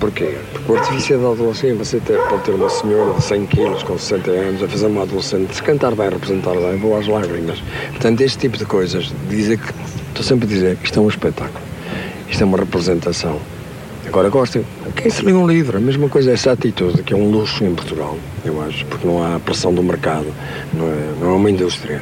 Porquê? 0.00 0.36
Porque 0.52 0.72
o 0.72 0.76
artifício 0.76 1.18
da 1.18 1.30
adolescência. 1.30 1.74
Você 1.76 2.00
ter, 2.00 2.18
pode 2.28 2.42
ter 2.42 2.52
uma 2.52 2.68
senhora 2.68 3.14
de 3.14 3.22
100 3.22 3.46
quilos 3.46 3.82
com 3.82 3.98
60 3.98 4.30
anos 4.30 4.62
a 4.62 4.68
fazer 4.68 4.86
uma 4.86 5.02
adolescente. 5.02 5.54
Se 5.54 5.62
cantar 5.62 5.94
bem, 5.94 6.08
representar 6.08 6.54
bem, 6.54 6.76
vou 6.76 6.96
às 6.96 7.06
lágrimas. 7.06 7.62
Portanto, 7.90 8.20
este 8.20 8.38
tipo 8.38 8.56
de 8.56 8.64
coisas, 8.66 9.12
dizer 9.28 9.58
que. 9.58 9.72
Estou 10.08 10.24
sempre 10.24 10.46
a 10.46 10.48
dizer 10.48 10.76
que 10.76 10.84
isto 10.84 10.98
é 11.00 11.02
um 11.02 11.08
espetáculo. 11.08 11.64
Isto 12.28 12.42
é 12.42 12.46
uma 12.46 12.58
representação. 12.58 13.40
Agora 14.06 14.28
gostem. 14.28 14.64
Quem 14.94 15.10
se 15.10 15.24
lê 15.24 15.32
um 15.32 15.46
livro, 15.46 15.78
a 15.78 15.80
mesma 15.80 16.08
coisa 16.08 16.30
é 16.30 16.34
essa 16.34 16.52
atitude, 16.52 17.02
que 17.02 17.12
é 17.12 17.16
um 17.16 17.30
luxo 17.30 17.64
em 17.64 17.74
Portugal, 17.74 18.16
eu 18.44 18.62
acho, 18.62 18.84
porque 18.86 19.06
não 19.06 19.22
há 19.22 19.40
pressão 19.40 19.74
do 19.74 19.82
mercado, 19.82 20.26
não 20.72 20.86
é, 20.86 21.14
não 21.20 21.30
é 21.30 21.32
uma 21.32 21.50
indústria, 21.50 22.00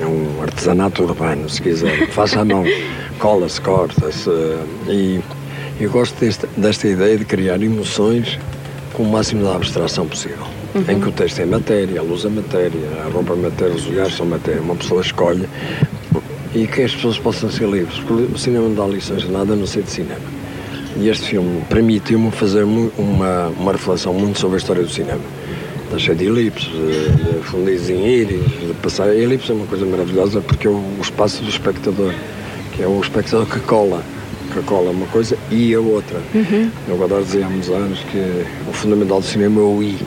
é 0.00 0.06
um 0.06 0.42
artesanato 0.42 1.04
urbano, 1.04 1.48
se 1.48 1.62
quiser. 1.62 2.08
Faz 2.10 2.36
à 2.36 2.44
mão, 2.44 2.64
cola-se, 3.20 3.60
corta-se. 3.60 4.28
E 4.88 5.20
eu 5.78 5.90
gosto 5.90 6.18
desta, 6.18 6.48
desta 6.56 6.88
ideia 6.88 7.18
de 7.18 7.24
criar 7.24 7.62
emoções 7.62 8.38
com 8.94 9.02
o 9.02 9.06
máximo 9.10 9.42
de 9.42 9.48
abstração 9.48 10.06
possível. 10.06 10.46
Em 10.88 11.00
que 11.00 11.08
o 11.08 11.12
texto 11.12 11.40
é 11.40 11.46
matéria, 11.46 12.00
a 12.00 12.02
luz 12.02 12.24
é 12.24 12.28
matéria, 12.28 12.80
a 13.04 13.10
roupa 13.10 13.34
é 13.34 13.36
matéria, 13.36 13.74
os 13.74 13.86
olhares 13.86 14.14
são 14.14 14.26
matéria. 14.26 14.60
Uma 14.60 14.74
pessoa 14.74 15.02
escolhe 15.02 15.46
e 16.54 16.66
que 16.66 16.82
as 16.82 16.94
pessoas 16.94 17.18
possam 17.18 17.50
ser 17.50 17.68
livres. 17.68 17.98
Porque 18.00 18.32
o 18.32 18.38
cinema 18.38 18.68
não 18.68 18.74
dá 18.74 18.86
lições 18.86 19.22
de 19.22 19.30
nada 19.30 19.52
a 19.52 19.56
não 19.56 19.66
ser 19.66 19.82
de 19.82 19.90
cinema. 19.90 20.20
E 20.96 21.08
este 21.10 21.28
filme 21.28 21.62
permitiu-me 21.68 22.30
fazer 22.30 22.64
uma, 22.64 23.48
uma 23.48 23.72
reflexão 23.72 24.14
muito 24.14 24.38
sobre 24.38 24.56
a 24.56 24.58
história 24.58 24.82
do 24.82 24.90
cinema. 24.90 25.20
Está 25.84 25.98
cheio 25.98 26.16
de 26.16 26.24
elipses, 26.24 26.68
de, 26.68 27.10
de 27.10 27.42
fundis 27.44 27.90
em 27.90 28.06
íris, 28.06 28.42
de 28.66 28.74
passar. 28.82 29.08
A 29.08 29.14
elipse 29.14 29.50
é 29.50 29.54
uma 29.54 29.66
coisa 29.66 29.84
maravilhosa 29.84 30.40
porque 30.40 30.66
é 30.66 30.70
o, 30.70 30.74
o 30.74 31.00
espaço 31.02 31.42
do 31.42 31.50
espectador, 31.50 32.14
que 32.74 32.82
é 32.82 32.86
o 32.86 32.98
espectador 33.00 33.46
que 33.46 33.60
cola, 33.60 34.02
Coca-Cola 34.56 34.88
é 34.88 34.90
uma 34.90 35.06
coisa 35.06 35.36
e 35.50 35.74
a 35.74 35.80
outra. 35.80 36.18
Uhum. 36.34 36.70
Eu 36.88 37.04
agora 37.04 37.22
dizia 37.22 37.44
há 37.44 37.48
uns 37.48 37.68
anos 37.68 37.98
que 38.00 38.44
o 38.68 38.72
fundamental 38.72 39.20
do 39.20 39.26
cinema 39.26 39.60
é 39.60 39.64
o 39.64 39.82
I. 39.82 39.98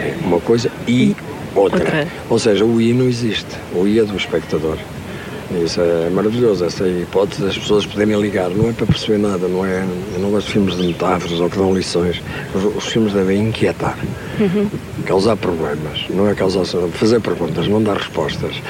É 0.00 0.14
uma 0.24 0.40
coisa 0.40 0.70
e 0.88 1.14
outra. 1.54 1.80
Outra. 1.80 2.08
Ou 2.28 2.38
seja, 2.38 2.64
o 2.64 2.80
I 2.80 2.92
não 2.92 3.06
existe. 3.06 3.56
O 3.74 3.86
I 3.86 3.98
é 3.98 4.04
do 4.04 4.16
espectador. 4.16 4.78
Isso 5.52 5.80
é 5.80 6.08
maravilhoso, 6.10 6.64
essa 6.64 6.86
hipótese 6.86 7.42
das 7.42 7.58
pessoas 7.58 7.84
poderem 7.84 8.20
ligar. 8.20 8.50
Não 8.50 8.70
é 8.70 8.72
para 8.72 8.86
perceber 8.86 9.18
nada, 9.18 9.48
não 9.48 9.66
é? 9.66 9.84
Eu 10.14 10.20
não 10.20 10.30
gosto 10.30 10.46
de 10.46 10.52
filmes 10.52 10.76
de 10.76 10.86
metáforas 10.86 11.40
ou 11.40 11.50
que 11.50 11.58
dão 11.58 11.74
lições. 11.74 12.22
Os, 12.76 12.86
filmes 12.86 13.12
devem 13.12 13.48
inquietar, 13.48 13.98
causar 15.04 15.36
problemas, 15.36 16.06
não 16.10 16.28
é 16.28 16.34
causar 16.34 16.64
fazer 16.92 17.20
perguntas, 17.20 17.66
não 17.66 17.82
dar 17.82 17.96
respostas. 17.96 18.62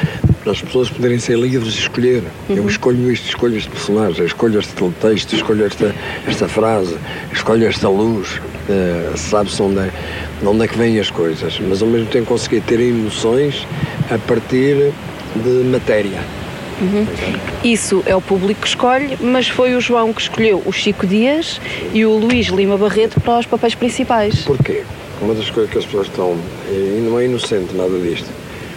Para 0.43 0.53
as 0.53 0.63
pessoas 0.63 0.89
poderem 0.89 1.19
ser 1.19 1.39
livres 1.39 1.75
e 1.75 1.79
escolher. 1.81 2.23
Eu 2.49 2.67
escolho 2.67 3.13
isto, 3.13 3.29
escolho 3.29 3.59
este 3.59 3.69
personagem, 3.69 4.25
escolho 4.25 4.59
este 4.59 4.73
texto, 5.01 5.35
escolho 5.35 5.67
esta, 5.67 5.95
esta 6.27 6.49
frase, 6.49 6.97
escolho 7.31 7.67
esta 7.67 7.91
luz. 7.91 8.41
Eh, 8.71 9.13
Sabe-se 9.17 9.61
onde 9.61 9.81
é, 9.81 9.91
de 10.41 10.47
onde 10.47 10.65
é 10.65 10.69
que 10.69 10.79
vêm 10.79 10.99
as 10.99 11.11
coisas, 11.11 11.61
mas 11.61 11.83
ao 11.83 11.89
mesmo 11.89 12.07
tempo 12.07 12.27
conseguir 12.27 12.63
ter 12.63 12.81
emoções 12.81 13.67
a 14.11 14.17
partir 14.17 14.93
de 15.37 15.65
matéria. 15.71 16.40
Isso 17.63 18.03
é 18.07 18.17
o 18.17 18.21
público 18.21 18.63
que 18.63 18.69
escolhe, 18.69 19.17
mas 19.21 19.49
foi 19.49 19.75
o 19.75 19.81
João 19.81 20.13
que 20.13 20.23
escolheu 20.23 20.63
o 20.65 20.73
Chico 20.73 21.07
Dias 21.07 21.61
e 21.93 22.05
o 22.05 22.17
Luís 22.17 22.47
Lima 22.47 22.77
Barreto 22.77 23.21
para 23.21 23.39
os 23.39 23.47
papéis 23.47 23.75
principais. 23.75 24.43
Porquê? 24.43 24.83
Uma 25.21 25.35
das 25.35 25.51
coisas 25.51 25.71
que 25.71 25.79
as 25.79 25.85
pessoas 25.85 26.07
estão, 26.07 26.37
e 26.71 27.07
não 27.07 27.19
é 27.19 27.27
inocente 27.27 27.75
nada 27.75 27.99
disto, 27.99 28.29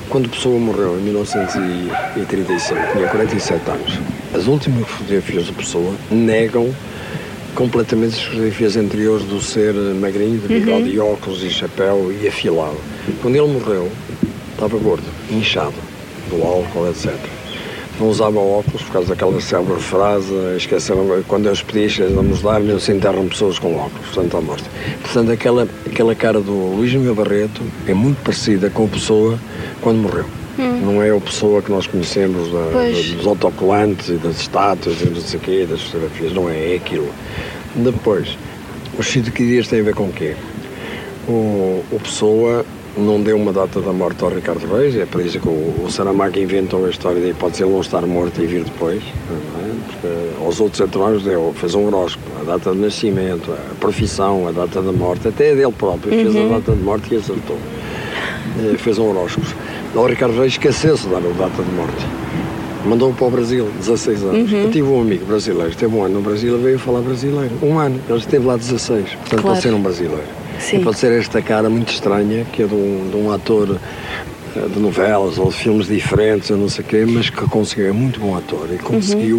quando 0.09 0.25
a 0.25 0.29
pessoa 0.29 0.59
morreu 0.59 0.97
em 0.99 1.01
1935, 1.03 2.79
tinha 2.93 3.07
47 3.07 3.71
anos, 3.71 3.99
as 4.33 4.47
últimas 4.47 4.87
fotografias 4.87 5.47
da 5.47 5.53
pessoa 5.53 5.95
negam 6.11 6.69
completamente 7.55 8.15
as 8.15 8.23
fotografias 8.23 8.75
anteriores 8.75 9.25
do 9.25 9.39
ser 9.39 9.73
magrinho, 9.73 10.39
de 10.39 10.47
bigode 10.47 10.89
e 10.89 10.99
óculos 10.99 11.43
e 11.43 11.49
chapéu 11.49 12.11
e 12.11 12.27
afilado. 12.27 12.77
Quando 13.21 13.35
ele 13.35 13.47
morreu, 13.47 13.89
estava 14.51 14.77
gordo, 14.77 15.05
inchado, 15.31 15.73
do 16.29 16.43
álcool, 16.43 16.89
etc. 16.89 17.13
Não 17.99 18.09
usava 18.09 18.39
óculos 18.39 18.81
por 18.83 18.91
causa 18.93 19.09
daquela 19.09 19.39
célebre 19.39 19.79
frase, 19.79 20.33
esqueceram, 20.57 21.23
quando 21.27 21.43
Deus 21.43 21.61
pedis, 21.61 21.97
vamos 22.13 22.41
dar, 22.41 22.59
não 22.59 22.79
se 22.79 22.91
enterram 22.91 23.27
pessoas 23.27 23.59
com 23.59 23.75
óculos, 23.75 24.07
portanto, 24.13 24.37
à 24.37 24.41
morte. 24.41 24.63
Portanto, 25.01 25.31
aquela, 25.31 25.67
aquela 25.85 26.15
cara 26.15 26.39
do 26.41 26.51
Luís 26.75 26.91
Miguel 26.93 27.13
Barreto 27.15 27.61
é 27.87 27.93
muito 27.93 28.21
parecida 28.23 28.69
com 28.71 28.85
a 28.85 28.87
pessoa 28.87 29.39
quando 29.81 29.97
morreu. 29.97 30.25
Não 30.57 31.01
é 31.01 31.09
a 31.15 31.19
pessoa 31.19 31.61
que 31.61 31.71
nós 31.71 31.85
conhecemos 31.87 32.51
da- 32.51 32.71
dos 33.15 33.25
autocolantes 33.27 34.09
e 34.09 34.13
das 34.13 34.39
estátuas 34.41 34.99
e 35.01 35.05
não 35.05 35.21
sei 35.21 35.39
o 35.39 35.41
quê, 35.41 35.67
das 35.69 35.81
fotografias, 35.81 36.33
não 36.33 36.49
é, 36.49 36.73
é 36.73 36.75
aquilo. 36.75 37.09
Depois, 37.75 38.37
os 38.97 39.05
Chico 39.05 39.31
Dias 39.31 39.67
têm 39.67 39.79
a 39.81 39.83
ver 39.83 39.95
com 39.95 40.03
o 40.05 40.11
quê? 40.11 40.35
O, 41.27 41.83
o 41.91 41.99
Pessoa 42.03 42.65
não 42.97 43.21
deu 43.21 43.35
uma 43.37 43.51
data 43.51 43.81
da 43.81 43.91
morte 43.91 44.23
ao 44.23 44.29
Ricardo 44.29 44.65
Reis, 44.67 44.95
é 44.95 45.05
por 45.05 45.21
isso 45.25 45.39
que 45.39 45.47
o, 45.47 45.85
o 45.85 45.87
Saramago 45.89 46.37
inventou 46.37 46.85
a 46.85 46.89
história 46.89 47.19
de 47.21 47.29
hipótese 47.29 47.59
de 47.59 47.63
ele 47.63 47.73
não 47.73 47.81
estar 47.81 48.01
morto 48.05 48.41
e 48.41 48.45
vir 48.45 48.63
depois, 48.63 49.01
é? 49.01 49.91
porque 49.91 50.43
aos 50.45 50.59
outros 50.59 50.79
heterónimos 50.81 51.23
deu, 51.23 51.53
fez 51.55 51.73
um 51.75 51.87
horóscopo, 51.87 52.25
a 52.41 52.43
data 52.43 52.71
de 52.71 52.77
nascimento, 52.77 53.51
a 53.51 53.75
profissão, 53.75 54.47
a 54.47 54.51
data 54.51 54.81
da 54.81 54.91
morte, 54.91 55.27
até 55.27 55.51
a 55.51 55.55
dele 55.55 55.71
próprio 55.71 56.11
fez 56.11 56.35
a 56.35 56.47
data 56.55 56.71
de 56.73 56.83
morte 56.83 57.13
e 57.13 57.17
acertou. 57.17 57.57
Eh, 58.59 58.77
fez 58.77 58.99
um 58.99 59.09
horóscopo. 59.09 59.47
O 59.95 60.05
Ricardo 60.05 60.37
Reis 60.37 60.53
esqueceu-se 60.53 61.03
de 61.03 61.09
dar 61.09 61.17
a 61.17 61.31
data 61.31 61.63
de 61.63 61.71
morte. 61.71 62.05
Mandou-o 62.85 63.13
para 63.13 63.27
o 63.27 63.31
Brasil, 63.31 63.69
16 63.79 64.23
anos. 64.23 64.51
Eu 64.51 64.69
tive 64.69 64.87
um 64.87 65.01
amigo 65.01 65.25
brasileiro, 65.25 65.69
esteve 65.69 65.95
um 65.95 66.03
ano 66.03 66.15
no 66.15 66.21
Brasil 66.21 66.57
e 66.59 66.61
veio 66.61 66.77
falar 66.79 66.99
brasileiro. 66.99 67.51
Um 67.61 67.79
ano. 67.79 67.99
Ele 68.09 68.17
esteve 68.17 68.45
lá 68.45 68.57
16. 68.57 69.09
Portanto, 69.09 69.29
Claro. 69.29 69.43
pode 69.43 69.61
ser 69.61 69.73
um 69.73 69.81
brasileiro. 69.81 70.42
Sim. 70.59 70.77
E 70.77 70.83
pode 70.83 70.97
ser 70.97 71.11
esta 71.19 71.41
cara 71.41 71.69
muito 71.69 71.91
estranha, 71.93 72.45
que 72.51 72.63
é 72.63 72.65
de 72.65 72.73
um, 72.73 73.09
de 73.09 73.17
um 73.17 73.31
ator 73.31 73.79
eh, 74.55 74.59
de 74.73 74.79
novelas 74.79 75.37
ou 75.37 75.49
de 75.49 75.55
filmes 75.55 75.87
diferentes, 75.87 76.49
eu 76.49 76.57
não 76.57 76.69
sei 76.69 76.83
o 76.83 76.87
quê, 76.87 77.05
mas 77.07 77.29
que 77.29 77.41
conseguiu, 77.47 77.87
é 77.87 77.91
muito 77.91 78.19
bom 78.19 78.35
ator 78.35 78.67
e 78.73 78.77
conseguiu 78.77 79.37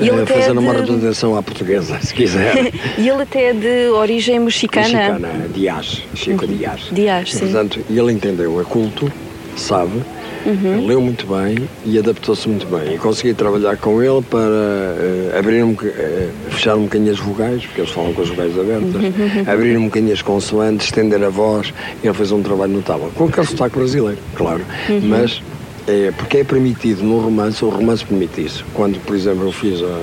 Uhum. 0.00 0.22
Até 0.22 0.34
fazer 0.34 0.48
é 0.50 0.52
uma 0.52 0.72
de- 0.74 0.80
representação 0.80 1.36
à 1.36 1.42
portuguesa, 1.42 1.98
se 2.00 2.12
quiser. 2.14 2.72
E 2.98 3.08
ele 3.08 3.22
até 3.22 3.50
é 3.50 3.52
de 3.52 3.88
origem 3.90 4.38
mexicana. 4.38 4.88
Mexicana, 4.88 5.48
Dias, 5.54 6.02
Chico 6.14 6.46
Dias. 6.46 6.88
Dias, 6.92 7.28
E, 7.28 7.32
sim. 7.32 7.38
Portanto, 7.40 7.80
ele 7.90 8.12
entendeu, 8.12 8.60
é 8.60 8.64
culto, 8.64 9.10
sabe, 9.56 10.02
Uhum. 10.46 10.86
leu 10.86 11.00
muito 11.00 11.26
bem 11.26 11.68
e 11.84 11.98
adaptou-se 11.98 12.48
muito 12.48 12.66
bem. 12.66 12.94
E 12.94 12.98
consegui 12.98 13.34
trabalhar 13.34 13.76
com 13.76 14.02
ele 14.02 14.22
para 14.22 14.38
eh, 14.40 15.36
abrir 15.38 15.62
um, 15.62 15.76
eh, 15.82 16.28
fechar 16.50 16.76
um 16.76 16.82
bocadinho 16.84 17.12
as 17.12 17.18
vogais, 17.18 17.64
porque 17.66 17.80
eles 17.80 17.90
falam 17.90 18.12
com 18.12 18.22
as 18.22 18.28
vogais 18.28 18.58
abertas, 18.58 18.94
Uhum. 19.02 19.44
abrir 19.52 19.76
um 19.76 19.84
bocadinho 19.84 20.12
as 20.12 20.22
consoantes, 20.22 20.86
estender 20.86 21.22
a 21.22 21.28
voz. 21.28 21.72
Ele 22.02 22.14
fez 22.14 22.32
um 22.32 22.42
trabalho 22.42 22.72
notável, 22.72 23.10
com 23.14 23.24
aquele 23.24 23.46
sotaque 23.46 23.76
brasileiro, 23.78 24.18
claro. 24.34 24.62
Uhum. 24.88 25.00
Mas 25.04 25.42
é, 25.86 26.12
porque 26.16 26.38
é 26.38 26.44
permitido 26.44 27.02
no 27.02 27.18
romance, 27.20 27.64
o 27.64 27.68
romance 27.68 28.04
permite 28.04 28.44
isso. 28.44 28.64
Quando, 28.74 28.98
por 29.00 29.16
exemplo, 29.16 29.46
eu 29.46 29.52
fiz 29.52 29.80
a, 29.82 30.00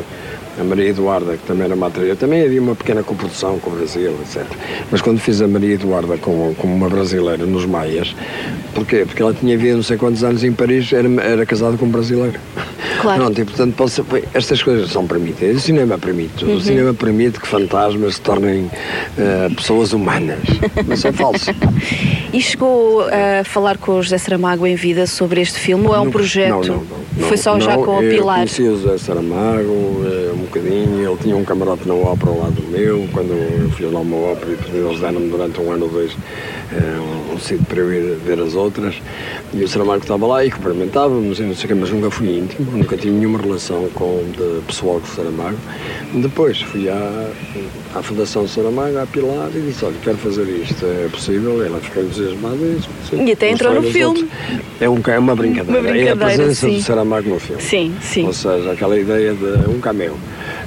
a 0.59 0.63
Maria 0.63 0.89
Eduarda, 0.89 1.37
que 1.37 1.45
também 1.45 1.65
era 1.65 1.75
uma 1.75 1.87
atriz, 1.87 2.17
também 2.17 2.43
havia 2.43 2.61
uma 2.61 2.75
pequena 2.75 3.03
coprodução 3.03 3.59
com 3.59 3.69
o 3.71 3.73
Brasil, 3.75 4.15
etc. 4.21 4.43
Mas 4.91 5.01
quando 5.01 5.19
fiz 5.19 5.41
a 5.41 5.47
Maria 5.47 5.73
Eduarda 5.75 6.17
com, 6.17 6.53
com 6.55 6.67
uma 6.67 6.89
brasileira 6.89 7.45
nos 7.45 7.65
Maias, 7.65 8.15
porquê? 8.73 9.03
Porque 9.05 9.21
ela 9.21 9.33
tinha 9.33 9.57
vivido 9.57 9.75
não 9.77 9.83
sei 9.83 9.97
quantos 9.97 10.23
anos 10.23 10.43
em 10.43 10.51
Paris, 10.53 10.91
era, 10.93 11.07
era 11.21 11.45
casada 11.45 11.77
com 11.77 11.85
um 11.85 11.89
brasileiro. 11.89 12.39
Claro. 13.01 13.23
Pronto, 13.23 13.41
e 13.41 13.45
portanto, 13.45 13.73
pode 13.75 13.91
ser- 13.91 14.05
estas 14.33 14.63
coisas 14.63 14.89
são 14.91 15.05
permitidas. 15.05 15.57
O 15.57 15.59
cinema 15.59 15.97
permite. 15.97 16.45
Uhum. 16.45 16.55
O 16.55 16.61
cinema 16.61 16.93
permite 16.93 17.39
que 17.39 17.47
fantasmas 17.47 18.15
se 18.15 18.21
tornem 18.21 18.69
eh, 19.17 19.49
pessoas 19.55 19.91
humanas. 19.93 20.39
Mas 20.87 21.03
é 21.05 21.11
falso. 21.11 21.51
E 22.35 22.41
chegou 22.41 22.99
a 22.99 23.45
falar 23.45 23.77
com 23.77 23.93
o 23.93 24.03
José 24.03 24.17
Saramago 24.17 24.67
em 24.67 24.75
vida 24.75 25.07
sobre 25.07 25.39
este 25.39 25.57
filme 25.57 25.87
ou 25.87 25.95
é 25.95 25.99
um 26.01 26.11
projeto? 26.11 26.49
Não, 26.49 26.61
não, 26.63 26.83
não, 27.17 27.27
Foi 27.29 27.37
só 27.37 27.57
já 27.57 27.77
com 27.77 28.01
Eu 28.03 28.09
Pilar? 28.09 28.39
conheci 28.39 28.63
o 28.63 28.75
José 28.77 28.97
Saramago 28.97 30.03
eh, 30.05 30.33
um 30.33 30.39
bocadinho, 30.39 31.09
ele 31.09 31.17
tinha 31.21 31.37
um 31.37 31.45
camarote 31.45 31.87
na 31.87 31.93
ópera 31.93 32.31
ao 32.31 32.39
lado 32.39 32.61
meu, 32.69 33.07
quando 33.13 33.31
eu 33.31 33.69
fiz 33.69 33.89
lá 33.89 34.01
uma 34.01 34.17
ópera 34.17 34.51
e 34.51 34.75
eles 34.75 34.99
deram-me 34.99 35.29
durante 35.29 35.61
um 35.61 35.71
ano 35.71 35.85
ou 35.85 35.91
dois 35.91 36.11
eh, 36.11 36.64
um 37.33 37.39
sítio 37.39 37.65
para 37.65 37.79
eu 37.79 37.93
ir 37.93 38.15
ver 38.17 38.39
as 38.39 38.55
outras 38.55 38.95
e 39.53 39.63
o 39.63 39.67
Saramago 39.67 40.01
estava 40.01 40.25
lá 40.25 40.45
e 40.45 40.51
cumprimentávamos 40.51 41.39
não 41.39 41.55
sei 41.55 41.65
o 41.65 41.67
quê, 41.67 41.73
mas 41.75 41.89
nunca 41.89 42.09
fui 42.09 42.39
íntimo, 42.39 42.71
nunca 42.71 42.97
tive 42.97 43.11
nenhuma 43.11 43.39
relação 43.39 43.87
com 43.93 44.23
de 44.31 44.61
pessoal 44.65 44.99
com 44.99 45.07
o 45.07 45.15
Saramago. 45.15 45.57
Depois 46.13 46.61
fui 46.61 46.89
à, 46.89 47.29
à 47.93 48.01
Fundação 48.01 48.47
Saramago, 48.47 48.97
à 48.97 49.05
Pilar, 49.05 49.49
e 49.53 49.61
disse, 49.61 49.83
olha, 49.85 49.95
quero 50.03 50.17
fazer 50.17 50.47
isto, 50.47 50.85
é 50.85 51.07
possível? 51.09 51.63
Ela 51.63 51.79
ficou 51.79 52.03
entusiasmada 52.03 52.55
e 52.55 52.79
disse. 52.79 53.15
E 53.15 53.31
até 53.31 53.49
entrou 53.51 53.73
no 53.73 53.83
filme. 53.83 54.21
outros. 54.21 54.29
É, 54.79 54.89
um, 54.89 55.01
é 55.05 55.19
uma 55.19 55.35
brincadeira. 55.35 55.79
Uma 55.81 55.89
É 55.89 55.91
a 55.91 56.15
brincadeira, 56.15 56.25
presença 56.35 56.67
sim. 56.67 56.77
do 56.77 56.81
Saramago 56.83 57.29
no 57.29 57.39
filme. 57.39 57.61
Sim, 57.61 57.95
sim. 58.01 58.25
Ou 58.25 58.33
seja, 58.33 58.71
aquela 58.71 58.97
ideia 58.97 59.33
de 59.33 59.69
um 59.69 59.79
cameo. 59.79 60.17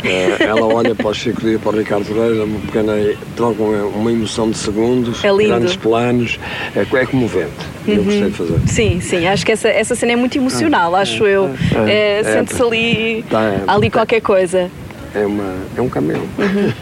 Eh, 0.04 0.36
ela 0.40 0.64
olha 0.66 0.94
para 0.94 1.08
o 1.08 1.14
Chico 1.14 1.40
Dias, 1.40 1.60
para 1.60 1.70
o 1.72 1.78
Ricardo 1.78 2.06
é 2.22 2.44
uma 2.44 2.60
pequena, 2.60 2.92
troca 3.36 3.62
uma, 3.62 4.12
emoção 4.12 4.50
de 4.50 4.56
segundos, 4.56 5.24
É 5.24 5.28
grandes 5.28 5.76
planos, 5.76 6.38
é, 6.74 6.80
é 6.80 7.06
comovente. 7.06 7.50
Eu 7.86 8.04
gostei 8.04 8.24
de 8.26 8.32
fazer. 8.32 8.60
Sim, 8.66 9.00
sim, 9.00 9.26
acho 9.26 9.44
que 9.44 9.52
essa, 9.52 9.68
essa 9.68 9.94
cena 9.94 10.12
é 10.12 10.16
muito 10.16 10.36
emocional, 10.38 10.94
acho 10.94 11.26
eu. 11.26 11.50
é, 11.86 11.90
É, 11.90 12.20
é, 12.20 12.24
Sente-se 12.24 12.62
ali, 12.62 13.24
Tá, 13.28 13.42
é, 13.42 13.62
ali 13.66 13.90
tá. 13.90 13.98
qualquer 14.00 14.20
coisa. 14.20 14.70
É, 15.14 15.26
uma, 15.26 15.54
é 15.76 15.80
um 15.80 15.88
cameo. 15.88 16.22
Uhum. 16.38 16.72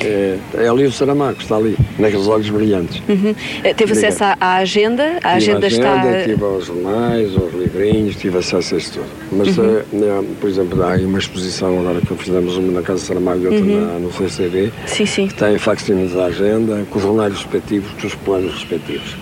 É, 0.00 0.38
é 0.54 0.68
ali 0.68 0.84
o 0.86 0.92
Saramago, 0.92 1.38
está 1.40 1.56
ali, 1.56 1.76
naqueles 1.98 2.26
olhos 2.26 2.48
brilhantes. 2.50 3.02
Uhum. 3.08 3.34
Eh, 3.64 3.72
Teve 3.74 3.92
acesso 3.92 4.24
à, 4.24 4.36
à 4.40 4.56
agenda? 4.56 5.18
A 5.22 5.38
Tive 5.38 5.52
agenda, 5.52 5.66
a 5.66 5.68
agenda, 5.68 6.10
está. 6.18 6.22
tive 6.24 6.44
aos 6.44 6.66
jornais, 6.66 7.36
aos 7.36 7.54
livrinhos, 7.54 8.16
tive 8.16 8.38
acesso 8.38 8.74
a 8.74 8.78
isso 8.78 8.92
tudo. 8.92 9.06
Mas, 9.32 9.56
Uhum. 9.56 9.76
eh, 9.78 9.84
eh, 9.94 10.24
por 10.40 10.50
exemplo, 10.50 10.82
há 10.82 10.92
aí 10.92 11.04
uma 11.04 11.18
exposição 11.18 11.78
agora 11.80 12.00
que 12.00 12.14
fizemos 12.16 12.56
uma 12.56 12.72
na 12.72 12.82
Casa 12.82 13.04
Saramago 13.04 13.42
e 13.42 13.46
outra 13.46 13.64
na- 13.64 13.98
no 13.98 14.12
CCB, 14.12 14.62
Uhum. 14.64 14.70
Sim, 14.86 15.06
sim. 15.06 15.26
que 15.28 15.34
tem 15.34 15.56
facsímiles 15.58 16.12
da 16.12 16.26
agenda, 16.26 16.84
com 16.90 16.98
os 16.98 17.02
jornais 17.04 17.32
respectivos, 17.34 17.90
com 18.00 18.06
os 18.06 18.14
planos 18.16 18.52
respectivos. 18.54 19.16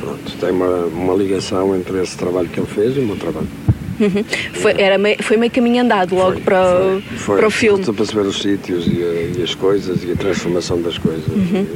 Pronto, 0.00 0.32
tem 0.40 0.50
uma, 0.50 0.86
uma 0.86 1.14
ligação 1.14 1.74
entre 1.76 2.00
esse 2.02 2.16
trabalho 2.16 2.48
que 2.48 2.58
ele 2.60 2.66
fez 2.68 2.96
e 2.96 3.00
o 3.00 3.02
meu 3.06 3.16
trabalho. 3.16 3.48
Uhum. 3.98 4.24
Foi, 4.54 4.72
era 4.78 4.98
meio, 4.98 5.22
foi 5.22 5.36
meio 5.36 5.50
caminho 5.52 5.82
andado 5.82 6.14
logo 6.14 6.32
Foi, 6.32 6.40
para, 6.42 6.60
o- 6.76 7.00
foi, 7.02 7.16
foi. 7.18 7.36
para 7.38 7.46
o 7.46 7.50
filme. 7.50 7.84
Para 7.84 7.94
perceber 7.94 8.20
os 8.26 8.40
sítios 8.42 8.86
e, 8.86 9.02
a- 9.02 9.38
e 9.38 9.42
as 9.42 9.54
coisas 9.54 10.02
e 10.04 10.12
a 10.12 10.16
transformação 10.16 10.80
das 10.82 10.98
coisas. 10.98 11.26
Uhum. 11.28 11.66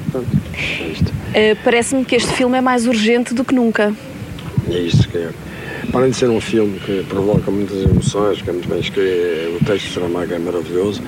É. 1.35 1.51
Eh, 1.51 1.55
Parece-me 1.65 2.05
que 2.05 2.17
este 2.17 2.33
filme 2.33 2.59
é 2.59 2.61
mais 2.61 2.87
urgente 2.87 3.33
do 3.35 3.45
que 3.45 3.55
nunca. 3.55 3.95
É 4.71 4.79
isso 4.79 5.09
que 5.09 5.19
é. 5.19 5.31
Para 5.91 6.01
além 6.01 6.11
de 6.11 6.17
ser 6.17 6.29
um 6.29 6.41
filme 6.41 6.79
que 6.81 7.05
provoca 7.09 7.51
muitas 7.51 7.83
emoções, 7.83 8.41
que 8.43 8.49
é 8.51 8.53
muito 8.53 8.69
bem 8.69 8.81
escrito, 8.81 9.57
o 9.61 9.65
texto 9.65 9.89
de 9.89 9.95
Saramago 9.95 10.33
é 10.33 10.39
maravilhoso, 10.39 11.03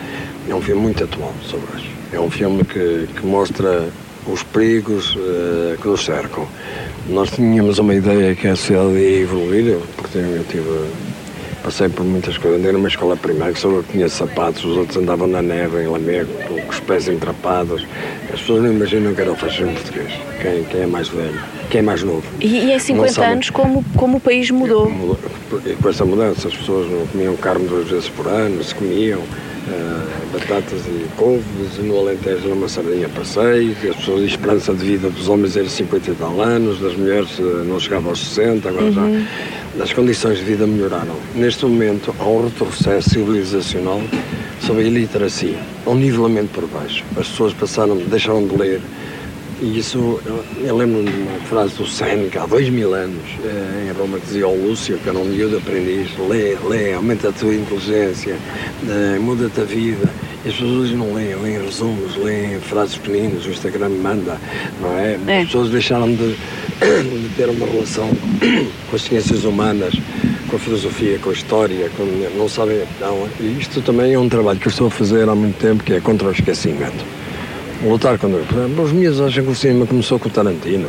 é 0.49 0.55
um 0.55 0.61
filme 0.61 0.81
muito 0.83 1.05
atual 1.05 1.33
sobre 1.43 1.67
hoje. 1.77 1.91
É 2.13 2.19
um 2.19 2.31
filme 2.31 2.65
que, 2.65 3.07
que 3.15 3.25
mostra 3.27 3.89
os 4.27 4.43
perigos 4.43 5.17
eh, 5.19 5.77
que 5.81 5.89
nos 5.89 6.05
cercam. 6.05 6.47
Nós 7.09 7.31
tínhamos 7.31 7.79
uma 7.79 7.95
ideia 7.95 8.35
que 8.35 8.47
a 8.49 8.57
sociedade 8.57 8.99
ia 8.99 9.21
evoluir, 9.21 9.79
porque 9.97 10.19
eu 10.19 10.45
tive 10.49 10.91
Passei 11.63 11.89
por 11.89 12.05
muitas 12.05 12.37
coisas. 12.37 12.59
Andei 12.59 12.73
numa 12.73 12.89
escola 12.89 13.17
primária 13.17 13.55
que 13.55 13.61
só 13.61 13.69
eu 13.69 13.85
tinha 13.85 14.09
sapatos, 14.09 14.65
os 14.65 14.77
outros 14.77 14.97
andavam 14.97 15.29
na 15.29 15.41
neve, 15.41 15.81
em 15.81 15.87
Lamego, 15.87 16.33
com 16.49 16.69
os 16.69 16.81
pés 16.81 17.07
entrapados. 17.07 17.87
As 18.33 18.41
pessoas 18.41 18.65
não 18.65 18.73
imaginam 18.73 19.15
que 19.15 19.21
era 19.21 19.31
o 19.31 19.37
fascismo 19.37 19.73
português. 19.73 20.13
Quem, 20.41 20.65
quem 20.65 20.83
é 20.83 20.87
mais 20.87 21.09
velho, 21.09 21.41
quem 21.71 21.79
é 21.79 21.83
mais 21.83 22.03
novo. 22.03 22.25
E, 22.41 22.47
e 22.47 22.73
em 22.73 22.79
50 22.81 23.13
sabe. 23.13 23.33
anos, 23.33 23.51
como, 23.51 23.85
como 23.97 24.17
o 24.17 24.21
país 24.21 24.51
mudou? 24.51 24.91
Mudou. 24.91 25.19
E 25.65 25.77
com 25.77 25.89
essa 25.89 26.05
mudança, 26.05 26.49
as 26.49 26.57
pessoas 26.57 26.91
não 26.91 27.07
comiam 27.07 27.37
carne 27.37 27.69
duas 27.69 27.89
vezes 27.89 28.09
por 28.09 28.27
ano, 28.27 28.63
se 28.65 28.75
comiam 28.75 29.23
ah, 29.69 30.07
batatas 30.33 30.81
e 30.87 31.07
couves, 31.17 31.79
e 31.79 31.83
no 31.83 31.99
Alentejo 31.99 32.47
era 32.47 32.55
uma 32.55 32.69
sardinha 32.69 33.09
para 33.09 33.25
seis, 33.25 33.77
as 33.89 33.97
pessoas, 33.97 34.23
a 34.23 34.27
esperança 34.27 34.75
de 34.75 34.85
vida 34.85 35.11
dos 35.11 35.29
homens 35.29 35.57
era 35.57 35.69
50 35.69 36.11
e 36.11 36.15
tal 36.15 36.41
anos, 36.41 36.81
das 36.81 36.97
mulheres 36.97 37.31
ah, 37.39 37.65
não 37.65 37.79
chegava 37.79 38.09
aos 38.09 38.19
60, 38.21 38.69
agora 38.69 38.85
Uhum. 38.85 38.93
já 38.93 39.83
as 39.83 39.91
condições 39.93 40.39
de 40.39 40.45
vida 40.45 40.67
melhoraram. 40.67 41.15
Neste 41.35 41.65
momento 41.65 42.15
há 42.21 42.25
um 42.25 42.45
retrocesso 42.45 43.09
civilizacional 43.11 44.03
sobre 44.61 44.83
a 44.83 44.87
iliteracia, 44.87 45.57
há 45.87 45.91
um 45.91 45.95
nivelamento 45.95 46.51
por 46.53 46.67
baixo. 46.69 47.03
As 47.17 47.27
pessoas 47.29 47.55
passaram, 47.55 47.97
deixaram 47.97 48.47
de 48.47 48.55
ler, 48.57 48.81
e 49.63 49.79
isso, 49.79 50.21
eu, 50.27 50.45
eu 50.61 50.77
lembro-me 50.77 51.09
de 51.09 51.23
uma 51.23 51.39
frase 51.43 51.77
do 51.77 51.87
Seneca, 51.87 52.43
há 52.43 52.47
dois 52.47 52.69
mil 52.69 52.93
anos, 52.95 53.23
eh, 53.45 53.87
em 53.89 53.93
Roma, 53.97 54.19
que 54.19 54.27
dizia 54.27 54.45
ao 54.45 54.57
Lúcio, 54.57 54.99
que 54.99 55.09
era 55.09 55.17
um 55.17 55.25
miúdo 55.25 55.57
aprendiz, 55.59 56.09
lê, 56.29 56.57
lê, 56.69 56.93
aumenta 56.95 57.29
a 57.29 57.33
tua 57.33 57.55
inteligência, 57.55 58.37
eh, 58.89 59.19
muda-te 59.21 59.61
a 59.61 59.65
vida. 59.65 60.11
E 60.45 60.49
as 60.49 60.55
pessoas 60.57 60.73
hoje 60.73 60.97
não 60.97 61.15
leem, 61.15 61.37
leem 61.37 61.63
resumos, 61.63 62.17
leem 62.17 62.59
frases 62.59 62.97
pequeninas, 62.97 63.47
o 63.47 63.51
Instagram 63.51 63.91
manda, 63.91 64.37
não 64.81 64.99
é? 64.99 65.17
É. 65.29 65.39
As 65.43 65.47
pessoas 65.47 65.71
deixaram 65.71 66.13
de, 66.13 66.35
de 66.83 67.31
ter 67.37 67.49
uma 67.49 67.65
relação 67.65 68.09
com 68.91 68.97
as 68.97 69.03
ciências 69.03 69.45
humanas, 69.45 69.95
com 70.49 70.57
a 70.57 70.59
filosofia, 70.59 71.21
com 71.21 71.31
a 71.31 71.35
história, 71.35 71.89
com, 71.97 72.03
não 72.37 72.49
sabem. 72.49 72.83
Não, 73.01 73.29
e 73.39 73.59
isto 73.61 73.81
também 73.81 74.13
é 74.13 74.19
um 74.19 74.29
trabalho 74.29 74.59
que 74.59 74.67
eu 74.67 74.71
estou 74.71 74.89
a 74.89 74.91
fazer 74.91 75.29
há 75.29 75.37
muito 75.37 75.57
tempo, 75.59 75.85
que 75.85 75.93
é 75.93 76.01
contra 76.01 76.27
o 76.27 76.33
esquecimento 76.33 77.22
lutar 77.85 78.19
contra. 78.19 78.41
Por 78.41 78.59
exemplo, 78.59 78.85
os 78.85 78.93
miúdos 78.93 79.21
acham 79.21 79.45
que 79.45 79.51
o 79.51 79.55
cinema 79.55 79.87
começou 79.87 80.19
com 80.19 80.29
o 80.29 80.33
Tarantino. 80.33 80.87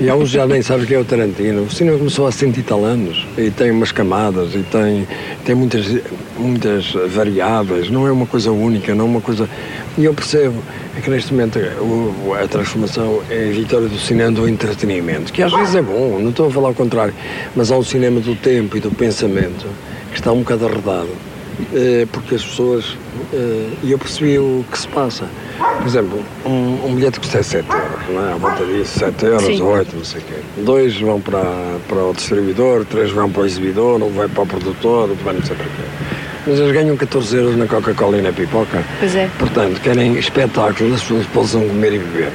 E 0.00 0.08
há 0.08 0.16
uns 0.16 0.30
já 0.30 0.46
nem 0.46 0.62
sabem 0.62 0.86
quem 0.86 0.96
é 0.96 1.00
o 1.00 1.04
Tarantino. 1.04 1.62
O 1.64 1.70
cinema 1.70 1.98
começou 1.98 2.26
há 2.26 2.32
cento 2.32 2.58
e 2.58 2.62
tal 2.62 2.82
anos 2.84 3.26
e 3.36 3.50
tem 3.50 3.70
umas 3.70 3.92
camadas 3.92 4.54
e 4.54 4.62
tem, 4.62 5.06
tem 5.44 5.54
muitas, 5.54 5.84
muitas 6.38 6.92
variáveis, 7.14 7.90
não 7.90 8.06
é 8.06 8.12
uma 8.12 8.24
coisa 8.26 8.50
única, 8.50 8.94
não 8.94 9.04
é 9.04 9.08
uma 9.08 9.20
coisa. 9.20 9.46
E 9.98 10.04
eu 10.06 10.14
percebo 10.14 10.54
é 10.96 11.00
que 11.02 11.10
neste 11.10 11.32
momento 11.34 11.58
o- 11.80 12.32
a 12.34 12.48
transformação 12.48 13.20
é 13.30 13.50
a 13.50 13.52
vitória 13.52 13.86
do 13.88 13.98
cinema 13.98 14.32
do 14.32 14.48
entretenimento, 14.48 15.30
que 15.32 15.42
às 15.42 15.52
vezes 15.52 15.74
é 15.74 15.82
bom, 15.82 16.18
não 16.20 16.30
estou 16.30 16.46
a 16.48 16.50
falar 16.50 16.68
ao 16.68 16.74
contrário, 16.74 17.12
mas 17.54 17.70
há 17.70 17.76
um 17.76 17.82
cinema 17.84 18.18
do 18.18 18.34
tempo 18.34 18.76
e 18.78 18.80
do 18.80 18.90
pensamento 18.90 19.66
que 20.10 20.16
está 20.18 20.32
um 20.32 20.38
bocado 20.38 20.66
arredado. 20.66 21.08
Eh, 21.74 22.06
porque 22.10 22.34
as 22.36 22.42
pessoas. 22.44 22.96
eh, 23.34 23.68
E 23.82 23.92
eu 23.92 23.98
percebi 23.98 24.38
o 24.38 24.64
que 24.72 24.78
se 24.78 24.88
passa. 24.88 25.26
Por 25.60 25.86
exemplo, 25.86 26.24
um, 26.46 26.86
um 26.86 26.94
bilhete 26.94 27.20
custa 27.20 27.42
7 27.42 27.66
euros, 27.70 28.00
não 28.08 28.28
é? 28.28 28.32
À 28.32 28.36
volta 28.36 28.64
disso, 28.64 28.98
7 28.98 29.24
euros, 29.26 29.44
Sim. 29.44 29.62
8, 29.62 29.96
não 29.96 30.04
sei 30.04 30.20
o 30.20 30.24
quê. 30.24 30.34
Dois 30.58 31.00
vão 31.00 31.20
para, 31.20 31.42
para 31.88 31.98
o 32.04 32.12
distribuidor, 32.14 32.84
três 32.86 33.10
vão 33.10 33.30
para 33.30 33.42
o 33.42 33.46
exibidor, 33.46 34.02
um 34.02 34.10
vai 34.10 34.28
para 34.28 34.42
o 34.42 34.46
produtor, 34.46 35.08
outro 35.10 35.24
vai 35.24 35.34
não 35.34 35.42
sei 35.42 35.56
para 35.56 35.66
quê. 35.66 35.82
Mas 36.46 36.58
eles 36.58 36.72
ganham 36.72 36.96
14 36.96 37.36
euros 37.36 37.56
na 37.56 37.66
Coca-Cola 37.66 38.16
e 38.18 38.22
na 38.22 38.32
pipoca. 38.32 38.82
Pois 38.98 39.14
é. 39.14 39.28
Portanto, 39.38 39.80
querem 39.80 40.14
espetáculo, 40.18 40.94
as 40.94 41.02
pessoas 41.02 41.26
possam 41.26 41.66
comer 41.68 41.92
e 41.94 41.98
beber. 41.98 42.32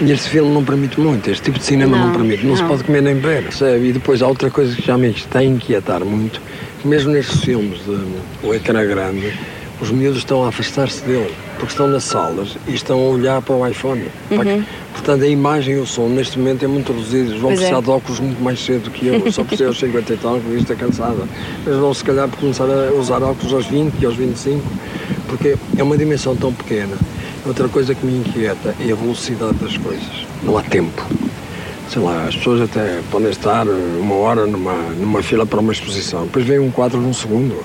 E 0.00 0.12
este 0.12 0.28
filme 0.28 0.52
não 0.52 0.62
permite 0.64 1.00
muito, 1.00 1.28
este 1.28 1.42
tipo 1.44 1.58
de 1.58 1.64
cinema 1.64 1.96
não, 1.98 2.06
Não, 2.06 2.12
permite, 2.12 2.46
não, 2.46 2.54
se 2.54 2.62
não. 2.62 2.68
pode 2.68 2.84
comer 2.84 3.02
nem 3.02 3.16
beber, 3.16 3.44
percebe? 3.44 3.88
E 3.88 3.92
depois 3.92 4.22
há 4.22 4.28
outra 4.28 4.48
coisa 4.50 4.76
que 4.76 4.86
já 4.86 4.96
me 4.96 5.08
está 5.10 5.40
a 5.40 5.44
inquietar 5.44 6.04
muito, 6.04 6.40
mesmo 6.84 7.10
nestes 7.10 7.40
filmes 7.42 7.80
de 7.84 7.98
o 8.46 8.54
ecrã 8.54 8.84
grande, 8.86 9.32
os 9.80 9.90
miúdos 9.90 10.18
estão 10.18 10.44
a 10.44 10.50
afastar-se 10.50 11.02
dele, 11.02 11.34
porque 11.58 11.72
estão 11.72 11.88
nas 11.88 12.04
salas 12.04 12.56
e 12.66 12.74
estão 12.74 12.98
a 12.98 13.08
olhar 13.10 13.42
para 13.42 13.54
o 13.54 13.66
iPhone. 13.66 14.04
Que- 14.28 14.62
Portanto, 14.92 15.22
a 15.22 15.28
imagem 15.28 15.76
e 15.76 15.78
o 15.78 15.86
som 15.86 16.08
neste 16.08 16.38
momento 16.38 16.64
é 16.64 16.68
muito 16.68 16.92
reduzido, 16.92 17.30
vão 17.30 17.34
Uhum. 17.36 17.40
Pois 17.40 17.52
é. 17.52 17.56
precisar 17.56 17.80
de 17.80 17.90
óculos 17.90 18.20
muito 18.20 18.42
mais 18.42 18.60
cedo 18.64 18.90
que 18.90 19.06
eu, 19.06 19.32
só 19.32 19.42
precisei 19.42 19.66
aos 19.66 19.78
50 19.78 20.12
e 20.12 20.16
tal, 20.16 20.34
com 20.40 20.50
vista 20.50 20.74
cansada. 20.74 21.22
Eles 21.66 21.78
vão 21.78 21.94
se 21.94 22.04
calhar 22.04 22.28
começar 22.28 22.64
a 22.64 22.92
usar 22.98 23.22
óculos 23.22 23.52
aos 23.54 23.66
20 23.66 23.94
e 24.00 24.06
aos 24.06 24.16
25, 24.16 24.62
porque 25.28 25.56
é 25.76 25.82
uma 25.82 25.96
dimensão 25.96 26.34
tão 26.36 26.52
pequena. 26.52 26.96
Outra 27.46 27.68
coisa 27.68 27.94
que 27.94 28.04
me 28.04 28.18
inquieta 28.18 28.74
é 28.80 28.92
a 28.92 28.94
velocidade 28.96 29.54
das 29.58 29.76
coisas. 29.78 30.26
Não 30.42 30.58
há 30.58 30.62
tempo. 30.62 31.06
Sei 31.88 32.02
lá, 32.02 32.24
as 32.28 32.36
pessoas 32.36 32.60
até 32.62 33.00
podem 33.10 33.30
estar 33.30 33.66
uma 33.66 34.14
hora 34.16 34.46
numa, 34.46 34.74
numa 34.98 35.22
fila 35.22 35.46
para 35.46 35.58
uma 35.60 35.72
exposição, 35.72 36.24
depois 36.24 36.44
vem 36.44 36.58
um 36.58 36.70
quadro 36.70 37.00
num 37.00 37.14
segundo. 37.14 37.56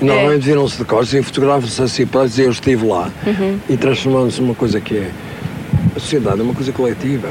E 0.00 0.04
normalmente 0.04 0.42
viram-se 0.42 0.78
de 0.78 0.84
costas 0.84 1.20
e 1.20 1.22
fotografam-se 1.22 1.82
assim 1.82 2.06
para 2.06 2.26
dizer 2.26 2.44
eu 2.46 2.50
estive 2.50 2.86
lá 2.86 3.10
e 3.68 3.76
transformam-se 3.76 4.40
numa 4.40 4.54
coisa 4.54 4.80
que 4.80 4.96
é. 4.96 5.10
A 5.94 6.00
sociedade 6.00 6.40
é 6.40 6.42
uma 6.42 6.54
coisa 6.54 6.72
coletiva. 6.72 7.28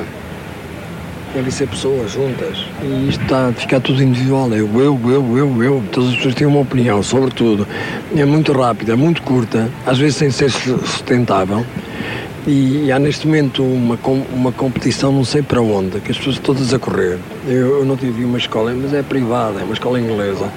Devem 1.33 1.51
ser 1.51 1.67
pessoas 1.67 2.11
juntas. 2.11 2.65
E 2.81 3.09
isto 3.09 3.21
está 3.21 3.47
a 3.49 3.53
ficar 3.53 3.79
tudo 3.79 4.01
individual. 4.01 4.51
É 4.51 4.59
eu, 4.59 4.69
eu, 4.79 4.99
eu, 5.09 5.37
eu, 5.37 5.63
eu. 5.63 5.83
Todas 5.91 6.09
as 6.09 6.15
pessoas 6.15 6.35
têm 6.35 6.47
uma 6.47 6.59
opinião 6.59 7.01
sobre 7.03 7.31
tudo. 7.31 7.67
É 8.15 8.25
muito 8.25 8.51
rápida, 8.51 8.93
é 8.93 8.95
muito 8.95 9.21
curta, 9.21 9.69
às 9.85 9.97
vezes 9.97 10.17
sem 10.17 10.31
ser 10.31 10.49
sustentável. 10.49 11.65
E, 12.47 12.85
e 12.85 12.91
há 12.91 12.97
neste 12.97 13.27
momento 13.27 13.63
uma, 13.63 13.97
uma 14.33 14.51
competição 14.51 15.11
não 15.11 15.23
sei 15.23 15.41
para 15.41 15.61
onde, 15.61 15.99
que 15.99 16.11
as 16.11 16.17
pessoas 16.17 16.39
todas 16.39 16.73
a 16.73 16.79
correr. 16.79 17.19
Eu, 17.47 17.79
eu 17.79 17.85
não 17.85 17.95
tive 17.95 18.23
uma 18.23 18.37
escola, 18.37 18.73
mas 18.73 18.93
é 18.93 19.03
privada, 19.03 19.59
é 19.59 19.63
uma 19.63 19.73
escola 19.73 19.99
inglesa. 19.99 20.49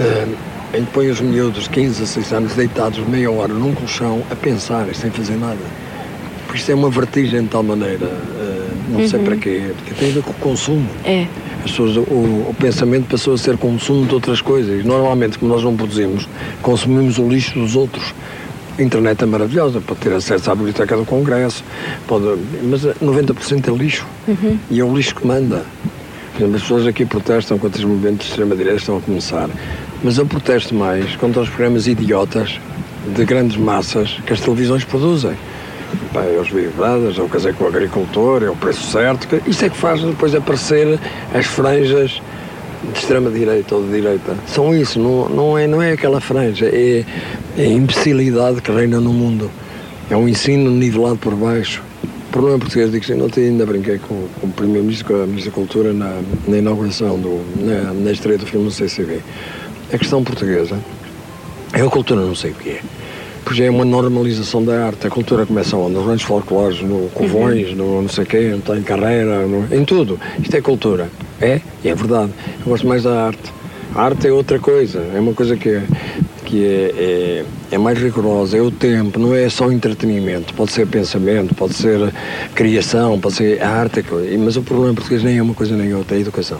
eh, 0.00 0.26
em 0.74 0.84
que 0.84 0.92
põe 0.92 1.08
os 1.10 1.20
miúdos 1.20 1.64
de 1.64 1.70
15 1.70 1.96
a 1.96 2.04
16 2.04 2.32
anos 2.32 2.54
deitados 2.54 2.98
meia 3.06 3.30
hora 3.30 3.52
num 3.52 3.74
colchão 3.74 4.22
a 4.30 4.34
pensar 4.34 4.86
sem 4.94 5.10
fazer 5.10 5.36
nada. 5.36 5.58
Porque 6.46 6.58
isto 6.58 6.72
é 6.72 6.74
uma 6.74 6.90
vertigem 6.90 7.42
de 7.42 7.48
tal 7.48 7.62
maneira, 7.62 8.06
eh, 8.06 8.68
não 8.88 9.08
sei 9.08 9.20
para 9.20 9.36
quê, 9.36 9.72
porque 9.76 9.94
tem 9.94 10.10
a 10.10 10.12
ver 10.12 10.22
com 10.22 10.30
o 10.30 10.34
consumo. 10.34 10.88
É. 11.04 11.26
As 11.64 11.70
pessoas, 11.70 11.96
o, 11.96 12.00
o 12.00 12.56
pensamento 12.58 13.06
passou 13.08 13.34
a 13.34 13.38
ser 13.38 13.56
consumo 13.56 14.06
de 14.06 14.14
outras 14.14 14.40
coisas. 14.40 14.84
Normalmente, 14.84 15.38
como 15.38 15.52
nós 15.52 15.62
não 15.62 15.76
produzimos, 15.76 16.28
consumimos 16.60 17.18
o 17.18 17.28
lixo 17.28 17.58
dos 17.58 17.76
outros. 17.76 18.14
A 18.78 18.82
internet 18.82 19.22
é 19.22 19.26
maravilhosa, 19.26 19.80
pode 19.80 20.00
ter 20.00 20.12
acesso 20.12 20.50
à 20.50 20.54
biblioteca 20.54 20.96
do 20.96 21.04
Congresso, 21.04 21.62
pode, 22.06 22.24
mas 22.64 22.84
eh, 22.84 22.94
90% 23.02 23.68
é 23.68 23.76
lixo. 23.76 24.06
E 24.70 24.80
é 24.80 24.84
o 24.84 24.94
lixo 24.94 25.14
que 25.14 25.26
manda. 25.26 25.64
Por 26.32 26.38
exemplo, 26.38 26.56
as 26.56 26.62
pessoas 26.62 26.86
aqui 26.86 27.04
protestam 27.04 27.58
contra 27.58 27.78
os 27.78 27.84
movimentos 27.84 28.26
de 28.26 28.30
extrema-direita 28.30 28.78
estão 28.78 28.96
a 28.96 29.00
começar. 29.00 29.50
Mas 30.02 30.18
eu 30.18 30.26
protesto 30.26 30.74
mais 30.74 31.14
contra 31.16 31.42
os 31.42 31.48
programas 31.48 31.86
idiotas 31.86 32.58
de 33.14 33.24
grandes 33.24 33.56
massas 33.56 34.18
que 34.26 34.32
as 34.32 34.40
televisões 34.40 34.84
produzem. 34.84 35.32
Pá, 36.12 36.22
é 36.22 36.38
os 36.40 36.48
Brothers, 36.74 37.18
é 37.18 37.22
o 37.22 37.28
casei 37.28 37.52
com 37.52 37.64
o 37.64 37.68
agricultor, 37.68 38.42
é 38.42 38.50
o 38.50 38.56
preço 38.56 38.90
certo. 38.90 39.28
que- 39.28 39.48
Isso 39.48 39.64
é 39.64 39.68
que 39.68 39.76
faz 39.76 40.02
depois 40.02 40.34
aparecer 40.34 40.98
as 41.34 41.46
franjas 41.46 42.20
de 42.92 42.98
extrema-direita 42.98 43.74
ou 43.76 43.84
de 43.84 43.92
direita. 43.92 44.34
São 44.46 44.74
isso, 44.74 44.98
não, 44.98 45.28
não, 45.28 45.58
é, 45.58 45.66
não 45.66 45.80
é 45.80 45.92
aquela 45.92 46.20
franja, 46.20 46.66
é, 46.66 47.04
é 47.56 47.62
a 47.62 47.66
imbecilidade 47.66 48.60
que 48.60 48.72
reina 48.72 49.00
no 49.00 49.12
mundo. 49.12 49.50
É 50.10 50.16
um 50.16 50.28
ensino 50.28 50.70
nivelado 50.70 51.16
por 51.16 51.34
baixo. 51.34 51.82
O 52.28 52.32
problema 52.32 52.58
português, 52.58 52.90
digo 52.90 53.04
assim, 53.04 53.20
ontem 53.22 53.44
ainda 53.44 53.66
brinquei 53.66 53.98
com, 53.98 54.26
com 54.40 54.46
o 54.46 54.50
Primeiro-Ministro, 54.50 55.06
com 55.14 55.22
a 55.22 55.26
Ministra 55.26 55.50
da 55.50 55.54
Cultura, 55.54 55.92
na, 55.92 56.18
na 56.48 56.56
inauguração, 56.58 57.18
do, 57.20 57.40
na, 57.60 57.92
na 57.92 58.10
estreia 58.10 58.38
do 58.38 58.46
filme 58.46 58.64
no 58.64 58.70
CCB. 58.70 59.18
A 59.92 59.98
questão 59.98 60.22
portuguesa 60.24 60.78
é 61.72 61.80
a 61.82 61.88
cultura 61.88 62.20
não 62.22 62.34
sei 62.34 62.52
o 62.52 62.54
que 62.54 62.70
é. 62.70 62.80
Já 63.52 63.64
é 63.64 63.70
uma 63.70 63.84
normalização 63.84 64.64
da 64.64 64.86
arte. 64.86 65.06
A 65.06 65.10
cultura 65.10 65.44
começa 65.44 65.76
onde? 65.76 65.94
Nos 65.96 66.06
grandes 66.06 66.24
folclores, 66.24 66.80
no 66.80 67.08
Covões, 67.12 67.74
no 67.76 68.00
não 68.00 68.08
sei 68.08 68.24
o 68.24 68.26
quê, 68.26 68.54
em 68.78 68.82
carreira, 68.82 69.46
no- 69.46 69.66
em 69.74 69.84
tudo. 69.84 70.18
Isto 70.40 70.56
é 70.56 70.60
cultura. 70.62 71.08
É? 71.40 71.60
E 71.84 71.88
é 71.88 71.94
verdade. 71.94 72.30
Eu 72.60 72.66
gosto 72.70 72.86
mais 72.86 73.02
da 73.02 73.26
arte. 73.26 73.52
A 73.94 74.02
arte 74.04 74.26
é 74.28 74.32
outra 74.32 74.58
coisa. 74.58 75.04
É 75.14 75.20
uma 75.20 75.34
coisa 75.34 75.54
que 75.56 75.68
é, 75.68 75.82
que 76.46 76.64
é, 76.64 76.94
é, 76.96 77.74
é 77.74 77.78
mais 77.78 77.98
rigorosa. 77.98 78.56
É 78.56 78.60
o 78.62 78.70
tempo, 78.70 79.18
não 79.18 79.34
é 79.34 79.46
só 79.50 79.70
entretenimento. 79.70 80.54
Pode 80.54 80.72
ser 80.72 80.86
pensamento, 80.86 81.54
pode 81.54 81.74
ser 81.74 82.10
criação, 82.54 83.20
pode 83.20 83.34
ser 83.34 83.60
a 83.62 83.68
arte. 83.68 84.00
é. 84.00 84.36
Mas 84.38 84.56
o 84.56 84.62
problema 84.62 84.94
português 84.94 85.22
nem 85.22 85.36
é 85.36 85.42
uma 85.42 85.52
coisa 85.54 85.76
nem 85.76 85.92
outra, 85.94 86.14
é 86.14 86.18
a 86.18 86.20
educação. 86.22 86.58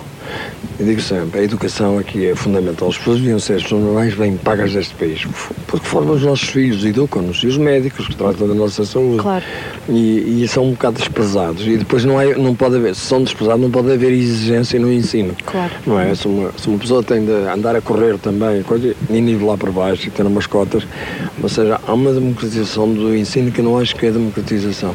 Eu 0.78 0.86
digo 0.86 1.01
sempre, 1.01 1.40
a 1.40 1.45
educação 1.45 1.99
aqui 1.99 2.26
é 2.26 2.34
fundamental. 2.34 2.88
As 2.88 2.99
pessoas 2.99 3.20
deviam 3.20 3.38
ser 3.38 3.55
as 3.55 3.62
pessoas 3.62 3.82
mais 3.95 4.14
bem 4.14 4.36
pagas 4.36 4.72
deste 4.72 4.95
país, 4.95 5.24
porque 5.66 5.86
formam 5.86 6.14
os 6.14 6.22
nossos 6.22 6.49
filhos, 6.49 6.84
educam-nos, 6.84 7.43
e 7.45 7.47
os 7.47 7.57
médicos 7.57 8.09
que 8.09 8.16
tratam 8.16 8.49
da 8.49 8.55
nossa 8.55 8.84
saúde. 8.84 9.22
Claro. 9.22 9.45
E, 9.88 10.43
e 10.43 10.49
são 10.49 10.64
um 10.64 10.70
bocado 10.72 10.99
desprezados. 10.99 11.66
E 11.66 11.76
depois 11.76 12.05
não, 12.05 12.18
há, 12.18 12.24
não 12.36 12.55
pode 12.55 12.76
haver, 12.76 12.95
se 12.95 13.03
são 13.03 13.22
desprezados, 13.22 13.62
não 13.62 13.70
pode 13.70 13.93
haver 13.93 14.12
exigência 14.12 14.80
no 14.80 14.93
ensino. 14.93 15.36
Claro. 15.45 15.72
Não 15.86 16.01
é? 16.01 16.14
Se 16.14 16.26
uma, 16.26 16.51
se 16.57 16.68
uma 16.68 16.78
pessoa 16.78 17.03
tem 17.03 17.24
de 17.24 17.32
andar 17.32 17.76
a 17.76 17.80
correr 17.80 18.18
também, 18.18 18.62
coisa, 18.62 18.95
e 19.11 19.20
nivelar 19.20 19.59
por 19.59 19.70
baixo 19.70 20.09
e 20.09 20.11
ter 20.11 20.26
umas 20.26 20.47
cotas, 20.47 20.84
ou 21.40 21.49
seja, 21.49 21.78
há 21.86 21.93
uma 21.93 22.12
democratização 22.12 22.93
do 22.93 23.14
ensino 23.14 23.53
que 23.53 23.61
eu 23.61 23.64
não 23.64 23.78
acho 23.78 23.95
que 23.95 24.07
é 24.07 24.11
democratização. 24.11 24.95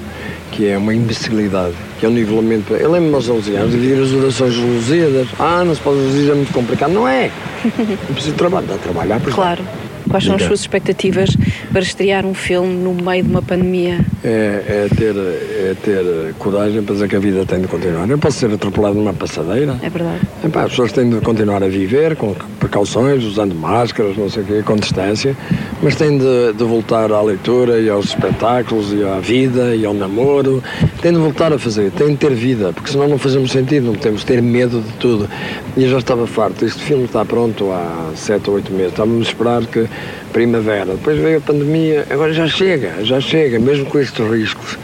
Que 0.52 0.68
é 0.68 0.78
uma 0.78 0.94
imbecilidade, 0.94 1.74
que 2.00 2.06
é 2.06 2.10
um 2.10 2.12
nivelamento. 2.14 2.74
Eu 2.74 2.92
lembro-me 2.92 3.16
aos 3.16 3.30
11 3.30 3.56
anos 3.56 3.72
de 3.72 3.94
as 4.02 4.12
orações 4.12 4.56
lusíadas. 4.58 5.28
Ah, 5.40 5.64
não 5.64 5.76
se 5.76 5.82
pode 5.82 5.98
Lusíadas, 5.98 6.32
é 6.32 6.36
muito 6.36 6.54
complicado. 6.54 6.92
Não 6.92 7.08
é! 7.08 7.32
Não 8.08 8.14
preciso 8.14 8.36
trabalhar, 8.36 8.68
dá 8.68 8.76
a 8.76 8.78
trabalhar, 8.78 9.20
Claro. 9.36 9.64
Quais 10.08 10.24
são 10.24 10.36
as 10.36 10.44
suas 10.44 10.62
expectativas 10.62 11.30
para 11.72 11.82
estrear 11.82 12.26
um 12.26 12.34
filme 12.34 12.74
no 12.76 12.94
meio 12.94 13.24
de 13.24 13.30
uma 13.30 13.42
pandemia? 13.42 14.00
É, 14.24 14.88
é, 14.88 14.88
ter, 14.96 15.16
é 15.16 15.76
ter 15.82 16.34
coragem 16.40 16.82
para 16.84 16.94
dizer 16.94 17.10
que 17.10 17.16
a 17.16 17.20
vida 17.20 17.46
tem 17.46 17.62
de 17.62 17.68
continuar. 17.68 18.10
Eu 18.10 18.18
posso 18.18 18.40
ser 18.40 18.52
atropelado 18.52 18.96
numa 18.96 19.14
passadeira. 19.14 19.78
É 19.82 19.90
verdade. 19.90 20.22
As 20.44 20.70
pessoas 20.70 20.92
têm 20.92 21.10
de 21.10 21.20
continuar 21.22 21.64
a 21.64 21.68
viver 21.68 22.16
com 22.16 22.34
precauções, 22.60 23.24
usando 23.24 23.54
máscaras, 23.56 24.18
não 24.18 24.30
sei 24.30 24.44
o 24.44 24.46
quê, 24.46 24.64
com 24.64 24.76
distância, 24.76 25.36
mas 25.82 25.96
têm 25.96 26.18
de, 26.18 26.54
de 26.54 26.64
voltar 26.64 27.12
à 27.12 27.22
leitura 27.22 27.80
e 27.80 27.90
aos 27.90 28.08
espetáculos 28.08 28.94
e 28.94 29.04
à 29.04 29.20
vida 29.20 29.76
e 29.76 29.86
ao 29.86 29.94
namoro. 29.94 30.64
Têm 31.02 31.14
de 31.14 31.20
voltar 31.20 31.54
a 31.54 31.60
fazer, 31.60 31.92
têm 31.92 32.10
de 32.10 32.18
ter 32.18 32.34
vida, 32.34 32.74
porque 32.74 32.92
senão 32.92 33.08
não 33.08 33.18
fazemos 33.18 33.52
sentido, 33.52 33.88
não 33.88 33.96
temos 33.96 34.22
de 34.22 34.28
ter 34.28 34.42
medo 34.42 34.82
de 34.82 34.94
tudo. 34.94 35.30
E 35.76 35.84
eu 35.84 35.90
já 35.90 36.00
estava 36.00 36.26
farto. 36.28 36.66
Este 36.66 36.82
filme 36.84 37.06
está 37.06 37.24
pronto 37.24 37.72
há 37.72 38.12
sete 38.16 38.50
ou 38.50 38.56
oito 38.56 38.72
meses. 38.72 38.92
Estávamos 38.92 39.28
a 39.28 39.30
esperar 39.30 39.66
que 39.66 39.88
primavera. 40.32 40.94
Depois 40.94 41.18
veio 41.20 41.38
a 41.38 41.42
pandemia, 41.42 42.06
agora 42.10 42.34
já 42.34 42.48
chega, 42.48 43.04
já 43.04 43.20
chega, 43.20 43.60
mesmo 43.60 43.86
com 43.86 44.00
estes 44.00 44.26
riscos. 44.30 44.78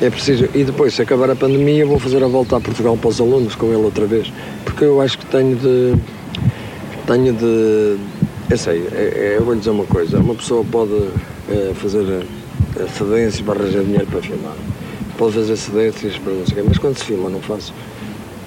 É 0.00 0.08
preciso. 0.08 0.48
E 0.54 0.64
depois, 0.64 0.94
se 0.94 1.02
acabar 1.02 1.30
a 1.30 1.36
pandemia, 1.36 1.84
vou 1.84 1.98
fazer 1.98 2.22
a 2.22 2.26
volta 2.26 2.56
a 2.56 2.60
Portugal 2.60 2.96
para 2.96 3.10
os 3.10 3.20
alunos 3.20 3.54
com 3.54 3.66
ele 3.66 3.82
outra 3.82 4.06
vez. 4.06 4.32
Porque 4.64 4.84
eu 4.84 5.00
acho 5.00 5.18
que 5.18 5.26
tenho 5.26 5.56
de. 5.56 5.94
Tenho 7.06 7.32
de. 7.34 7.96
Eu 8.48 8.56
sei, 8.56 8.86
é, 8.92 9.34
é, 9.34 9.36
eu 9.38 9.44
vou 9.44 9.52
lhe 9.52 9.60
dizer 9.60 9.70
uma 9.70 9.84
coisa: 9.84 10.18
uma 10.18 10.34
pessoa 10.34 10.64
pode 10.64 10.94
é, 11.50 11.72
fazer 11.74 12.24
eh, 12.76 12.86
cedências 12.96 13.40
para 13.40 13.60
arranjar 13.60 13.82
dinheiro 13.82 14.06
para 14.06 14.22
filmar, 14.22 14.54
pode 15.18 15.34
fazer 15.34 15.56
cedências 15.56 16.16
para 16.18 16.32
não 16.32 16.46
sei 16.46 16.54
o 16.54 16.56
quê, 16.56 16.64
mas 16.68 16.78
quando 16.78 16.96
se 16.96 17.04
filma, 17.04 17.28
não 17.28 17.40
faço. 17.40 17.74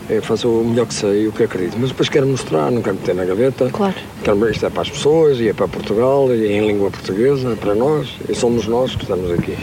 Eu 0.09 0.21
faço 0.21 0.49
o 0.49 0.65
melhor 0.65 0.85
que 0.85 0.93
sei, 0.93 1.27
o 1.27 1.31
que 1.31 1.43
acredito, 1.43 1.77
mas 1.79 1.89
depois 1.89 2.09
quero 2.09 2.27
mostrar, 2.27 2.69
não 2.69 2.81
quero 2.81 2.97
meter 2.97 3.15
na 3.15 3.23
gaveta. 3.23 3.69
Claro. 3.71 3.95
Quero, 4.23 4.49
isto 4.49 4.65
é 4.65 4.69
para 4.69 4.81
as 4.81 4.89
pessoas, 4.89 5.39
e 5.39 5.47
é 5.47 5.53
para 5.53 5.67
Portugal, 5.67 6.33
e 6.33 6.45
é 6.45 6.57
em 6.57 6.67
língua 6.67 6.91
portuguesa, 6.91 7.53
é 7.53 7.55
para 7.55 7.73
nós, 7.73 8.09
e 8.27 8.35
somos 8.35 8.67
nós 8.67 8.95
que 8.95 9.03
estamos 9.03 9.31
aqui. 9.31 9.57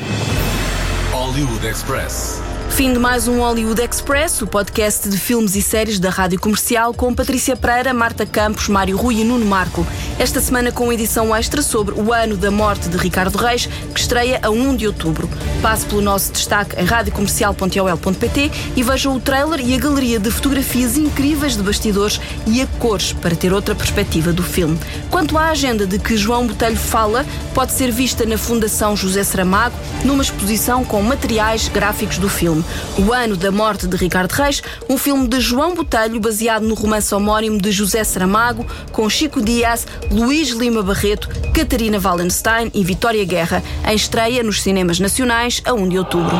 Hollywood 1.13 1.67
Express. 1.67 2.41
Fim 2.71 2.93
de 2.95 2.99
mais 2.99 3.29
um 3.29 3.41
Hollywood 3.41 3.83
Express, 3.83 4.41
o 4.41 4.47
podcast 4.47 5.09
de 5.09 5.19
filmes 5.19 5.55
e 5.57 5.61
séries 5.61 6.01
da 6.01 6.09
Rádio 6.09 6.41
Comercial 6.41 6.95
com 6.95 7.15
Patrícia 7.15 7.55
Pereira, 7.55 7.93
Marta 7.93 8.25
Campos, 8.25 8.69
Mário 8.69 8.97
Rui 8.97 9.21
e 9.21 9.25
Nuno 9.25 9.45
Marco. 9.45 9.87
Esta 10.21 10.39
semana 10.39 10.71
com 10.71 10.93
edição 10.93 11.35
extra 11.35 11.63
sobre 11.63 11.95
o 11.99 12.13
ano 12.13 12.37
da 12.37 12.51
morte 12.51 12.91
de 12.91 12.99
Ricardo 12.99 13.39
Reis, 13.39 13.65
que 13.95 14.01
estreia 14.01 14.39
a 14.43 14.51
1 14.51 14.77
de 14.77 14.87
outubro. 14.87 15.27
Passe 15.63 15.87
pelo 15.87 16.03
nosso 16.03 16.31
destaque 16.31 16.79
em 16.79 16.85
radiocomercial.ol.pt 16.85 18.51
e 18.77 18.83
veja 18.83 19.09
o 19.09 19.19
trailer 19.19 19.61
e 19.67 19.75
a 19.75 19.79
galeria 19.79 20.21
de 20.21 20.31
fotografias 20.31 20.99
incríveis 20.99 21.57
de 21.57 21.63
bastidores 21.63 22.21
e 22.47 22.61
a 22.61 22.67
cores 22.79 23.15
para 23.15 23.35
ter 23.35 23.51
outra 23.51 23.75
perspectiva 23.75 24.31
do 24.31 24.43
filme. 24.43 24.79
Quanto 25.11 25.39
à 25.39 25.49
agenda 25.49 25.87
de 25.87 25.99
que 25.99 26.19
João 26.19 26.47
Botelho 26.47 26.77
fala, 26.77 27.25
pode 27.55 27.73
ser 27.73 27.91
vista 27.91 28.27
na 28.27 28.37
Fundação 28.37 28.95
José 28.95 29.25
Saramago, 29.25 29.75
numa 30.05 30.23
exposição 30.23 30.85
com 30.85 31.01
materiais 31.01 31.69
gráficos 31.69 32.19
do 32.19 32.29
filme. 32.29 32.63
O 32.99 33.11
ano 33.15 33.39
da 33.39 33.51
morte 33.51 33.87
de 33.87 33.97
Ricardo 33.97 34.33
Reis, 34.33 34.63
um 34.87 34.99
filme 34.99 35.27
de 35.27 35.41
João 35.41 35.75
Botelho 35.75 36.21
baseado 36.21 36.67
no 36.67 36.75
romance 36.75 37.15
homónimo 37.15 37.59
de 37.59 37.73
José 37.73 38.05
Saramago, 38.05 38.67
com 38.93 39.09
Chico 39.09 39.41
Dias, 39.41 39.87
Luís 40.11 40.51
Lima 40.51 40.83
Barreto, 40.83 41.29
Catarina 41.55 41.99
Wallenstein 42.03 42.71
e 42.75 42.83
Vitória 42.83 43.25
Guerra, 43.25 43.63
em 43.87 43.95
estreia 43.95 44.43
nos 44.43 44.61
cinemas 44.61 44.99
nacionais 44.99 45.63
a 45.65 45.73
1 45.73 45.89
de 45.89 45.99
outubro. 45.99 46.37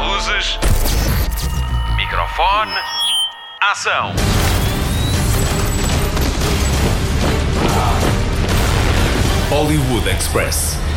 Luzes. 0.00 0.58
Microfone. 1.96 2.72
Ação. 3.60 4.14
Hollywood 9.50 10.08
Express. 10.08 10.87